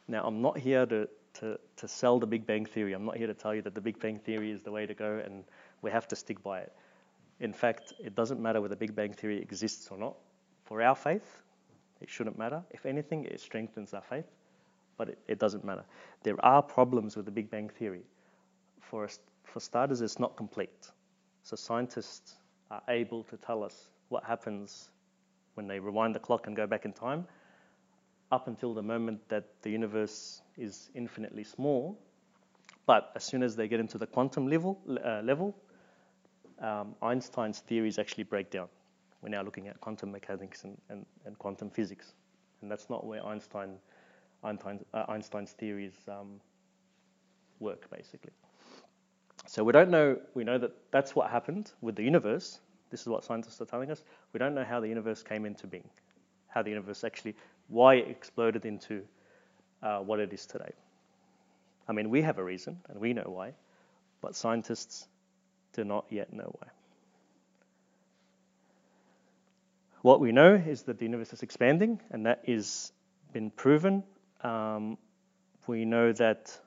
Now, 0.08 0.24
I'm 0.26 0.42
not 0.42 0.58
here 0.58 0.86
to, 0.86 1.10
to, 1.36 1.60
to 1.78 1.88
sell 1.88 2.20
the 2.20 2.28
Big 2.28 2.46
Bang 2.46 2.66
Theory. 2.66 2.94
I'm 2.94 3.06
not 3.06 3.18
here 3.18 3.28
to 3.28 3.34
tell 3.34 3.56
you 3.56 3.64
that 3.64 3.74
the 3.74 3.82
Big 3.82 4.00
Bang 4.00 4.20
Theory 4.20 4.52
is 4.52 4.62
the 4.62 4.72
way 4.72 4.86
to 4.86 4.94
go 4.94 5.22
and 5.24 5.44
we 5.82 5.90
have 5.90 6.08
to 6.10 6.16
stick 6.16 6.44
by 6.44 6.60
it. 6.60 6.74
In 7.40 7.54
fact, 7.54 7.94
it 8.00 8.16
doesn't 8.16 8.40
matter 8.40 8.62
whether 8.62 8.76
the 8.76 8.80
Big 8.80 8.96
Bang 8.96 9.14
Theory 9.14 9.42
exists 9.42 9.88
or 9.90 9.98
not. 9.98 10.16
For 10.70 10.84
our 10.84 10.96
faith, 10.96 11.42
it 12.00 12.12
shouldn't 12.12 12.38
matter. 12.38 12.62
If 12.70 12.86
anything, 12.86 13.26
it 13.26 13.40
strengthens 13.42 13.96
our 13.96 14.04
faith, 14.04 14.28
but 14.98 15.10
it, 15.10 15.18
it 15.28 15.40
doesn't 15.40 15.66
matter. 15.66 15.84
There 16.22 16.36
are 16.46 16.62
problems 16.62 17.18
with 17.18 17.26
the 17.26 17.32
Big 17.32 17.50
Bang 17.50 17.70
Theory. 17.70 18.04
For, 18.80 19.10
for 19.44 19.60
starters, 19.60 20.02
it's 20.02 20.20
not 20.20 20.38
complete. 20.38 20.92
So 21.42 21.56
scientists 21.56 22.36
are 22.70 22.84
able 22.88 23.24
to 23.24 23.38
tell 23.38 23.64
us 23.64 23.90
what 24.10 24.24
happens 24.24 24.92
when 25.56 25.68
they 25.68 25.80
rewind 25.80 26.14
the 26.14 26.20
clock 26.20 26.46
and 26.46 26.56
go 26.56 26.68
back 26.68 26.86
in 26.86 26.94
time 26.94 27.26
up 28.32 28.48
until 28.48 28.76
the 28.76 28.84
moment 28.84 29.28
that 29.30 29.46
the 29.64 29.72
universe 29.72 30.44
is 30.56 30.92
infinitely 30.94 31.46
small. 31.46 31.98
But 32.86 33.12
as 33.16 33.24
soon 33.24 33.42
as 33.42 33.56
they 33.56 33.68
get 33.68 33.80
into 33.80 33.98
the 33.98 34.06
quantum 34.06 34.48
level, 34.48 34.80
uh, 35.04 35.22
level 35.24 35.56
um, 36.62 36.94
Einstein's 37.02 37.60
theories 37.62 37.98
actually 37.98 38.26
break 38.26 38.52
down. 38.52 38.68
We're 39.22 39.30
now 39.30 39.44
looking 39.44 39.68
at 39.68 39.80
quantum 39.82 40.12
mechanics 40.12 40.64
and, 40.64 40.78
and, 40.90 41.06
and 41.26 41.38
quantum 41.38 41.70
physics. 41.70 42.14
And 42.62 42.72
that's 42.72 42.90
not 42.90 43.06
where 43.06 43.26
Einstein, 43.26 43.78
Einstein's, 44.44 44.84
uh, 44.94 45.06
Einstein's 45.08 45.52
theories 45.52 45.94
um, 46.08 46.40
work, 47.60 47.90
basically. 47.90 48.32
So 49.48 49.64
we 49.64 49.74
don't 49.74 49.90
know, 49.90 50.18
we 50.36 50.44
know 50.44 50.58
that 50.58 50.72
that's 50.92 51.16
what 51.16 51.30
happened 51.30 51.72
with 51.82 51.96
the 51.96 52.04
universe. 52.04 52.60
This 52.92 53.02
is 53.02 53.08
what 53.08 53.24
scientists 53.24 53.62
are 53.62 53.66
telling 53.66 53.92
us. 53.92 54.04
We 54.34 54.38
don't 54.38 54.54
know 54.54 54.64
how 54.64 54.80
the 54.80 54.88
universe 54.88 55.24
came 55.24 55.46
into 55.46 55.68
being, 55.68 55.90
how 56.48 56.62
the 56.62 56.70
universe 56.70 57.04
actually 57.04 57.36
why 57.68 57.96
it 57.96 58.10
exploded 58.10 58.66
into 58.66 59.04
uh, 59.82 60.00
what 60.00 60.20
it 60.20 60.34
is 60.34 60.46
today. 60.46 60.72
I 61.88 61.94
mean, 61.94 62.10
we 62.10 62.22
have 62.22 62.38
a 62.38 62.44
reason 62.44 62.80
and 62.90 63.00
we 63.00 63.14
know 63.14 63.26
why, 63.28 63.54
but 64.22 64.36
scientists 64.36 65.08
do 65.74 65.84
not 65.84 66.06
yet 66.10 66.34
know 66.34 66.52
why. 66.60 66.70
What 70.02 70.22
we 70.22 70.32
know 70.32 70.54
is 70.54 70.84
that 70.84 70.98
the 70.98 71.06
universe 71.06 71.34
is 71.34 71.44
expanding, 71.44 72.00
and 72.12 72.26
that 72.26 72.44
is 72.46 72.94
been 73.34 73.52
proven. 73.52 74.04
Um, 74.42 74.98
we 75.68 75.84
know 75.86 76.14
that 76.14 76.58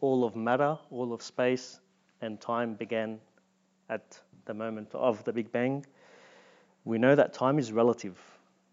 all 0.00 0.24
of 0.24 0.36
matter, 0.36 0.78
all 0.90 1.12
of 1.12 1.22
space, 1.22 1.80
and 2.20 2.40
time 2.40 2.74
began 2.74 3.18
at 3.88 4.20
the 4.44 4.54
moment 4.54 4.90
of 4.94 5.24
the 5.24 5.32
Big 5.32 5.50
Bang. 5.50 5.86
We 6.84 6.98
know 6.98 7.14
that 7.14 7.32
time 7.32 7.58
is 7.58 7.72
relative, 7.72 8.18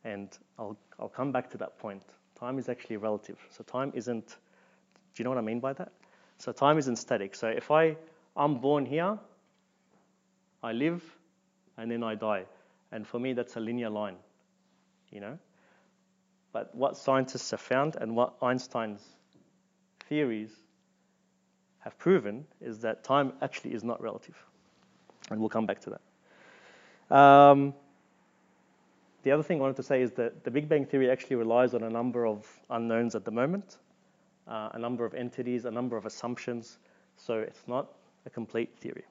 and 0.03 0.37
I'll 0.57 0.77
I'll 0.99 1.09
come 1.09 1.31
back 1.31 1.49
to 1.51 1.57
that 1.59 1.77
point. 1.79 2.03
Time 2.37 2.59
is 2.59 2.67
actually 2.67 2.97
relative. 2.97 3.37
So 3.51 3.63
time 3.63 3.91
isn't, 3.95 4.27
do 4.27 4.35
you 5.17 5.23
know 5.23 5.29
what 5.29 5.39
I 5.39 5.41
mean 5.41 5.59
by 5.59 5.73
that? 5.73 5.91
So 6.37 6.51
time 6.51 6.77
isn't 6.77 6.97
static. 6.97 7.35
So 7.35 7.47
if 7.47 7.71
I, 7.71 7.95
I'm 8.35 8.55
born 8.59 8.85
here, 8.85 9.17
I 10.61 10.73
live, 10.73 11.03
and 11.77 11.89
then 11.89 12.03
I 12.03 12.15
die. 12.15 12.45
And 12.91 13.07
for 13.07 13.19
me, 13.19 13.33
that's 13.33 13.55
a 13.55 13.59
linear 13.59 13.89
line, 13.89 14.15
you 15.11 15.19
know? 15.19 15.37
But 16.51 16.73
what 16.73 16.97
scientists 16.97 17.51
have 17.51 17.61
found 17.61 17.95
and 17.95 18.15
what 18.15 18.35
Einstein's 18.41 19.03
theories 20.07 20.51
have 21.79 21.97
proven 21.97 22.45
is 22.59 22.79
that 22.79 23.03
time 23.03 23.33
actually 23.41 23.73
is 23.73 23.83
not 23.83 24.01
relative. 24.01 24.35
And 25.29 25.39
we'll 25.39 25.49
come 25.49 25.65
back 25.65 25.81
to 25.81 25.91
that. 25.91 27.15
Um, 27.15 27.73
the 29.23 29.31
other 29.31 29.43
thing 29.43 29.57
I 29.57 29.61
wanted 29.61 29.77
to 29.77 29.83
say 29.83 30.01
is 30.01 30.11
that 30.13 30.43
the 30.43 30.51
Big 30.51 30.69
Bang 30.69 30.85
Theory 30.85 31.11
actually 31.11 31.35
relies 31.37 31.73
on 31.73 31.83
a 31.83 31.89
number 31.89 32.25
of 32.25 32.47
unknowns 32.69 33.15
at 33.15 33.25
the 33.25 33.31
moment, 33.31 33.77
uh, 34.47 34.69
a 34.73 34.79
number 34.79 35.05
of 35.05 35.13
entities, 35.13 35.65
a 35.65 35.71
number 35.71 35.97
of 35.97 36.05
assumptions. 36.05 36.77
So 37.17 37.39
it's 37.39 37.67
not 37.67 37.91
a 38.25 38.29
complete 38.29 38.77
theory. 38.79 39.03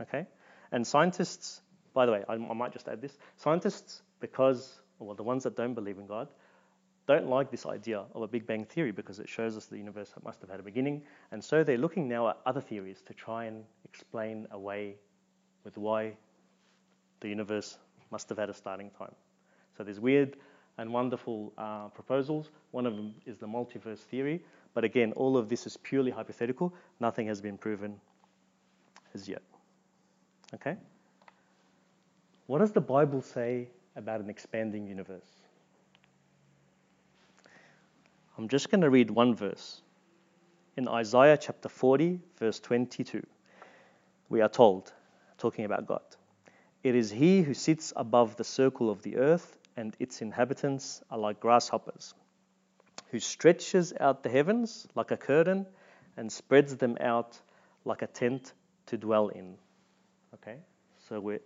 Okay? 0.00 0.26
And 0.70 0.86
scientists, 0.86 1.60
by 1.96 2.04
the 2.04 2.12
way, 2.12 2.22
I, 2.28 2.34
I 2.34 2.52
might 2.52 2.74
just 2.74 2.88
add 2.88 3.00
this 3.00 3.16
scientists, 3.36 4.02
because, 4.20 4.80
well, 4.98 5.14
the 5.14 5.22
ones 5.22 5.42
that 5.44 5.56
don't 5.56 5.72
believe 5.72 5.96
in 5.96 6.06
God, 6.06 6.28
don't 7.06 7.26
like 7.26 7.50
this 7.50 7.64
idea 7.64 8.04
of 8.14 8.20
a 8.20 8.28
Big 8.28 8.46
Bang 8.46 8.66
theory 8.66 8.90
because 8.90 9.18
it 9.18 9.28
shows 9.28 9.56
us 9.56 9.64
the 9.64 9.78
universe 9.78 10.12
must 10.22 10.40
have 10.42 10.50
had 10.50 10.60
a 10.60 10.62
beginning. 10.62 11.02
And 11.32 11.42
so 11.42 11.64
they're 11.64 11.78
looking 11.78 12.06
now 12.06 12.28
at 12.28 12.36
other 12.44 12.60
theories 12.60 13.00
to 13.06 13.14
try 13.14 13.44
and 13.44 13.64
explain 13.84 14.46
away 14.50 14.96
with 15.64 15.78
why 15.78 16.12
the 17.20 17.28
universe 17.28 17.78
must 18.10 18.28
have 18.28 18.36
had 18.36 18.50
a 18.50 18.54
starting 18.54 18.90
time. 18.90 19.14
So 19.78 19.84
there's 19.84 20.00
weird 20.00 20.36
and 20.78 20.92
wonderful 20.92 21.52
uh, 21.56 21.88
proposals. 21.88 22.50
One 22.72 22.86
of 22.86 22.96
them 22.96 23.14
is 23.24 23.38
the 23.38 23.46
multiverse 23.46 24.00
theory. 24.00 24.42
But 24.74 24.84
again, 24.84 25.12
all 25.12 25.38
of 25.38 25.48
this 25.48 25.66
is 25.66 25.76
purely 25.78 26.10
hypothetical. 26.10 26.74
Nothing 27.00 27.28
has 27.28 27.40
been 27.40 27.56
proven 27.56 28.00
as 29.14 29.28
yet. 29.28 29.42
Okay? 30.52 30.76
What 32.46 32.58
does 32.58 32.72
the 32.72 32.80
Bible 32.80 33.22
say 33.22 33.68
about 33.96 34.20
an 34.20 34.30
expanding 34.30 34.86
universe? 34.86 35.26
I'm 38.38 38.48
just 38.48 38.70
going 38.70 38.82
to 38.82 38.90
read 38.90 39.10
one 39.10 39.34
verse. 39.34 39.80
In 40.76 40.86
Isaiah 40.86 41.38
chapter 41.38 41.68
40, 41.68 42.20
verse 42.38 42.60
22, 42.60 43.26
we 44.28 44.42
are 44.42 44.48
told, 44.48 44.92
talking 45.38 45.64
about 45.64 45.86
God, 45.86 46.02
it 46.84 46.94
is 46.94 47.10
He 47.10 47.42
who 47.42 47.54
sits 47.54 47.92
above 47.96 48.36
the 48.36 48.44
circle 48.44 48.90
of 48.90 49.02
the 49.02 49.16
earth, 49.16 49.58
and 49.76 49.96
its 49.98 50.22
inhabitants 50.22 51.02
are 51.10 51.18
like 51.18 51.40
grasshoppers, 51.40 52.14
who 53.10 53.18
stretches 53.18 53.92
out 53.98 54.22
the 54.22 54.28
heavens 54.28 54.86
like 54.94 55.10
a 55.10 55.16
curtain 55.16 55.66
and 56.16 56.30
spreads 56.30 56.76
them 56.76 56.96
out 57.00 57.40
like 57.84 58.02
a 58.02 58.06
tent 58.06 58.52
to 58.86 58.96
dwell 58.96 59.28
in. 59.28 59.56
Okay, 60.34 60.58
so 61.08 61.18
we're 61.18 61.40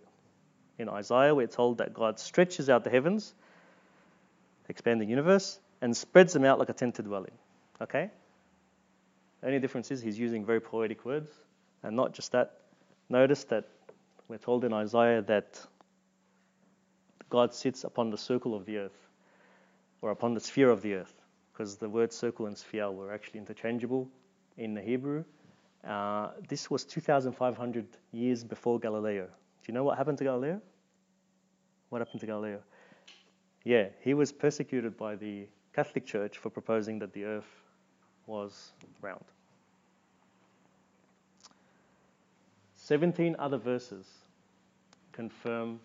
in 0.81 0.89
Isaiah, 0.89 1.33
we're 1.33 1.47
told 1.47 1.77
that 1.77 1.93
God 1.93 2.19
stretches 2.19 2.69
out 2.69 2.83
the 2.83 2.89
heavens, 2.89 3.33
expanding 4.67 5.07
the 5.07 5.09
universe, 5.09 5.59
and 5.81 5.95
spreads 5.95 6.33
them 6.33 6.43
out 6.43 6.59
like 6.59 6.69
a 6.69 6.73
tent 6.73 6.95
to. 6.95 7.25
Okay? 7.81 8.09
The 9.39 9.47
only 9.47 9.59
difference 9.59 9.91
is 9.91 10.01
he's 10.01 10.19
using 10.19 10.45
very 10.45 10.59
poetic 10.59 11.05
words, 11.05 11.31
and 11.83 11.95
not 11.95 12.13
just 12.13 12.31
that. 12.33 12.57
Notice 13.09 13.43
that 13.45 13.65
we're 14.27 14.37
told 14.37 14.63
in 14.63 14.73
Isaiah 14.73 15.21
that 15.23 15.59
God 17.29 17.53
sits 17.53 17.83
upon 17.83 18.09
the 18.09 18.17
circle 18.17 18.55
of 18.55 18.65
the 18.65 18.77
earth, 18.77 19.07
or 20.01 20.11
upon 20.11 20.33
the 20.33 20.39
sphere 20.39 20.69
of 20.69 20.81
the 20.81 20.95
earth, 20.95 21.13
because 21.51 21.77
the 21.77 21.89
words 21.89 22.15
circle 22.15 22.45
and 22.45 22.57
sphere 22.57 22.89
were 22.91 23.13
actually 23.13 23.39
interchangeable 23.39 24.07
in 24.57 24.73
the 24.73 24.81
Hebrew. 24.81 25.23
Uh, 25.83 26.29
this 26.47 26.69
was 26.69 26.85
2,500 26.85 27.87
years 28.11 28.43
before 28.43 28.79
Galileo. 28.79 29.25
Do 29.25 29.31
you 29.67 29.73
know 29.73 29.83
what 29.83 29.97
happened 29.97 30.17
to 30.19 30.23
Galileo? 30.23 30.61
What 31.91 31.99
happened 31.99 32.21
to 32.21 32.25
Galileo? 32.25 32.61
Yeah, 33.65 33.89
he 33.99 34.13
was 34.13 34.31
persecuted 34.31 34.95
by 34.95 35.17
the 35.17 35.45
Catholic 35.75 36.05
Church 36.05 36.37
for 36.37 36.49
proposing 36.49 36.99
that 36.99 37.11
the 37.11 37.25
earth 37.25 37.63
was 38.27 38.71
round. 39.01 39.25
17 42.75 43.35
other 43.37 43.57
verses 43.57 44.07
confirm 45.11 45.81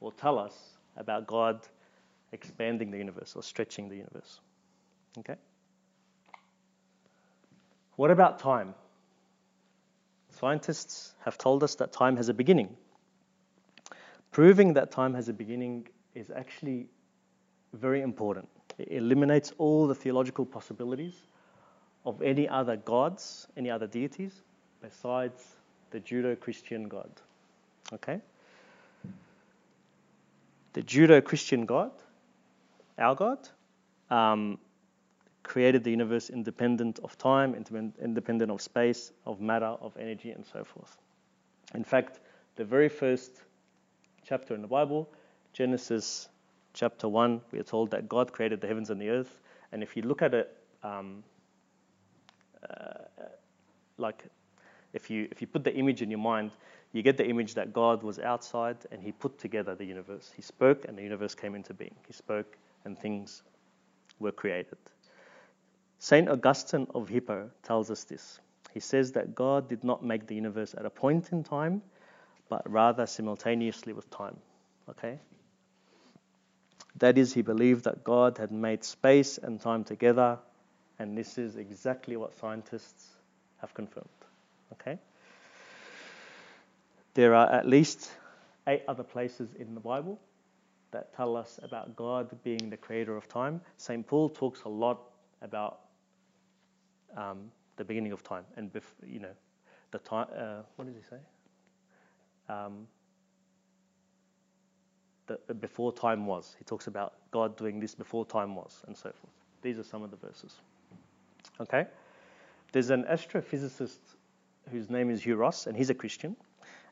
or 0.00 0.12
tell 0.12 0.38
us 0.38 0.54
about 0.96 1.26
God 1.26 1.66
expanding 2.30 2.92
the 2.92 2.98
universe 2.98 3.34
or 3.34 3.42
stretching 3.42 3.88
the 3.88 3.96
universe. 3.96 4.38
Okay? 5.18 5.34
What 7.96 8.12
about 8.12 8.38
time? 8.38 8.76
Scientists 10.28 11.12
have 11.24 11.36
told 11.36 11.64
us 11.64 11.74
that 11.74 11.92
time 11.92 12.16
has 12.18 12.28
a 12.28 12.34
beginning. 12.34 12.76
Proving 14.30 14.72
that 14.74 14.90
time 14.90 15.14
has 15.14 15.28
a 15.28 15.32
beginning 15.32 15.88
is 16.14 16.30
actually 16.30 16.86
very 17.72 18.00
important. 18.02 18.48
It 18.78 18.88
eliminates 18.90 19.52
all 19.58 19.86
the 19.86 19.94
theological 19.94 20.44
possibilities 20.44 21.14
of 22.06 22.22
any 22.22 22.48
other 22.48 22.76
gods, 22.76 23.46
any 23.56 23.70
other 23.70 23.86
deities, 23.86 24.42
besides 24.80 25.56
the 25.90 26.00
Judeo 26.00 26.38
Christian 26.38 26.88
God. 26.88 27.10
Okay? 27.92 28.20
The 30.72 30.82
Judeo 30.82 31.22
Christian 31.22 31.66
God, 31.66 31.90
our 32.98 33.14
God, 33.14 33.48
um, 34.10 34.58
created 35.42 35.82
the 35.82 35.90
universe 35.90 36.30
independent 36.30 37.00
of 37.00 37.18
time, 37.18 37.54
independent 37.54 38.50
of 38.50 38.62
space, 38.62 39.12
of 39.26 39.40
matter, 39.40 39.74
of 39.80 39.96
energy, 39.98 40.30
and 40.30 40.44
so 40.46 40.62
forth. 40.62 40.96
In 41.74 41.82
fact, 41.82 42.20
the 42.56 42.64
very 42.64 42.88
first 42.88 43.42
chapter 44.24 44.54
in 44.54 44.62
the 44.62 44.68
Bible, 44.68 45.08
Genesis 45.52 46.28
chapter 46.72 47.08
1, 47.08 47.40
we 47.52 47.58
are 47.58 47.64
told 47.64 47.90
that 47.90 48.08
God 48.08 48.32
created 48.32 48.60
the 48.60 48.66
heavens 48.66 48.90
and 48.90 49.00
the 49.00 49.10
earth. 49.10 49.40
And 49.72 49.82
if 49.82 49.96
you 49.96 50.02
look 50.02 50.22
at 50.22 50.34
it, 50.34 50.56
um, 50.82 51.22
uh, 52.68 53.04
like 53.98 54.24
if 54.92 55.10
you, 55.10 55.28
if 55.30 55.40
you 55.40 55.46
put 55.46 55.64
the 55.64 55.74
image 55.74 56.02
in 56.02 56.10
your 56.10 56.18
mind, 56.18 56.52
you 56.92 57.02
get 57.02 57.16
the 57.16 57.26
image 57.26 57.54
that 57.54 57.72
God 57.72 58.02
was 58.02 58.18
outside 58.18 58.76
and 58.90 59.02
he 59.02 59.12
put 59.12 59.38
together 59.38 59.74
the 59.74 59.84
universe. 59.84 60.30
He 60.34 60.42
spoke 60.42 60.86
and 60.86 60.98
the 60.98 61.02
universe 61.02 61.34
came 61.34 61.54
into 61.54 61.74
being. 61.74 61.94
He 62.06 62.12
spoke 62.12 62.56
and 62.84 62.98
things 62.98 63.42
were 64.18 64.32
created. 64.32 64.78
St. 65.98 66.28
Augustine 66.28 66.86
of 66.94 67.08
Hippo 67.08 67.50
tells 67.62 67.90
us 67.90 68.04
this. 68.04 68.40
He 68.72 68.80
says 68.80 69.12
that 69.12 69.34
God 69.34 69.68
did 69.68 69.84
not 69.84 70.04
make 70.04 70.26
the 70.26 70.34
universe 70.34 70.74
at 70.76 70.86
a 70.86 70.90
point 70.90 71.32
in 71.32 71.44
time, 71.44 71.82
but 72.50 72.68
rather 72.70 73.06
simultaneously 73.06 73.94
with 73.94 74.10
time. 74.10 74.36
Okay? 74.90 75.18
That 76.96 77.16
is, 77.16 77.32
he 77.32 77.40
believed 77.40 77.84
that 77.84 78.04
God 78.04 78.36
had 78.36 78.52
made 78.52 78.84
space 78.84 79.38
and 79.38 79.58
time 79.58 79.84
together, 79.84 80.38
and 80.98 81.16
this 81.16 81.38
is 81.38 81.56
exactly 81.56 82.16
what 82.16 82.34
scientists 82.34 83.08
have 83.58 83.72
confirmed. 83.72 84.08
Okay? 84.72 84.98
There 87.14 87.34
are 87.34 87.50
at 87.50 87.66
least 87.66 88.10
eight 88.66 88.82
other 88.88 89.04
places 89.04 89.54
in 89.54 89.74
the 89.74 89.80
Bible 89.80 90.20
that 90.90 91.14
tell 91.14 91.36
us 91.36 91.60
about 91.62 91.94
God 91.94 92.36
being 92.42 92.68
the 92.68 92.76
creator 92.76 93.16
of 93.16 93.28
time. 93.28 93.60
St. 93.76 94.04
Paul 94.04 94.28
talks 94.28 94.62
a 94.64 94.68
lot 94.68 95.00
about 95.40 95.80
um, 97.16 97.50
the 97.76 97.84
beginning 97.84 98.10
of 98.10 98.24
time 98.24 98.44
and, 98.56 98.72
bef- 98.72 98.82
you 99.06 99.20
know, 99.20 99.32
the 99.92 99.98
time. 100.00 100.26
Uh, 100.36 100.62
what 100.74 100.86
does 100.86 100.96
he 100.96 101.02
say? 101.08 101.20
Um, 102.50 102.86
the, 105.26 105.54
before 105.54 105.92
time 105.92 106.26
was. 106.26 106.54
He 106.58 106.64
talks 106.64 106.86
about 106.88 107.14
God 107.30 107.56
doing 107.56 107.78
this 107.78 107.94
before 107.94 108.26
time 108.26 108.56
was, 108.56 108.82
and 108.86 108.96
so 108.96 109.10
forth. 109.10 109.32
These 109.62 109.78
are 109.78 109.84
some 109.84 110.02
of 110.02 110.10
the 110.10 110.16
verses. 110.16 110.54
Okay? 111.60 111.86
There's 112.72 112.90
an 112.90 113.04
astrophysicist 113.04 113.98
whose 114.70 114.90
name 114.90 115.10
is 115.10 115.22
Hugh 115.22 115.36
Ross, 115.36 115.66
and 115.66 115.76
he's 115.76 115.90
a 115.90 115.94
Christian. 115.94 116.36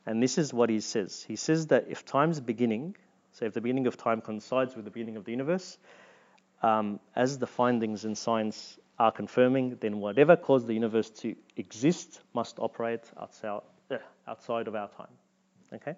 And 0.05 0.23
this 0.23 0.37
is 0.37 0.53
what 0.53 0.69
he 0.69 0.79
says. 0.79 1.23
He 1.27 1.35
says 1.35 1.67
that 1.67 1.85
if 1.89 2.05
time's 2.05 2.39
beginning, 2.39 2.95
so 3.33 3.45
if 3.45 3.53
the 3.53 3.61
beginning 3.61 3.87
of 3.87 3.97
time 3.97 4.21
coincides 4.21 4.75
with 4.75 4.85
the 4.85 4.91
beginning 4.91 5.17
of 5.17 5.25
the 5.25 5.31
universe, 5.31 5.77
um, 6.61 6.99
as 7.15 7.37
the 7.37 7.47
findings 7.47 8.05
in 8.05 8.15
science 8.15 8.77
are 8.97 9.11
confirming, 9.11 9.77
then 9.79 9.99
whatever 9.99 10.35
caused 10.35 10.67
the 10.67 10.73
universe 10.73 11.09
to 11.09 11.35
exist 11.55 12.21
must 12.33 12.59
operate 12.59 13.03
outside, 13.19 13.61
uh, 13.91 13.97
outside 14.27 14.67
of 14.67 14.75
our 14.75 14.89
time. 14.89 15.07
Okay? 15.73 15.95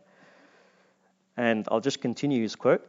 And 1.37 1.67
I'll 1.71 1.81
just 1.81 2.01
continue 2.01 2.41
his 2.41 2.55
quote. 2.55 2.85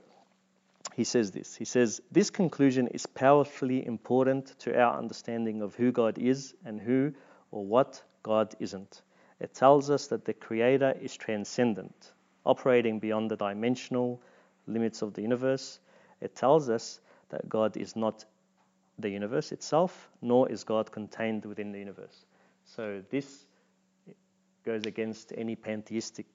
He 0.95 1.05
says 1.05 1.31
this 1.31 1.55
He 1.55 1.65
says, 1.65 2.01
This 2.11 2.31
conclusion 2.31 2.89
is 2.89 3.07
powerfully 3.07 3.87
important 3.87 4.59
to 4.61 4.79
our 4.79 4.99
understanding 4.99 5.63
of 5.63 5.75
who 5.75 5.93
God 5.93 6.19
is 6.19 6.55
and 6.65 6.81
who 6.81 7.15
or 7.51 7.65
what 7.65 8.03
God 8.23 8.55
isn't. 8.59 9.03
It 9.41 9.55
tells 9.55 9.91
us 9.91 10.09
that 10.09 10.25
the 10.25 10.35
Creator 10.35 10.95
is 11.01 11.17
transcendent, 11.17 12.13
operating 12.45 12.99
beyond 13.01 13.31
the 13.31 13.37
dimensional 13.37 14.21
limits 14.67 15.03
of 15.03 15.15
the 15.15 15.23
universe. 15.23 15.81
It 16.21 16.37
tells 16.37 16.69
us 16.69 17.01
that 17.31 17.49
God 17.49 17.77
is 17.77 17.97
not 17.97 18.25
the 18.99 19.09
universe 19.09 19.51
itself, 19.51 20.11
nor 20.21 20.49
is 20.51 20.63
God 20.65 20.93
contained 20.93 21.45
within 21.45 21.73
the 21.73 21.79
universe. 21.79 22.25
So 22.65 23.03
this 23.11 23.47
goes 24.65 24.87
against 24.87 25.33
any 25.37 25.57
pantheistic 25.57 26.27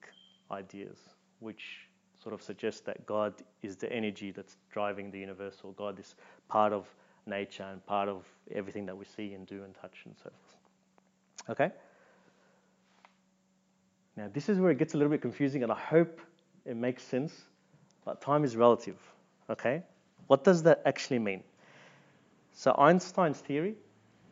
ideas, 0.50 0.98
which 1.40 1.88
sort 2.22 2.34
of 2.34 2.42
suggests 2.42 2.80
that 2.82 3.06
God 3.06 3.34
is 3.62 3.76
the 3.76 3.92
energy 3.92 4.30
that's 4.30 4.56
driving 4.70 5.10
the 5.10 5.18
universe, 5.18 5.58
or 5.62 5.72
God 5.72 5.98
is 5.98 6.14
part 6.48 6.72
of 6.72 6.92
nature 7.26 7.64
and 7.64 7.84
part 7.86 8.08
of 8.08 8.24
everything 8.52 8.86
that 8.86 8.96
we 8.96 9.04
see 9.04 9.34
and 9.34 9.46
do 9.46 9.62
and 9.64 9.74
touch 9.74 10.02
and 10.04 10.14
so 10.16 10.30
forth. 10.30 11.50
Okay? 11.50 11.72
Now, 14.16 14.28
this 14.32 14.48
is 14.48 14.58
where 14.58 14.70
it 14.72 14.78
gets 14.78 14.94
a 14.94 14.96
little 14.96 15.10
bit 15.10 15.22
confusing, 15.22 15.62
and 15.62 15.70
I 15.70 15.78
hope 15.78 16.20
it 16.64 16.76
makes 16.76 17.02
sense, 17.04 17.32
but 18.04 18.20
time 18.20 18.42
is 18.42 18.56
relative. 18.56 18.96
Okay? 19.48 19.82
What 20.26 20.42
does 20.42 20.62
that 20.64 20.82
actually 20.84 21.20
mean? 21.20 21.44
So, 22.52 22.74
Einstein's 22.76 23.38
theory 23.38 23.76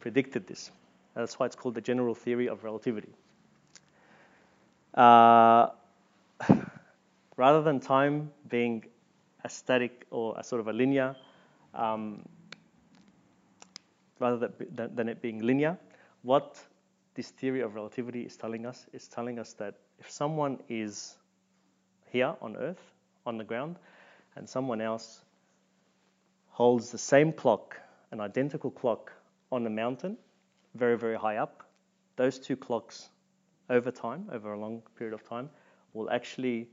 predicted 0.00 0.46
this. 0.46 0.72
That's 1.14 1.38
why 1.38 1.46
it's 1.46 1.56
called 1.56 1.74
the 1.74 1.80
general 1.80 2.14
theory 2.14 2.48
of 2.48 2.64
relativity. 2.64 3.14
Uh, 4.92 5.68
rather 7.36 7.62
than 7.62 7.80
time 7.80 8.30
being 8.48 8.84
a 9.44 9.48
static 9.48 10.06
or 10.10 10.34
a 10.38 10.44
sort 10.44 10.60
of 10.60 10.68
a 10.68 10.72
linear 10.72 11.16
um, 11.74 12.24
rather 14.18 14.50
than, 14.74 14.94
than 14.94 15.08
it 15.08 15.20
being 15.20 15.40
linear, 15.42 15.78
what 16.22 16.58
this 17.14 17.30
theory 17.30 17.60
of 17.60 17.74
relativity 17.74 18.22
is 18.22 18.36
telling 18.36 18.66
us 18.66 18.86
is 18.92 19.08
telling 19.08 19.38
us 19.38 19.52
that 19.54 19.74
if 19.98 20.10
someone 20.10 20.58
is 20.68 21.16
here 22.10 22.34
on 22.40 22.56
Earth, 22.56 22.92
on 23.24 23.38
the 23.38 23.44
ground, 23.44 23.76
and 24.36 24.48
someone 24.48 24.80
else 24.80 25.22
holds 26.50 26.90
the 26.90 26.98
same 26.98 27.32
clock, 27.32 27.78
an 28.10 28.20
identical 28.20 28.70
clock, 28.70 29.12
on 29.52 29.66
a 29.66 29.70
mountain, 29.70 30.16
very, 30.74 30.96
very 30.98 31.16
high 31.16 31.36
up, 31.36 31.62
those 32.16 32.38
two 32.38 32.56
clocks 32.56 33.08
over 33.70 33.90
time, 33.90 34.28
over 34.32 34.52
a 34.52 34.58
long 34.58 34.82
period 34.98 35.14
of 35.14 35.26
time, 35.28 35.48
will 35.96 36.10
actually 36.10 36.68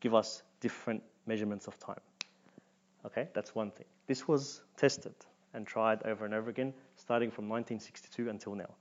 give 0.00 0.14
us 0.14 0.42
different 0.60 1.02
measurements 1.26 1.66
of 1.66 1.78
time. 1.78 2.00
Okay, 3.06 3.28
that's 3.34 3.54
one 3.54 3.70
thing. 3.70 3.86
This 4.06 4.26
was 4.26 4.62
tested 4.76 5.14
and 5.54 5.66
tried 5.66 6.02
over 6.04 6.24
and 6.24 6.34
over 6.34 6.50
again, 6.50 6.72
starting 6.96 7.30
from 7.30 7.48
1962 7.48 8.30
until 8.30 8.54
now. 8.54 8.74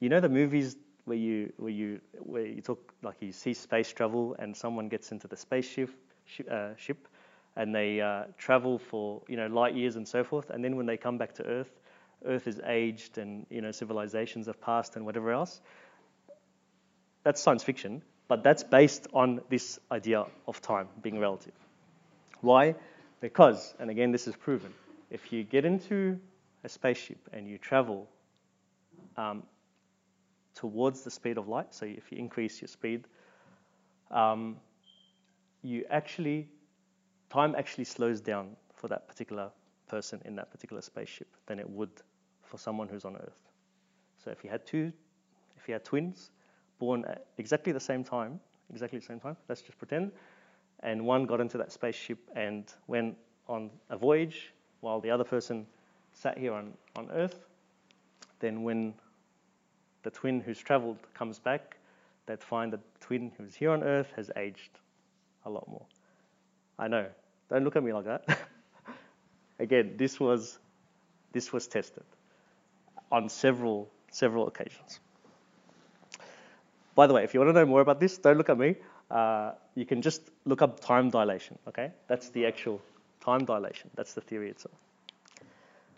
You 0.00 0.08
know 0.08 0.20
the 0.20 0.28
movies 0.28 0.76
where 1.04 1.18
you 1.18 1.52
where 1.58 1.72
you 1.72 2.00
where 2.18 2.46
you 2.46 2.60
talk 2.60 2.92
like 3.02 3.16
you 3.20 3.32
see 3.32 3.54
space 3.54 3.92
travel 3.92 4.34
and 4.38 4.56
someone 4.56 4.88
gets 4.88 5.12
into 5.12 5.28
the 5.28 5.36
spaceship 5.36 5.90
ship, 6.24 6.48
uh, 6.50 6.74
ship 6.76 7.08
and 7.56 7.74
they 7.74 8.00
uh, 8.00 8.24
travel 8.38 8.78
for 8.78 9.22
you 9.28 9.36
know 9.36 9.46
light 9.46 9.74
years 9.74 9.96
and 9.96 10.06
so 10.06 10.24
forth, 10.24 10.50
and 10.50 10.64
then 10.64 10.76
when 10.76 10.86
they 10.86 10.96
come 10.96 11.18
back 11.18 11.34
to 11.34 11.44
Earth, 11.44 11.80
Earth 12.24 12.46
is 12.46 12.60
aged 12.66 13.18
and 13.18 13.46
you 13.50 13.60
know 13.60 13.70
civilizations 13.70 14.46
have 14.46 14.60
passed 14.60 14.96
and 14.96 15.04
whatever 15.04 15.32
else. 15.32 15.60
That's 17.22 17.40
science 17.40 17.62
fiction, 17.62 18.02
but 18.28 18.42
that's 18.42 18.62
based 18.62 19.06
on 19.12 19.40
this 19.48 19.78
idea 19.90 20.24
of 20.46 20.60
time 20.62 20.88
being 21.02 21.18
relative. 21.18 21.52
Why? 22.40 22.74
Because, 23.20 23.74
and 23.78 23.90
again, 23.90 24.12
this 24.12 24.26
is 24.26 24.36
proven, 24.36 24.72
if 25.10 25.32
you 25.32 25.44
get 25.44 25.64
into 25.64 26.18
a 26.64 26.68
spaceship 26.68 27.18
and 27.32 27.48
you 27.48 27.58
travel 27.58 28.08
um, 29.16 29.42
towards 30.54 31.02
the 31.02 31.10
speed 31.10 31.38
of 31.38 31.48
light, 31.48 31.74
so 31.74 31.86
if 31.86 32.10
you 32.10 32.18
increase 32.18 32.60
your 32.60 32.68
speed, 32.68 33.04
um, 34.10 34.56
you 35.62 35.84
actually, 35.90 36.48
time 37.30 37.54
actually 37.56 37.84
slows 37.84 38.20
down 38.20 38.56
for 38.74 38.88
that 38.88 39.08
particular 39.08 39.50
person 39.88 40.20
in 40.24 40.36
that 40.36 40.50
particular 40.50 40.82
spaceship 40.82 41.28
than 41.46 41.58
it 41.58 41.68
would 41.68 41.90
for 42.42 42.58
someone 42.58 42.88
who's 42.88 43.04
on 43.04 43.16
Earth. 43.16 43.40
So 44.22 44.30
if 44.30 44.44
you 44.44 44.50
had 44.50 44.66
two, 44.66 44.92
if 45.56 45.68
you 45.68 45.74
had 45.74 45.84
twins 45.84 46.30
born 46.84 47.04
at 47.06 47.24
exactly 47.38 47.72
the 47.72 47.80
same 47.80 48.04
time, 48.04 48.38
exactly 48.70 48.98
the 48.98 49.04
same 49.04 49.20
time, 49.20 49.36
let's 49.48 49.62
just 49.62 49.78
pretend, 49.78 50.12
and 50.80 51.04
one 51.04 51.24
got 51.24 51.40
into 51.40 51.56
that 51.58 51.72
spaceship 51.72 52.18
and 52.36 52.72
went 52.86 53.16
on 53.48 53.70
a 53.88 53.96
voyage 53.96 54.52
while 54.80 55.00
the 55.00 55.10
other 55.10 55.24
person 55.24 55.66
sat 56.12 56.36
here 56.36 56.52
on, 56.52 56.74
on 56.94 57.10
Earth, 57.10 57.46
then 58.40 58.62
when 58.62 58.92
the 60.02 60.10
twin 60.10 60.40
who's 60.40 60.58
traveled 60.58 60.98
comes 61.14 61.38
back, 61.38 61.78
they'd 62.26 62.42
find 62.42 62.72
that 62.74 62.80
the 62.94 63.06
twin 63.06 63.32
who's 63.38 63.54
here 63.54 63.70
on 63.70 63.82
Earth 63.82 64.12
has 64.16 64.30
aged 64.36 64.78
a 65.46 65.50
lot 65.50 65.66
more. 65.66 65.86
I 66.78 66.88
know. 66.88 67.06
Don't 67.48 67.64
look 67.64 67.76
at 67.76 67.82
me 67.82 67.92
like 67.94 68.04
that. 68.04 68.38
Again, 69.58 69.94
this 69.96 70.20
was 70.20 70.58
this 71.32 71.52
was 71.52 71.66
tested 71.66 72.04
on 73.10 73.28
several 73.28 73.88
several 74.10 74.48
occasions. 74.48 75.00
By 76.94 77.06
the 77.06 77.14
way, 77.14 77.24
if 77.24 77.34
you 77.34 77.40
want 77.40 77.50
to 77.50 77.60
know 77.60 77.66
more 77.66 77.80
about 77.80 78.00
this, 78.00 78.18
don't 78.18 78.38
look 78.38 78.48
at 78.48 78.58
me. 78.58 78.76
Uh, 79.10 79.52
you 79.74 79.84
can 79.84 80.02
just 80.02 80.22
look 80.44 80.62
up 80.62 80.80
time 80.80 81.10
dilation. 81.10 81.58
Okay, 81.68 81.90
that's 82.08 82.30
the 82.30 82.46
actual 82.46 82.80
time 83.20 83.44
dilation. 83.44 83.90
That's 83.94 84.14
the 84.14 84.20
theory 84.20 84.50
itself. 84.50 84.76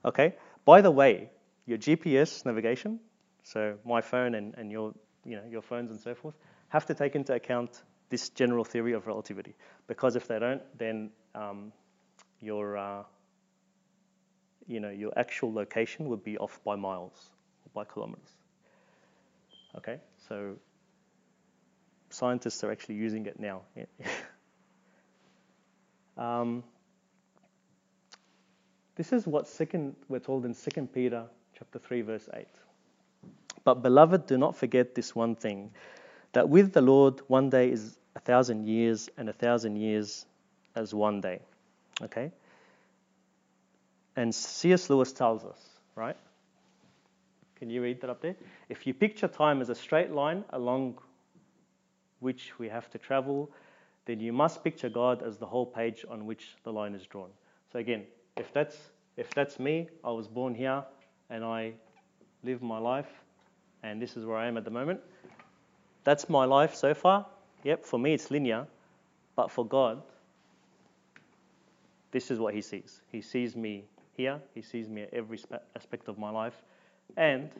Okay. 0.04 0.34
By 0.64 0.80
the 0.80 0.90
way, 0.90 1.30
your 1.66 1.78
GPS 1.78 2.44
navigation, 2.44 3.00
so 3.42 3.76
my 3.84 4.00
phone 4.00 4.34
and, 4.34 4.54
and 4.56 4.70
your 4.70 4.94
you 5.24 5.36
know 5.36 5.42
your 5.50 5.62
phones 5.62 5.90
and 5.90 6.00
so 6.00 6.14
forth, 6.14 6.34
have 6.68 6.86
to 6.86 6.94
take 6.94 7.14
into 7.14 7.34
account 7.34 7.82
this 8.08 8.28
general 8.30 8.64
theory 8.64 8.92
of 8.92 9.06
relativity. 9.06 9.54
Because 9.86 10.16
if 10.16 10.26
they 10.28 10.38
don't, 10.38 10.62
then 10.78 11.10
um, 11.34 11.72
your 12.40 12.76
uh, 12.76 13.02
you 14.66 14.80
know 14.80 14.90
your 14.90 15.12
actual 15.16 15.52
location 15.52 16.08
would 16.08 16.24
be 16.24 16.38
off 16.38 16.60
by 16.64 16.76
miles, 16.76 17.30
or 17.64 17.70
by 17.74 17.84
kilometers. 17.84 18.30
Okay, 19.76 20.00
so 20.28 20.56
scientists 22.16 22.64
are 22.64 22.72
actually 22.72 22.94
using 22.94 23.26
it 23.26 23.38
now. 23.38 23.60
um, 26.16 26.64
this 28.96 29.12
is 29.12 29.26
what 29.26 29.46
second 29.46 29.94
we're 30.08 30.18
told 30.18 30.46
in 30.46 30.54
Second 30.54 30.92
Peter 30.92 31.26
chapter 31.58 31.78
three 31.78 32.00
verse 32.00 32.28
eight. 32.34 32.48
But 33.64 33.82
beloved, 33.82 34.26
do 34.26 34.38
not 34.38 34.56
forget 34.56 34.94
this 34.94 35.14
one 35.14 35.34
thing, 35.34 35.70
that 36.32 36.48
with 36.48 36.72
the 36.72 36.80
Lord 36.80 37.20
one 37.26 37.50
day 37.50 37.70
is 37.70 37.98
a 38.14 38.20
thousand 38.20 38.66
years, 38.66 39.10
and 39.18 39.28
a 39.28 39.32
thousand 39.32 39.76
years 39.76 40.24
as 40.74 40.94
one 40.94 41.20
day. 41.20 41.40
Okay? 42.00 42.30
And 44.14 44.34
C.S. 44.34 44.88
Lewis 44.88 45.12
tells 45.12 45.44
us, 45.44 45.58
right? 45.96 46.16
Can 47.56 47.68
you 47.68 47.82
read 47.82 48.00
that 48.02 48.10
up 48.10 48.22
there? 48.22 48.36
If 48.68 48.86
you 48.86 48.94
picture 48.94 49.28
time 49.28 49.60
as 49.60 49.68
a 49.68 49.74
straight 49.74 50.12
line 50.12 50.44
along 50.50 50.98
which 52.20 52.58
we 52.58 52.68
have 52.68 52.90
to 52.90 52.98
travel, 52.98 53.50
then 54.06 54.20
you 54.20 54.32
must 54.32 54.62
picture 54.62 54.88
God 54.88 55.22
as 55.22 55.38
the 55.38 55.46
whole 55.46 55.66
page 55.66 56.04
on 56.08 56.26
which 56.26 56.56
the 56.62 56.72
line 56.72 56.94
is 56.94 57.04
drawn. 57.06 57.30
So 57.72 57.78
again, 57.78 58.04
if 58.36 58.52
that's 58.52 58.76
if 59.16 59.30
that's 59.34 59.58
me, 59.58 59.88
I 60.04 60.10
was 60.10 60.28
born 60.28 60.54
here 60.54 60.84
and 61.30 61.42
I 61.42 61.72
live 62.44 62.62
my 62.62 62.78
life 62.78 63.08
and 63.82 64.00
this 64.00 64.16
is 64.16 64.24
where 64.24 64.36
I 64.36 64.46
am 64.46 64.56
at 64.56 64.64
the 64.64 64.70
moment. 64.70 65.00
That's 66.04 66.28
my 66.28 66.44
life 66.44 66.74
so 66.74 66.94
far. 66.94 67.26
Yep, 67.64 67.84
for 67.84 67.98
me 67.98 68.14
it's 68.14 68.30
linear, 68.30 68.66
but 69.34 69.50
for 69.50 69.66
God, 69.66 70.02
this 72.12 72.30
is 72.30 72.38
what 72.38 72.54
He 72.54 72.60
sees. 72.60 73.00
He 73.10 73.20
sees 73.20 73.56
me 73.56 73.84
here, 74.16 74.40
He 74.54 74.62
sees 74.62 74.88
me 74.88 75.02
at 75.02 75.12
every 75.12 75.40
aspect 75.74 76.08
of 76.08 76.18
my 76.18 76.30
life, 76.30 76.62
and 77.16 77.50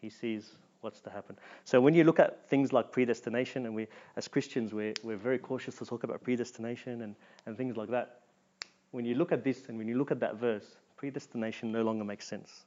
He 0.00 0.10
sees 0.10 0.54
what's 0.86 1.00
to 1.00 1.10
happen. 1.10 1.36
So 1.64 1.80
when 1.80 1.94
you 1.94 2.04
look 2.04 2.20
at 2.20 2.48
things 2.48 2.72
like 2.72 2.92
predestination, 2.92 3.66
and 3.66 3.74
we, 3.74 3.88
as 4.14 4.28
Christians, 4.28 4.72
we're, 4.72 4.94
we're 5.02 5.16
very 5.16 5.38
cautious 5.38 5.74
to 5.78 5.84
talk 5.84 6.04
about 6.04 6.22
predestination 6.22 7.02
and, 7.02 7.16
and 7.44 7.56
things 7.56 7.76
like 7.76 7.90
that. 7.90 8.20
When 8.92 9.04
you 9.04 9.16
look 9.16 9.32
at 9.32 9.42
this 9.42 9.68
and 9.68 9.78
when 9.78 9.88
you 9.88 9.98
look 9.98 10.12
at 10.12 10.20
that 10.20 10.36
verse, 10.36 10.76
predestination 10.96 11.72
no 11.72 11.82
longer 11.82 12.04
makes 12.04 12.24
sense. 12.24 12.64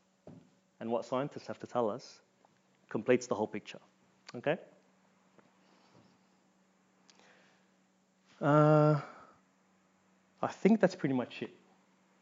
And 0.82 0.92
what 0.92 1.06
scientists 1.06 1.48
have 1.48 1.60
to 1.60 1.68
tell 1.68 1.90
us 1.90 2.20
completes 2.90 3.26
the 3.28 3.36
whole 3.36 3.48
picture. 3.48 3.80
Okay? 4.36 4.58
Uh, 8.42 9.00
I 10.42 10.48
think 10.48 10.82
that's 10.82 10.96
pretty 10.96 11.16
much 11.16 11.42
it. 11.42 11.52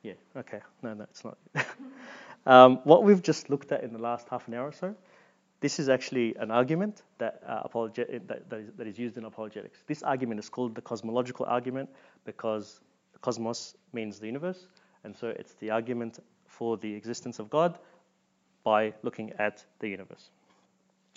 Yeah, 0.04 0.14
okay. 0.36 0.60
No, 0.84 0.94
no, 0.94 1.04
it's 1.06 1.24
not. 1.26 1.38
um, 2.46 2.82
what 2.84 3.04
we've 3.04 3.24
just 3.24 3.50
looked 3.50 3.72
at 3.72 3.84
in 3.84 3.94
the 3.94 4.00
last 4.00 4.28
half 4.30 4.48
an 4.48 4.54
hour 4.54 4.68
or 4.68 4.74
so 4.74 4.96
this 5.60 5.80
is 5.80 5.90
actually 5.90 6.36
an 6.36 6.52
argument 6.52 7.04
that, 7.18 7.42
uh, 7.46 7.62
apologe- 7.64 7.96
that, 7.96 8.50
that, 8.50 8.60
is, 8.60 8.70
that 8.78 8.88
is 8.88 8.98
used 9.00 9.18
in 9.18 9.26
apologetics. 9.26 9.80
This 9.88 10.04
argument 10.04 10.40
is 10.40 10.50
called 10.50 10.76
the 10.76 10.82
cosmological 10.82 11.46
argument 11.46 11.90
because 12.26 12.82
cosmos 13.22 13.76
means 13.94 14.20
the 14.20 14.28
universe, 14.28 14.68
and 15.04 15.16
so 15.16 15.30
it's 15.30 15.54
the 15.56 15.72
argument 15.72 16.20
for 16.46 16.78
the 16.78 16.94
existence 16.94 17.40
of 17.40 17.50
God 17.50 17.80
by 18.64 18.94
looking 19.02 19.32
at 19.40 19.64
the 19.80 19.88
universe. 19.88 20.30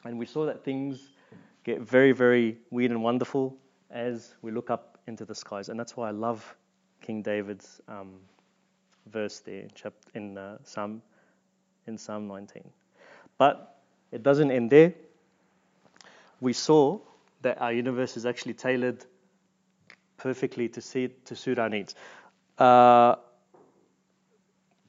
And 0.04 0.18
we 0.18 0.26
saw 0.26 0.46
that 0.46 0.64
things 0.64 1.10
get 1.64 1.80
very, 1.82 2.12
very 2.12 2.58
weird 2.70 2.90
and 2.90 3.02
wonderful 3.02 3.56
as 3.90 4.34
we 4.40 4.50
look 4.50 4.70
up 4.70 4.98
into 5.06 5.24
the 5.24 5.34
skies, 5.34 5.68
and 5.68 5.78
that's 5.78 5.96
why 5.96 6.08
I 6.08 6.12
love 6.12 6.56
King 7.02 7.22
David's 7.22 7.80
um, 7.88 8.14
verse 9.06 9.40
there 9.40 9.60
in, 9.60 9.70
chapter, 9.74 10.10
in 10.14 10.38
uh, 10.38 10.58
Psalm 10.62 11.02
in 11.86 11.98
Psalm 11.98 12.28
19. 12.28 12.62
But 13.38 13.79
it 14.12 14.22
doesn't 14.22 14.50
end 14.50 14.70
there. 14.70 14.94
We 16.40 16.52
saw 16.52 17.00
that 17.42 17.60
our 17.60 17.72
universe 17.72 18.16
is 18.16 18.26
actually 18.26 18.54
tailored 18.54 19.04
perfectly 20.16 20.68
to, 20.68 20.80
see, 20.80 21.08
to 21.24 21.36
suit 21.36 21.58
our 21.58 21.68
needs. 21.68 21.94
Uh, 22.58 23.16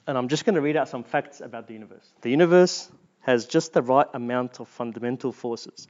and 0.08 0.18
I'm 0.18 0.28
just 0.28 0.46
going 0.46 0.56
to 0.56 0.62
read 0.62 0.76
out 0.76 0.90
some 0.90 1.04
facts 1.04 1.42
about 1.42 1.68
the 1.68 1.74
universe. 1.74 2.12
The 2.22 2.30
universe 2.30 2.92
has 3.22 3.46
just 3.46 3.74
the 3.74 3.82
right 3.82 4.08
amount 4.14 4.60
of 4.60 4.68
fundamental 4.68 5.32
forces. 5.32 5.88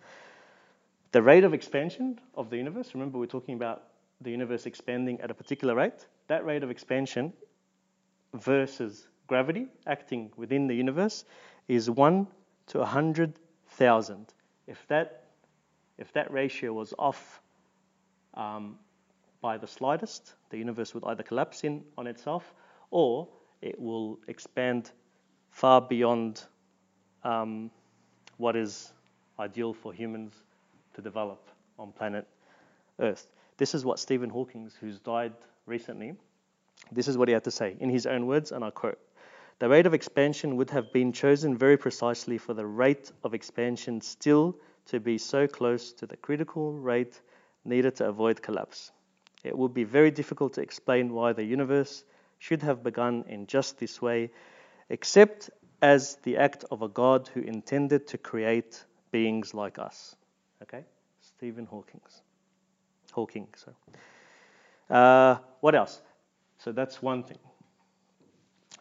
The 1.12 1.22
rate 1.22 1.44
of 1.44 1.54
expansion 1.54 2.20
of 2.36 2.50
the 2.50 2.58
universe, 2.58 2.94
remember 2.94 3.18
we're 3.18 3.26
talking 3.26 3.56
about 3.56 3.84
the 4.22 4.32
universe 4.32 4.66
expanding 4.66 5.20
at 5.22 5.32
a 5.32 5.34
particular 5.34 5.76
rate, 5.76 6.08
that 6.28 6.46
rate 6.46 6.64
of 6.64 6.70
expansion 6.70 7.34
versus 8.34 9.08
gravity 9.28 9.68
acting 9.88 10.32
within 10.38 10.68
the 10.68 10.76
universe 10.76 11.26
is 11.68 11.90
1 11.90 12.28
to 12.72 12.80
100,000. 12.80 14.34
If 14.66 14.88
that, 14.88 15.26
if 15.98 16.14
that 16.14 16.32
ratio 16.32 16.72
was 16.72 16.94
off 16.98 17.42
um, 18.34 18.78
by 19.42 19.58
the 19.58 19.68
slightest, 19.68 20.36
the 20.50 20.58
universe 20.58 20.94
would 20.94 21.04
either 21.04 21.22
collapse 21.22 21.66
in 21.66 21.84
on 21.98 22.08
itself 22.08 22.54
or 22.90 23.28
it 23.62 23.78
will 23.78 24.20
expand 24.28 24.92
far 25.50 25.82
beyond 25.82 26.44
um, 27.26 27.70
what 28.38 28.56
is 28.56 28.94
ideal 29.38 29.74
for 29.74 29.92
humans 29.94 30.34
to 30.94 31.02
develop 31.02 31.50
on 31.78 31.92
planet 31.92 32.26
Earth. 33.00 33.28
This 33.58 33.76
is 33.76 33.84
what 33.84 34.00
Stephen 34.00 34.30
Hawking, 34.30 34.72
who's 34.80 35.00
died 35.00 35.34
recently, 35.66 36.16
this 36.90 37.10
is 37.10 37.18
what 37.18 37.28
he 37.28 37.34
had 37.34 37.44
to 37.44 37.52
say 37.52 37.76
in 37.80 37.90
his 37.90 38.06
own 38.06 38.28
words, 38.28 38.52
and 38.54 38.64
I 38.64 38.70
quote 38.70 38.98
The 39.62 39.70
rate 39.70 39.86
of 39.86 39.94
expansion 39.94 40.58
would 40.58 40.72
have 40.72 40.92
been 40.92 41.14
chosen 41.14 41.56
very 41.56 41.78
precisely 41.78 42.40
for 42.40 42.56
the 42.56 42.66
rate 42.66 43.12
of 43.24 43.36
expansion 43.36 44.02
still 44.02 44.56
to 44.88 45.00
be 45.00 45.20
so 45.20 45.46
close 45.46 45.94
to 45.94 46.08
the 46.08 46.18
critical 46.18 46.74
rate 46.74 47.22
needed 47.64 47.98
to 47.98 48.10
avoid 48.10 48.42
collapse. 48.42 48.92
It 49.44 49.56
would 49.56 49.72
be 49.72 49.84
very 49.84 50.10
difficult 50.10 50.54
to 50.54 50.62
explain 50.62 51.14
why 51.14 51.34
the 51.34 51.44
universe 51.44 52.04
should 52.40 52.64
have 52.64 52.82
begun 52.82 53.26
in 53.28 53.46
just 53.46 53.78
this 53.78 54.02
way, 54.02 54.32
except 54.90 55.52
as 55.80 56.16
the 56.24 56.38
act 56.38 56.66
of 56.72 56.82
a 56.82 56.88
God 56.88 57.30
who 57.32 57.42
intended 57.42 58.08
to 58.08 58.18
create 58.18 58.84
beings 59.12 59.54
like 59.54 59.78
us. 59.78 60.16
Okay? 60.64 60.86
Stephen 61.20 61.68
Hawking's. 61.68 62.24
Hawking, 63.12 63.48
so. 63.56 63.76
Uh, 64.90 65.38
what 65.60 65.76
else? 65.76 66.02
So 66.58 66.72
that's 66.72 67.00
one 67.00 67.22
thing. 67.22 67.38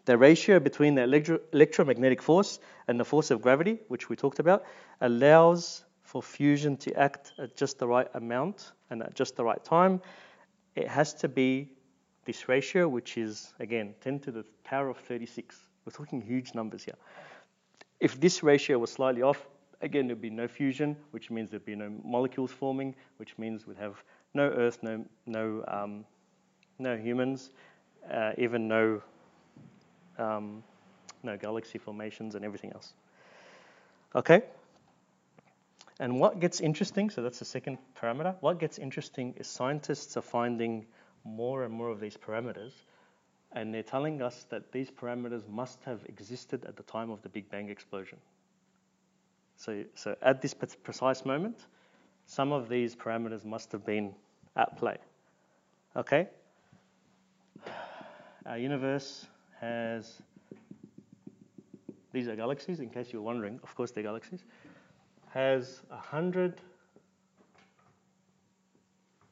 The 0.04 0.16
ratio 0.16 0.58
between 0.60 0.94
the 0.94 1.02
electro- 1.02 1.40
electromagnetic 1.52 2.22
force 2.22 2.58
and 2.88 2.98
the 2.98 3.04
force 3.04 3.30
of 3.30 3.42
gravity, 3.42 3.78
which 3.88 4.08
we 4.08 4.16
talked 4.16 4.38
about, 4.38 4.64
allows 5.00 5.84
for 6.02 6.22
fusion 6.22 6.76
to 6.78 6.92
act 6.94 7.32
at 7.38 7.56
just 7.56 7.78
the 7.78 7.86
right 7.86 8.08
amount 8.14 8.72
and 8.90 9.02
at 9.02 9.14
just 9.14 9.36
the 9.36 9.44
right 9.44 9.62
time. 9.62 10.00
It 10.74 10.88
has 10.88 11.14
to 11.14 11.28
be 11.28 11.68
this 12.24 12.48
ratio, 12.48 12.88
which 12.88 13.16
is, 13.16 13.52
again, 13.60 13.94
10 14.00 14.20
to 14.20 14.32
the 14.32 14.44
power 14.64 14.88
of 14.88 14.96
36. 14.96 15.58
We're 15.84 15.92
talking 15.92 16.20
huge 16.20 16.54
numbers 16.54 16.82
here. 16.82 16.96
If 18.00 18.20
this 18.20 18.42
ratio 18.42 18.78
was 18.78 18.90
slightly 18.90 19.22
off, 19.22 19.46
again, 19.82 20.06
there'd 20.06 20.20
be 20.20 20.30
no 20.30 20.48
fusion, 20.48 20.96
which 21.10 21.30
means 21.30 21.50
there'd 21.50 21.64
be 21.64 21.76
no 21.76 21.90
molecules 22.04 22.50
forming, 22.50 22.94
which 23.18 23.36
means 23.38 23.66
we'd 23.66 23.76
have 23.76 24.02
no 24.34 24.44
Earth, 24.44 24.78
no, 24.82 25.04
no, 25.26 25.64
um, 25.68 26.04
no 26.78 26.96
humans, 26.96 27.50
uh, 28.10 28.32
even 28.38 28.68
no, 28.68 29.02
um, 30.20 30.62
no 31.22 31.36
galaxy 31.36 31.78
formations 31.78 32.34
and 32.34 32.44
everything 32.44 32.72
else. 32.72 32.92
Okay? 34.14 34.42
And 35.98 36.18
what 36.18 36.40
gets 36.40 36.60
interesting, 36.60 37.10
so 37.10 37.22
that's 37.22 37.38
the 37.38 37.44
second 37.44 37.78
parameter, 38.00 38.34
what 38.40 38.58
gets 38.58 38.78
interesting 38.78 39.34
is 39.36 39.46
scientists 39.46 40.16
are 40.16 40.22
finding 40.22 40.86
more 41.24 41.64
and 41.64 41.72
more 41.72 41.88
of 41.88 42.00
these 42.00 42.16
parameters, 42.16 42.72
and 43.52 43.74
they're 43.74 43.82
telling 43.82 44.22
us 44.22 44.46
that 44.48 44.72
these 44.72 44.90
parameters 44.90 45.46
must 45.48 45.82
have 45.84 46.00
existed 46.06 46.64
at 46.64 46.76
the 46.76 46.82
time 46.84 47.10
of 47.10 47.20
the 47.22 47.28
Big 47.28 47.50
Bang 47.50 47.68
explosion. 47.68 48.18
So, 49.56 49.84
so 49.94 50.16
at 50.22 50.40
this 50.40 50.54
precise 50.54 51.26
moment, 51.26 51.66
some 52.24 52.52
of 52.52 52.68
these 52.68 52.96
parameters 52.96 53.44
must 53.44 53.72
have 53.72 53.84
been 53.84 54.14
at 54.56 54.78
play. 54.78 54.96
Okay? 55.96 56.28
Our 58.46 58.56
universe 58.56 59.26
has, 59.60 60.22
these 62.12 62.28
are 62.28 62.36
galaxies, 62.36 62.80
in 62.80 62.88
case 62.88 63.12
you're 63.12 63.22
wondering, 63.22 63.60
of 63.62 63.74
course 63.74 63.90
they're 63.90 64.02
galaxies, 64.02 64.44
has 65.28 65.82
100, 65.88 66.60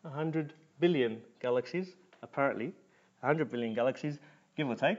100 0.02 0.52
billion 0.80 1.20
galaxies, 1.40 1.96
apparently, 2.22 2.72
100 3.20 3.50
billion 3.50 3.74
galaxies, 3.74 4.18
give 4.56 4.68
or 4.68 4.74
take, 4.74 4.98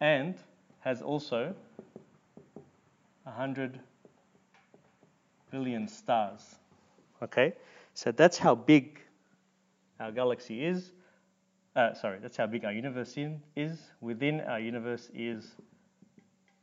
and 0.00 0.34
has 0.80 1.02
also 1.02 1.54
100 3.24 3.80
billion 5.50 5.88
stars. 5.88 6.56
Okay, 7.22 7.54
so 7.94 8.12
that's 8.12 8.36
how 8.36 8.54
big 8.54 9.00
our 9.98 10.12
galaxy 10.12 10.64
is. 10.64 10.92
Uh, 11.76 11.92
sorry, 11.92 12.18
that's 12.22 12.38
how 12.38 12.46
big 12.46 12.64
our 12.64 12.72
universe 12.72 13.18
is. 13.54 13.78
Within 14.00 14.40
our 14.40 14.58
universe 14.58 15.10
is 15.14 15.46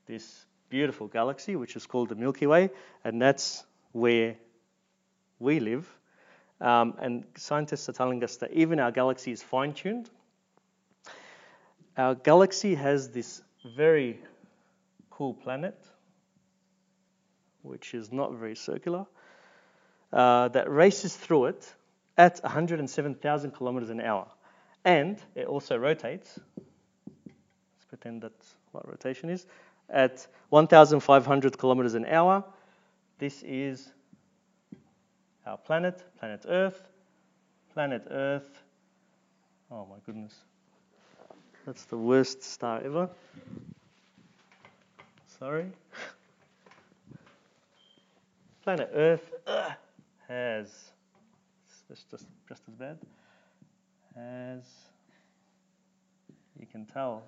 this 0.07 0.47
beautiful 0.70 1.07
galaxy, 1.07 1.55
which 1.55 1.76
is 1.76 1.86
called 1.86 2.09
the 2.09 2.16
Milky 2.16 2.47
Way, 2.47 2.72
and 3.03 3.22
that's 3.22 3.64
where 3.91 4.36
we 5.38 5.59
live. 5.59 5.88
Um, 6.59 6.95
and 6.99 7.26
scientists 7.38 7.88
are 7.89 7.93
telling 7.93 8.24
us 8.24 8.38
that 8.38 8.53
even 8.53 8.80
our 8.80 8.91
galaxy 8.91 9.32
is 9.32 9.43
fine 9.43 9.74
tuned. 9.74 10.09
Our 11.95 12.16
galaxy 12.16 12.74
has 12.74 13.11
this 13.11 13.43
very 13.76 14.20
cool 15.11 15.36
planet, 15.36 15.80
which 17.61 17.93
is 17.93 18.11
not 18.11 18.34
very 18.34 18.55
circular, 18.55 19.05
uh, 20.11 20.47
that 20.47 20.72
races 20.72 21.16
through 21.16 21.45
it 21.45 21.72
at 22.18 22.39
107,000 22.41 23.51
kilometers 23.51 23.91
an 23.91 24.01
hour. 24.01 24.33
And 24.86 25.22
it 25.36 25.48
also 25.48 25.78
rotates. 25.78 26.40
Let's 26.56 27.86
pretend 27.88 28.22
that's 28.22 28.56
what 28.72 28.88
rotation 28.88 29.30
is. 29.30 29.46
At 29.90 30.28
1,500 30.50 31.58
kilometers 31.58 31.94
an 31.94 32.06
hour. 32.06 32.44
This 33.20 33.44
is 33.44 33.92
our 35.46 35.58
planet, 35.58 36.04
planet 36.20 36.46
Earth, 36.48 36.88
planet 37.74 38.06
Earth. 38.10 38.62
Oh 39.72 39.86
my 39.90 39.98
goodness. 40.06 40.34
That's 41.66 41.86
the 41.86 41.98
worst 41.98 42.44
star 42.44 42.82
ever. 42.84 43.10
Sorry. 45.40 45.72
Planet 48.64 48.90
Earth 48.94 49.34
uh, 49.46 49.72
has, 50.30 50.92
it's 51.90 52.06
just, 52.10 52.26
just 52.48 52.62
as 52.70 52.76
bad, 52.76 52.98
as 54.16 54.64
you 56.59 56.66
can 56.66 56.86
tell, 56.86 57.24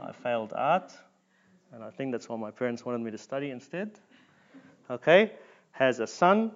I 0.00 0.12
failed 0.12 0.52
art, 0.54 0.92
and 1.72 1.82
I 1.82 1.90
think 1.90 2.12
that's 2.12 2.28
what 2.28 2.38
my 2.38 2.50
parents 2.50 2.84
wanted 2.84 3.00
me 3.00 3.10
to 3.10 3.18
study 3.18 3.50
instead. 3.50 3.90
Okay, 4.90 5.32
has 5.72 6.00
a 6.00 6.06
sun, 6.06 6.52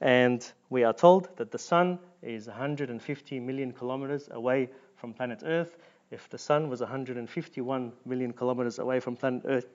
and 0.00 0.46
we 0.70 0.84
are 0.84 0.92
told 0.92 1.36
that 1.36 1.50
the 1.50 1.58
sun 1.58 1.98
is 2.22 2.46
150 2.46 3.40
million 3.40 3.72
kilometers 3.72 4.28
away 4.30 4.68
from 4.96 5.12
planet 5.12 5.42
Earth. 5.44 5.76
If 6.10 6.28
the 6.30 6.38
sun 6.38 6.68
was 6.68 6.80
151 6.80 7.92
million 8.06 8.32
kilometers 8.32 8.78
away 8.78 9.00
from 9.00 9.16
planet 9.16 9.42
Earth, 9.46 9.66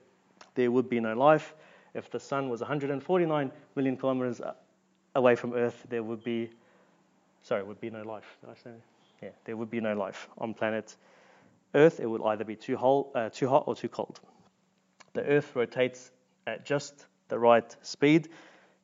there 0.54 0.70
would 0.70 0.88
be 0.88 1.00
no 1.00 1.14
life. 1.14 1.54
If 1.94 2.10
the 2.10 2.20
sun 2.20 2.48
was 2.48 2.60
149 2.60 3.52
million 3.74 3.96
kilometers 3.96 4.40
away 5.14 5.34
from 5.34 5.52
Earth, 5.52 5.84
there 5.88 6.02
would 6.02 6.24
be, 6.24 6.50
sorry, 7.42 7.62
would 7.62 7.80
be 7.80 7.90
no 7.90 8.02
life. 8.02 8.38
Did 8.40 8.50
I 8.50 8.54
say? 8.54 8.70
Yeah, 9.22 9.30
there 9.44 9.56
would 9.56 9.70
be 9.70 9.80
no 9.80 9.94
life 9.94 10.28
on 10.38 10.54
planet 10.54 10.96
Earth. 11.74 12.00
It 12.00 12.06
would 12.06 12.22
either 12.22 12.44
be 12.44 12.56
too, 12.56 12.76
whole, 12.76 13.12
uh, 13.14 13.28
too 13.28 13.48
hot 13.48 13.64
or 13.66 13.74
too 13.74 13.88
cold. 13.88 14.20
The 15.12 15.22
Earth 15.24 15.54
rotates 15.54 16.10
at 16.46 16.64
just 16.64 17.06
the 17.28 17.38
right 17.38 17.76
speed. 17.82 18.28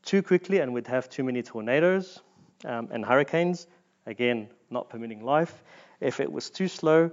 Too 0.02 0.22
quickly, 0.22 0.58
and 0.58 0.72
we'd 0.72 0.86
have 0.86 1.08
too 1.08 1.24
many 1.24 1.42
tornadoes 1.42 2.20
um, 2.64 2.88
and 2.92 3.04
hurricanes. 3.04 3.66
Again, 4.06 4.48
not 4.70 4.88
permitting 4.88 5.24
life. 5.24 5.62
If 6.00 6.20
it 6.20 6.30
was 6.30 6.50
too 6.50 6.68
slow, 6.68 7.10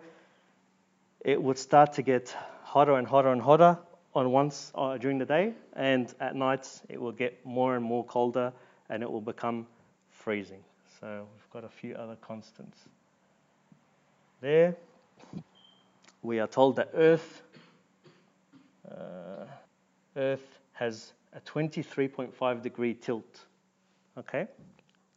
it 1.22 1.42
would 1.42 1.58
start 1.58 1.94
to 1.94 2.02
get 2.02 2.36
hotter 2.64 2.98
and 2.98 3.08
hotter 3.08 3.30
and 3.30 3.42
hotter 3.42 3.80
on 4.14 4.32
once 4.32 4.72
uh, 4.76 4.98
during 4.98 5.18
the 5.18 5.26
day, 5.26 5.54
and 5.74 6.14
at 6.20 6.36
nights 6.36 6.82
it 6.90 7.02
will 7.02 7.12
get 7.12 7.44
more 7.46 7.76
and 7.76 7.84
more 7.84 8.04
colder, 8.04 8.54
and 8.90 9.02
it 9.02 9.12
will 9.12 9.22
become 9.22 9.66
freezing. 10.12 10.64
So 11.00 11.26
we've 11.34 11.50
got 11.52 11.64
a 11.64 11.70
few 11.70 11.96
other 11.96 12.16
constants 12.22 12.78
there. 14.44 14.76
We 16.22 16.42
are 16.42 16.48
told 16.48 16.76
that 16.76 16.90
Earth 16.94 17.42
uh, 18.86 19.46
Earth 20.18 20.60
has 20.74 21.14
a 21.32 21.40
23.5 21.40 22.62
degree 22.62 22.94
tilt. 22.94 23.46
Okay, 24.18 24.48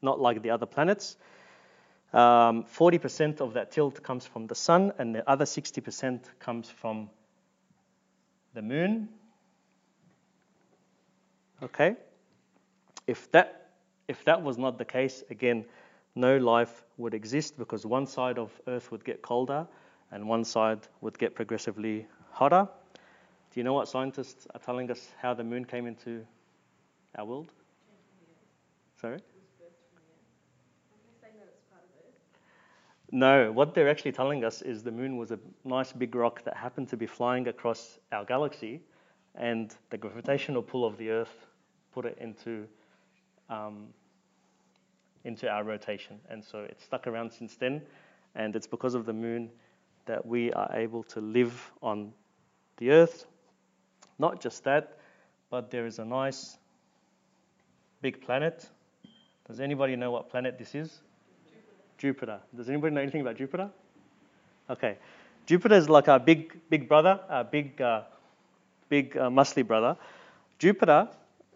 not 0.00 0.20
like 0.20 0.42
the 0.42 0.50
other 0.50 0.64
planets. 0.64 1.16
Um, 2.12 2.64
40% 2.64 3.40
of 3.40 3.54
that 3.54 3.72
tilt 3.72 4.00
comes 4.00 4.24
from 4.24 4.46
the 4.46 4.54
sun, 4.54 4.92
and 4.96 5.12
the 5.12 5.28
other 5.28 5.44
60% 5.44 6.20
comes 6.38 6.70
from 6.70 7.10
the 8.54 8.62
moon. 8.62 9.08
Okay? 11.64 11.96
If 13.08 13.28
that, 13.32 13.70
if 14.06 14.24
that 14.24 14.42
was 14.42 14.56
not 14.56 14.78
the 14.78 14.84
case, 14.84 15.24
again, 15.30 15.64
no 16.16 16.38
life 16.38 16.82
would 16.96 17.14
exist 17.14 17.58
because 17.58 17.86
one 17.86 18.06
side 18.06 18.38
of 18.38 18.50
Earth 18.66 18.90
would 18.90 19.04
get 19.04 19.22
colder 19.22 19.66
and 20.10 20.26
one 20.28 20.44
side 20.44 20.80
would 21.02 21.18
get 21.18 21.34
progressively 21.34 22.06
hotter. 22.32 22.66
Do 23.52 23.60
you 23.60 23.64
know 23.64 23.74
what 23.74 23.88
scientists 23.88 24.46
are 24.54 24.60
telling 24.60 24.90
us 24.90 25.12
how 25.20 25.34
the 25.34 25.44
moon 25.44 25.64
came 25.64 25.86
into 25.86 26.26
our 27.16 27.24
world? 27.24 27.52
Sorry? 29.00 29.18
No, 33.12 33.52
what 33.52 33.72
they're 33.74 33.88
actually 33.88 34.12
telling 34.12 34.44
us 34.44 34.62
is 34.62 34.82
the 34.82 34.90
moon 34.90 35.16
was 35.16 35.30
a 35.30 35.38
nice 35.64 35.92
big 35.92 36.14
rock 36.14 36.42
that 36.44 36.56
happened 36.56 36.88
to 36.88 36.96
be 36.96 37.06
flying 37.06 37.46
across 37.46 37.98
our 38.10 38.24
galaxy, 38.24 38.82
and 39.36 39.72
the 39.90 39.96
gravitational 39.96 40.60
pull 40.60 40.84
of 40.84 40.96
the 40.96 41.10
Earth 41.10 41.46
put 41.92 42.04
it 42.04 42.18
into 42.20 42.66
um, 43.48 43.86
into 45.26 45.48
our 45.48 45.64
rotation, 45.64 46.18
and 46.30 46.42
so 46.42 46.60
it's 46.60 46.84
stuck 46.84 47.06
around 47.06 47.30
since 47.32 47.56
then. 47.56 47.82
And 48.34 48.54
it's 48.54 48.66
because 48.66 48.94
of 48.94 49.06
the 49.06 49.12
moon 49.12 49.50
that 50.06 50.24
we 50.24 50.52
are 50.52 50.70
able 50.74 51.02
to 51.04 51.20
live 51.20 51.72
on 51.82 52.12
the 52.76 52.90
Earth. 52.90 53.26
Not 54.18 54.40
just 54.40 54.64
that, 54.64 54.98
but 55.50 55.70
there 55.70 55.86
is 55.86 55.98
a 55.98 56.04
nice 56.04 56.58
big 58.02 58.20
planet. 58.20 58.68
Does 59.48 59.60
anybody 59.60 59.96
know 59.96 60.10
what 60.10 60.30
planet 60.30 60.58
this 60.58 60.74
is? 60.74 61.00
Jupiter. 61.98 62.40
Does 62.54 62.68
anybody 62.68 62.94
know 62.94 63.00
anything 63.00 63.20
about 63.20 63.36
Jupiter? 63.36 63.70
Okay. 64.68 64.98
Jupiter 65.46 65.76
is 65.76 65.88
like 65.88 66.08
our 66.08 66.18
big, 66.18 66.58
big 66.68 66.88
brother, 66.88 67.20
our 67.28 67.44
big, 67.44 67.80
uh, 67.80 68.02
big 68.88 69.16
uh, 69.16 69.30
muscly 69.30 69.66
brother. 69.66 69.96
Jupiter, 70.58 71.08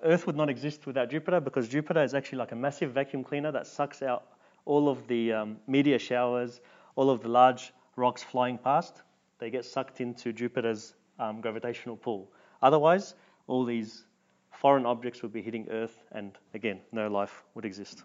Earth 0.03 0.27
would 0.27 0.37
not 0.37 0.49
exist 0.49 0.87
without 0.87 1.11
Jupiter 1.11 1.41
because 1.41 1.69
Jupiter 1.69 2.03
is 2.03 2.15
actually 2.15 2.39
like 2.39 2.53
a 2.53 2.57
massive 2.57 2.93
vacuum 2.93 3.25
cleaner 3.25 3.53
that 3.53 3.67
sucks 3.67 4.03
out 4.03 4.25
all 4.65 4.89
of 4.89 5.07
the 5.07 5.33
um, 5.33 5.57
meteor 5.67 5.99
showers, 5.99 6.61
all 6.97 7.11
of 7.11 7.23
the 7.23 7.29
large 7.29 7.73
rocks 7.97 8.23
flying 8.23 8.59
past. 8.59 9.03
They 9.39 9.51
get 9.51 9.65
sucked 9.65 10.01
into 10.01 10.33
Jupiter's 10.33 10.95
um, 11.19 11.41
gravitational 11.41 11.97
pull. 11.97 12.31
Otherwise, 12.63 13.15
all 13.47 13.65
these 13.65 14.05
foreign 14.53 14.87
objects 14.87 15.23
would 15.23 15.33
be 15.33 15.43
hitting 15.43 15.69
Earth, 15.71 16.03
and 16.13 16.33
again, 16.55 16.81
no 16.93 17.09
life 17.09 17.43
would 17.55 17.65
exist. 17.65 18.03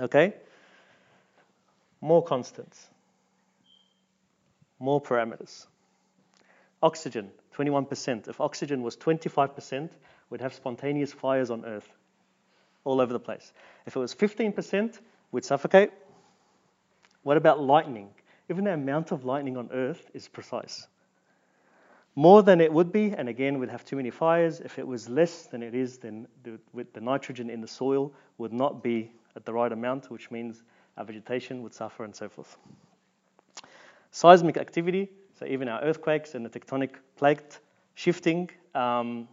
Okay? 0.00 0.34
more 2.00 2.22
constants, 2.22 2.88
more 4.78 5.00
parameters. 5.00 5.66
Oxygen, 6.82 7.30
21%. 7.56 8.28
If 8.28 8.40
oxygen 8.40 8.82
was 8.82 8.96
25%, 8.96 9.90
we'd 10.30 10.40
have 10.40 10.54
spontaneous 10.54 11.12
fires 11.12 11.50
on 11.50 11.64
Earth 11.64 11.88
all 12.84 13.00
over 13.00 13.12
the 13.12 13.20
place. 13.20 13.52
If 13.86 13.96
it 13.96 13.98
was 13.98 14.14
15%, 14.14 15.00
we'd 15.32 15.44
suffocate. 15.44 15.90
What 17.22 17.36
about 17.36 17.60
lightning? 17.60 18.10
Even 18.48 18.64
the 18.64 18.72
amount 18.72 19.10
of 19.10 19.24
lightning 19.24 19.56
on 19.56 19.68
Earth 19.72 20.10
is 20.14 20.28
precise. 20.28 20.86
More 22.14 22.42
than 22.42 22.60
it 22.60 22.72
would 22.72 22.92
be, 22.92 23.12
and 23.12 23.28
again, 23.28 23.58
we'd 23.58 23.68
have 23.68 23.84
too 23.84 23.96
many 23.96 24.10
fires. 24.10 24.60
If 24.60 24.78
it 24.78 24.86
was 24.86 25.08
less 25.08 25.42
than 25.42 25.62
it 25.62 25.74
is, 25.74 25.98
then 25.98 26.26
the, 26.44 26.58
the 26.94 27.00
nitrogen 27.00 27.50
in 27.50 27.60
the 27.60 27.68
soil 27.68 28.12
would 28.38 28.52
not 28.52 28.82
be 28.82 29.10
at 29.34 29.44
the 29.44 29.52
right 29.52 29.70
amount, 29.70 30.10
which 30.10 30.30
means 30.30 30.62
our 30.96 31.04
vegetation 31.04 31.62
would 31.62 31.74
suffer 31.74 32.04
and 32.04 32.14
so 32.14 32.28
forth. 32.28 32.56
Seismic 34.12 34.56
activity, 34.56 35.10
so 35.38 35.44
even 35.44 35.68
our 35.68 35.82
earthquakes 35.82 36.34
and 36.34 36.46
the 36.46 36.48
tectonic 36.48 36.94
plate 37.16 37.58
shifting, 37.96 38.48
um, 38.74 39.28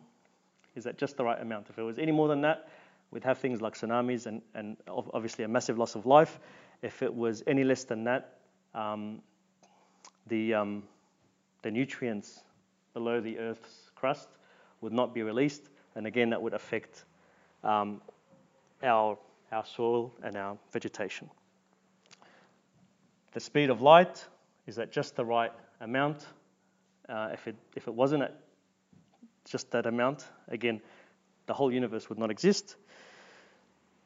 is 0.75 0.87
at 0.87 0.97
just 0.97 1.17
the 1.17 1.23
right 1.23 1.41
amount. 1.41 1.69
If 1.69 1.77
it 1.77 1.83
was 1.83 1.99
any 1.99 2.11
more 2.11 2.27
than 2.27 2.41
that, 2.41 2.69
we'd 3.11 3.23
have 3.23 3.37
things 3.37 3.61
like 3.61 3.75
tsunamis 3.75 4.25
and, 4.25 4.41
and 4.55 4.77
obviously 4.87 5.43
a 5.43 5.47
massive 5.47 5.77
loss 5.77 5.95
of 5.95 6.05
life. 6.05 6.39
If 6.81 7.01
it 7.03 7.13
was 7.13 7.43
any 7.47 7.63
less 7.63 7.83
than 7.83 8.03
that, 8.05 8.39
um, 8.73 9.21
the, 10.27 10.53
um, 10.53 10.83
the 11.61 11.71
nutrients 11.71 12.41
below 12.93 13.21
the 13.21 13.37
Earth's 13.37 13.91
crust 13.95 14.29
would 14.81 14.93
not 14.93 15.13
be 15.13 15.21
released, 15.21 15.69
and 15.95 16.07
again, 16.07 16.29
that 16.31 16.41
would 16.41 16.53
affect 16.53 17.05
um, 17.63 18.01
our, 18.81 19.17
our 19.51 19.65
soil 19.65 20.11
and 20.23 20.35
our 20.35 20.57
vegetation. 20.71 21.29
The 23.33 23.39
speed 23.39 23.69
of 23.69 23.81
light 23.81 24.25
is 24.67 24.77
at 24.79 24.91
just 24.91 25.15
the 25.15 25.25
right 25.25 25.51
amount. 25.81 26.25
Uh, 27.07 27.29
if, 27.33 27.47
it, 27.47 27.55
if 27.75 27.87
it 27.87 27.93
wasn't 27.93 28.23
at 28.23 28.42
just 29.45 29.71
that 29.71 29.85
amount, 29.85 30.25
again, 30.47 30.81
the 31.45 31.53
whole 31.53 31.71
universe 31.71 32.09
would 32.09 32.17
not 32.17 32.31
exist. 32.31 32.75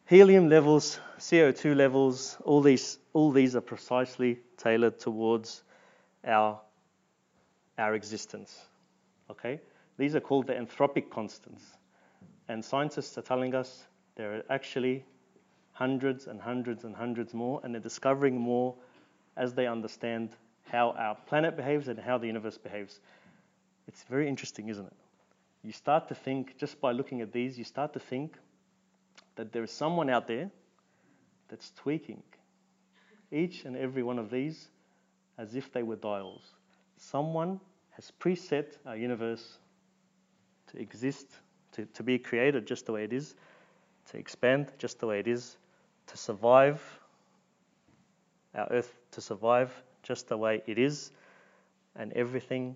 Helium 0.06 0.50
levels, 0.50 1.00
CO2 1.20 1.76
levels, 1.76 2.38
all 2.46 2.62
these, 2.62 2.98
all 3.14 3.32
these 3.32 3.56
are 3.56 3.62
precisely 3.62 4.40
tailored 4.58 5.00
towards 5.00 5.64
our, 6.26 6.60
our 7.78 7.94
existence. 7.94 8.58
Okay? 9.30 9.60
These 9.98 10.16
are 10.16 10.22
called 10.22 10.48
the 10.48 10.54
anthropic 10.54 11.10
constants. 11.10 11.64
And 12.48 12.64
scientists 12.64 13.18
are 13.18 13.22
telling 13.22 13.54
us 13.54 13.86
there 14.16 14.38
are 14.38 14.44
actually 14.50 15.04
hundreds 15.74 16.28
and 16.28 16.42
hundreds 16.42 16.86
and 16.86 16.96
hundreds 16.96 17.34
more, 17.34 17.60
and 17.64 17.74
they're 17.74 17.82
discovering 17.82 18.40
more 18.40 18.76
as 19.36 19.54
they 19.54 19.68
understand 19.68 20.30
how 20.70 20.92
our 20.92 21.16
planet 21.28 21.56
behaves 21.56 21.88
and 21.88 22.00
how 22.00 22.18
the 22.18 22.28
universe 22.28 22.58
behaves. 22.58 23.00
It's 23.88 24.04
very 24.04 24.28
interesting, 24.28 24.70
isn't 24.70 24.86
it? 24.86 24.94
You 25.64 25.72
start 25.72 26.08
to 26.10 26.16
think, 26.16 26.58
just 26.58 26.80
by 26.80 26.92
looking 26.92 27.22
at 27.22 27.32
these, 27.32 27.58
you 27.58 27.64
start 27.64 27.94
to 27.94 28.00
think 28.00 28.38
that 29.36 29.52
there 29.52 29.64
is 29.64 29.72
someone 29.72 30.10
out 30.10 30.28
there 30.28 30.50
that's 31.50 31.72
tweaking 31.72 32.24
each 33.32 33.66
and 33.66 33.76
every 33.76 34.04
one 34.04 34.20
of 34.20 34.30
these 34.30 34.70
as 35.38 35.56
if 35.56 35.72
they 35.72 35.84
were 35.84 35.96
dials. 35.96 36.54
Someone 36.98 37.60
has 37.92 38.12
preset 38.20 38.78
our 38.86 38.96
universe 38.96 39.58
to 40.72 40.80
exist, 40.80 41.28
to, 41.74 41.86
to 41.86 42.04
be 42.04 42.18
created 42.18 42.66
just 42.66 42.86
the 42.86 42.92
way 42.92 43.04
it 43.04 43.14
is, 43.14 43.36
to 44.12 44.18
expand 44.18 44.72
just 44.78 45.00
the 45.00 45.08
way 45.08 45.20
it 45.20 45.28
is, 45.28 45.58
to 46.08 46.18
survive 46.18 46.82
our 48.58 48.68
earth 48.72 48.98
to 49.12 49.22
survive 49.22 49.72
just 50.04 50.28
the 50.28 50.38
way 50.38 50.62
it 50.68 50.78
is, 50.78 51.12
and 51.96 52.12
everything 52.14 52.76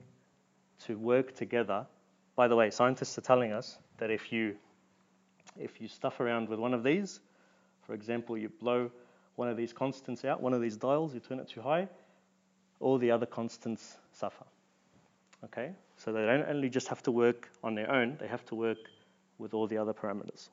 to 0.85 0.97
work 0.97 1.35
together. 1.35 1.85
By 2.35 2.47
the 2.47 2.55
way, 2.55 2.69
scientists 2.69 3.17
are 3.17 3.21
telling 3.21 3.51
us 3.51 3.77
that 3.97 4.09
if 4.09 4.31
you 4.31 4.55
if 5.57 5.81
you 5.81 5.87
stuff 5.87 6.19
around 6.19 6.49
with 6.49 6.59
one 6.59 6.73
of 6.73 6.83
these, 6.83 7.19
for 7.85 7.93
example, 7.93 8.37
you 8.37 8.49
blow 8.49 8.89
one 9.35 9.49
of 9.49 9.57
these 9.57 9.73
constants 9.73 10.23
out, 10.23 10.41
one 10.41 10.53
of 10.53 10.61
these 10.61 10.77
dials, 10.77 11.13
you 11.13 11.19
turn 11.19 11.39
it 11.39 11.49
too 11.49 11.61
high, 11.61 11.87
all 12.79 12.97
the 12.97 13.11
other 13.11 13.25
constants 13.25 13.97
suffer. 14.13 14.45
Okay? 15.43 15.73
So 15.97 16.13
they 16.13 16.25
don't 16.25 16.47
only 16.47 16.69
just 16.69 16.87
have 16.87 17.03
to 17.03 17.11
work 17.11 17.49
on 17.63 17.75
their 17.75 17.91
own, 17.91 18.17
they 18.19 18.27
have 18.27 18.45
to 18.45 18.55
work 18.55 18.77
with 19.37 19.53
all 19.53 19.67
the 19.67 19.77
other 19.77 19.93
parameters. 19.93 20.49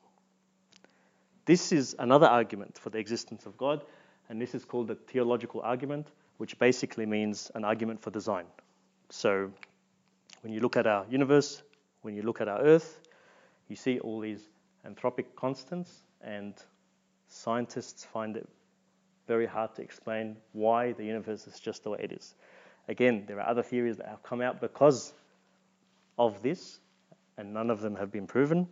This 1.45 1.71
is 1.71 1.95
another 1.97 2.27
argument 2.27 2.77
for 2.77 2.89
the 2.89 2.99
existence 2.99 3.45
of 3.45 3.57
God 3.57 3.83
and 4.29 4.39
this 4.39 4.53
is 4.53 4.63
called 4.63 4.87
the 4.87 4.95
teleological 4.95 5.61
argument, 5.61 6.11
which 6.37 6.57
basically 6.59 7.05
means 7.05 7.51
an 7.55 7.65
argument 7.65 8.01
for 8.01 8.11
design. 8.11 8.45
So 9.09 9.51
when 10.41 10.53
you 10.53 10.59
look 10.59 10.77
at 10.77 10.85
our 10.85 11.05
universe, 11.09 11.63
when 12.01 12.15
you 12.15 12.21
look 12.21 12.41
at 12.41 12.47
our 12.47 12.61
Earth, 12.61 12.99
you 13.67 13.75
see 13.75 13.99
all 13.99 14.19
these 14.19 14.41
anthropic 14.87 15.25
constants, 15.35 16.03
and 16.21 16.53
scientists 17.27 18.05
find 18.05 18.37
it 18.37 18.47
very 19.27 19.45
hard 19.45 19.75
to 19.75 19.81
explain 19.81 20.37
why 20.53 20.91
the 20.93 21.05
universe 21.05 21.45
is 21.45 21.59
just 21.59 21.83
the 21.83 21.89
way 21.91 21.99
it 22.01 22.11
is. 22.11 22.33
Again, 22.87 23.25
there 23.27 23.39
are 23.39 23.47
other 23.47 23.61
theories 23.61 23.97
that 23.97 24.07
have 24.07 24.23
come 24.23 24.41
out 24.41 24.59
because 24.59 25.13
of 26.17 26.41
this, 26.41 26.79
and 27.37 27.53
none 27.53 27.69
of 27.69 27.81
them 27.81 27.95
have 27.95 28.11
been 28.11 28.25
proven. 28.25 28.67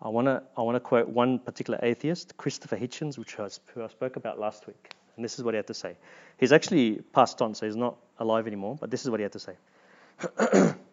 I 0.00 0.08
want 0.08 0.26
to 0.26 0.42
I 0.56 0.62
want 0.62 0.76
to 0.76 0.80
quote 0.80 1.08
one 1.08 1.38
particular 1.38 1.78
atheist, 1.82 2.36
Christopher 2.36 2.76
Hitchens, 2.76 3.18
which 3.18 3.38
I, 3.40 3.48
who 3.74 3.82
I 3.82 3.88
spoke 3.88 4.16
about 4.16 4.38
last 4.38 4.66
week, 4.66 4.94
and 5.16 5.24
this 5.24 5.38
is 5.38 5.44
what 5.44 5.54
he 5.54 5.56
had 5.56 5.66
to 5.68 5.74
say. 5.74 5.96
He's 6.38 6.52
actually 6.52 7.00
passed 7.12 7.42
on, 7.42 7.54
so 7.54 7.66
he's 7.66 7.76
not 7.76 7.96
alive 8.18 8.46
anymore. 8.46 8.76
But 8.80 8.90
this 8.90 9.04
is 9.04 9.10
what 9.10 9.18
he 9.18 9.22
had 9.24 9.32
to 9.32 9.40
say. 9.40 10.74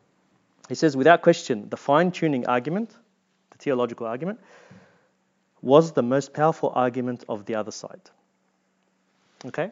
he 0.71 0.75
says, 0.75 0.95
without 0.95 1.21
question, 1.21 1.67
the 1.67 1.75
fine-tuning 1.75 2.47
argument, 2.47 2.95
the 3.49 3.57
teleological 3.57 4.07
argument, 4.07 4.39
was 5.61 5.91
the 5.91 6.01
most 6.01 6.33
powerful 6.33 6.71
argument 6.73 7.25
of 7.27 7.45
the 7.45 7.55
other 7.55 7.71
side. 7.71 7.99
Okay, 9.43 9.69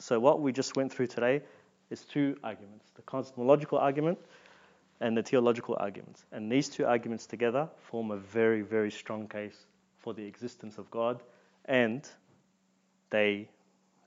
so 0.00 0.18
what 0.18 0.40
we 0.40 0.50
just 0.50 0.74
went 0.74 0.92
through 0.92 1.06
today 1.06 1.40
is 1.90 2.00
two 2.00 2.36
arguments: 2.42 2.86
the 2.96 3.02
cosmological 3.02 3.78
argument 3.78 4.18
and 5.00 5.16
the 5.16 5.22
teleological 5.22 5.76
arguments. 5.78 6.24
And 6.32 6.50
these 6.50 6.68
two 6.68 6.84
arguments 6.84 7.26
together 7.26 7.68
form 7.82 8.10
a 8.10 8.16
very, 8.16 8.62
very 8.62 8.90
strong 8.90 9.28
case 9.28 9.66
for 10.00 10.14
the 10.14 10.24
existence 10.24 10.78
of 10.78 10.90
God, 10.90 11.22
and 11.66 12.08
they 13.10 13.48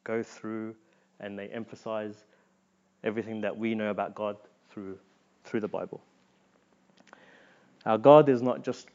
go 0.04 0.22
through 0.24 0.76
and 1.22 1.40
they 1.40 1.48
emphasize 1.48 2.26
everything 3.02 3.40
that 3.40 3.58
we 3.58 3.76
know 3.76 3.92
about 3.92 4.14
God 4.14 4.36
through, 4.72 5.00
through 5.46 5.62
the 5.62 5.70
Bible. 5.70 6.02
Our 7.86 7.98
God 7.98 8.30
is 8.30 8.42
not 8.42 8.64
just 8.64 8.88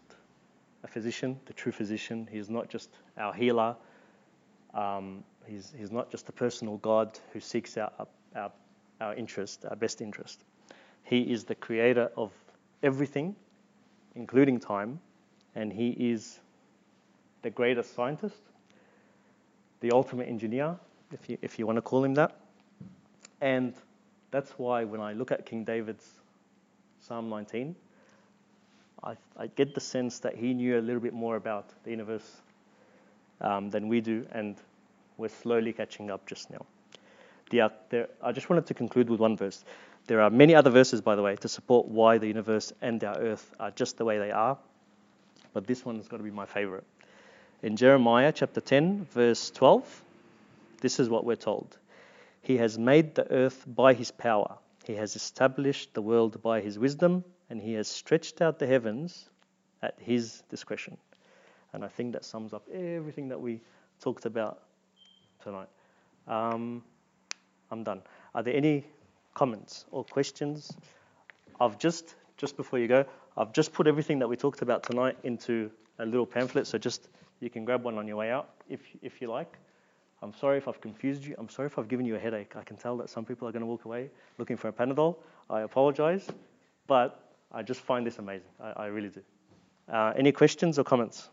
a 0.85 0.89
physician, 0.89 1.39
the 1.47 1.53
true 1.53 1.73
physician. 1.73 2.29
He's 2.31 2.49
not 2.49 2.69
just 2.69 2.91
our 3.17 3.33
healer. 3.33 3.77
Um, 4.75 5.25
he's, 5.47 5.73
he's 5.77 5.91
not 5.91 6.11
just 6.11 6.29
a 6.29 6.33
personal 6.33 6.79
God 6.79 7.19
who 7.33 7.41
seeks 7.41 7.77
out 7.77 8.09
our, 8.35 8.51
our 9.01 9.15
interest, 9.15 9.65
our 9.69 9.77
best 9.77 10.01
interest. 10.01 10.45
He 11.05 11.23
is 11.33 11.45
the 11.45 11.55
creator 11.55 12.11
of 12.17 12.33
everything, 12.83 13.35
including 14.15 14.61
time, 14.61 15.01
and 15.55 15.73
He 15.73 15.91
is 15.91 16.41
the 17.43 17.51
greatest 17.51 17.95
scientist, 17.95 18.41
the 19.81 19.91
ultimate 19.91 20.29
engineer, 20.29 20.77
if 21.13 21.29
you 21.29 21.39
if 21.41 21.59
you 21.59 21.67
want 21.67 21.77
to 21.77 21.83
call 21.83 22.05
him 22.05 22.15
that. 22.15 22.37
And 23.41 23.75
that's 24.31 24.51
why 24.59 24.85
when 24.85 25.01
I 25.01 25.13
look 25.13 25.33
at 25.33 25.47
King 25.47 25.65
David's 25.65 26.07
Psalm 27.01 27.31
19, 27.31 27.75
I, 29.03 29.17
I 29.37 29.47
get 29.47 29.75
the 29.75 29.81
sense 29.81 30.19
that 30.21 30.37
he 30.37 30.55
knew 30.55 30.79
a 30.79 30.83
little 30.83 31.01
bit 31.01 31.15
more 31.15 31.37
about 31.37 31.67
the 31.85 31.91
universe 31.91 32.41
um, 33.41 33.71
than 33.71 33.89
we 33.89 34.01
do, 34.01 34.27
and 34.33 34.57
we're 35.17 35.29
slowly 35.29 35.73
catching 35.73 36.11
up 36.11 36.27
just 36.27 36.51
now. 36.51 36.65
The, 37.51 37.73
there, 37.91 38.09
I 38.23 38.33
just 38.33 38.51
wanted 38.51 38.67
to 38.67 38.75
conclude 38.75 39.09
with 39.09 39.21
one 39.21 39.37
verse. 39.37 39.65
There 40.07 40.21
are 40.21 40.31
many 40.31 40.55
other 40.55 40.71
verses, 40.71 41.01
by 41.01 41.15
the 41.17 41.23
way, 41.23 41.37
to 41.37 41.49
support 41.49 41.87
why 41.87 42.19
the 42.19 42.27
universe 42.27 42.73
and 42.83 43.03
our 43.05 43.19
earth 43.19 43.55
are 43.61 43.71
just 43.71 43.99
the 43.99 44.05
way 44.05 44.19
they 44.19 44.31
are, 44.31 44.59
but 45.53 45.67
this 45.67 45.85
one's 45.85 46.09
got 46.09 46.17
to 46.17 46.23
be 46.23 46.31
my 46.31 46.47
favorite. 46.47 46.85
In 47.63 47.77
Jeremiah 47.77 48.33
chapter 48.33 48.61
10, 48.61 49.05
verse 49.07 49.51
12, 49.51 50.03
this 50.81 51.01
is 51.01 51.09
what 51.09 51.25
we're 51.25 51.37
told 51.37 51.77
He 52.43 52.57
has 52.57 52.79
made 52.79 53.15
the 53.15 53.31
earth 53.31 53.65
by 53.67 53.95
his 53.95 54.11
power, 54.11 54.57
he 54.85 54.95
has 54.95 55.17
established 55.17 55.95
the 55.95 56.03
world 56.03 56.43
by 56.43 56.61
his 56.61 56.79
wisdom, 56.79 57.25
and 57.51 57.61
he 57.61 57.75
has 57.75 57.89
stretched 57.89 58.41
out 58.41 58.59
the 58.59 58.67
heavens 58.67 59.29
at 59.83 59.95
his 59.99 60.43
discretion. 60.49 60.97
And 61.73 61.85
I 61.85 61.89
think 61.89 62.13
that 62.13 62.25
sums 62.25 62.53
up 62.53 62.67
everything 62.73 63.29
that 63.29 63.41
we 63.41 63.61
talked 64.01 64.27
about 64.27 64.63
tonight. 65.43 65.69
Um, 66.27 66.83
I'm 67.71 67.85
done. 67.85 68.03
Are 68.35 68.43
there 68.43 68.55
any 68.55 68.85
comments 69.35 69.85
or 69.91 70.05
questions? 70.05 70.73
I've 71.61 71.79
just, 71.79 72.15
just 72.37 72.57
before 72.57 72.79
you 72.79 72.89
go, 72.89 73.05
I've 73.37 73.53
just 73.53 73.73
put 73.73 73.87
everything 73.87 74.19
that 74.21 74.29
we 74.29 74.37
talked 74.37 74.63
about 74.63 74.83
tonight 74.83 75.17
into 75.23 75.71
a 75.99 76.07
little 76.07 76.27
pamphlet, 76.27 76.67
so 76.67 76.79
just 76.79 77.09
you 77.41 77.51
can 77.51 77.65
grab 77.65 77.85
one 77.85 77.99
on 77.99 78.07
your 78.07 78.17
way 78.17 78.31
out 78.31 78.51
if, 78.69 78.81
if 79.03 79.21
you 79.21 79.29
like. 79.29 79.59
I'm 80.23 80.35
sorry 80.35 80.59
if 80.59 80.67
I've 80.67 80.81
confused 80.81 81.25
you. 81.25 81.37
I'm 81.39 81.49
sorry 81.49 81.67
if 81.67 81.79
I've 81.79 81.89
given 81.89 82.05
you 82.05 82.17
a 82.17 82.19
headache. 82.19 82.57
I 82.57 82.63
can 82.63 82.77
tell 82.77 82.97
that 82.97 83.09
some 83.09 83.25
people 83.25 83.47
are 83.47 83.53
going 83.53 83.61
to 83.61 83.67
walk 83.67 83.85
away 83.85 84.11
looking 84.39 84.57
for 84.57 84.69
a 84.69 84.73
Panadol. 84.73 85.17
I 85.49 85.61
apologize, 85.61 86.29
but 86.89 87.28
I 87.53 87.63
just 87.63 87.81
find 87.81 88.07
this 88.07 88.19
amazing. 88.19 88.49
I, 88.61 88.85
I 88.85 88.87
really 88.87 89.09
do. 89.09 89.23
Uh, 89.91 90.13
any 90.17 90.33
questions 90.33 90.79
or 90.79 90.85
comments? 90.85 91.31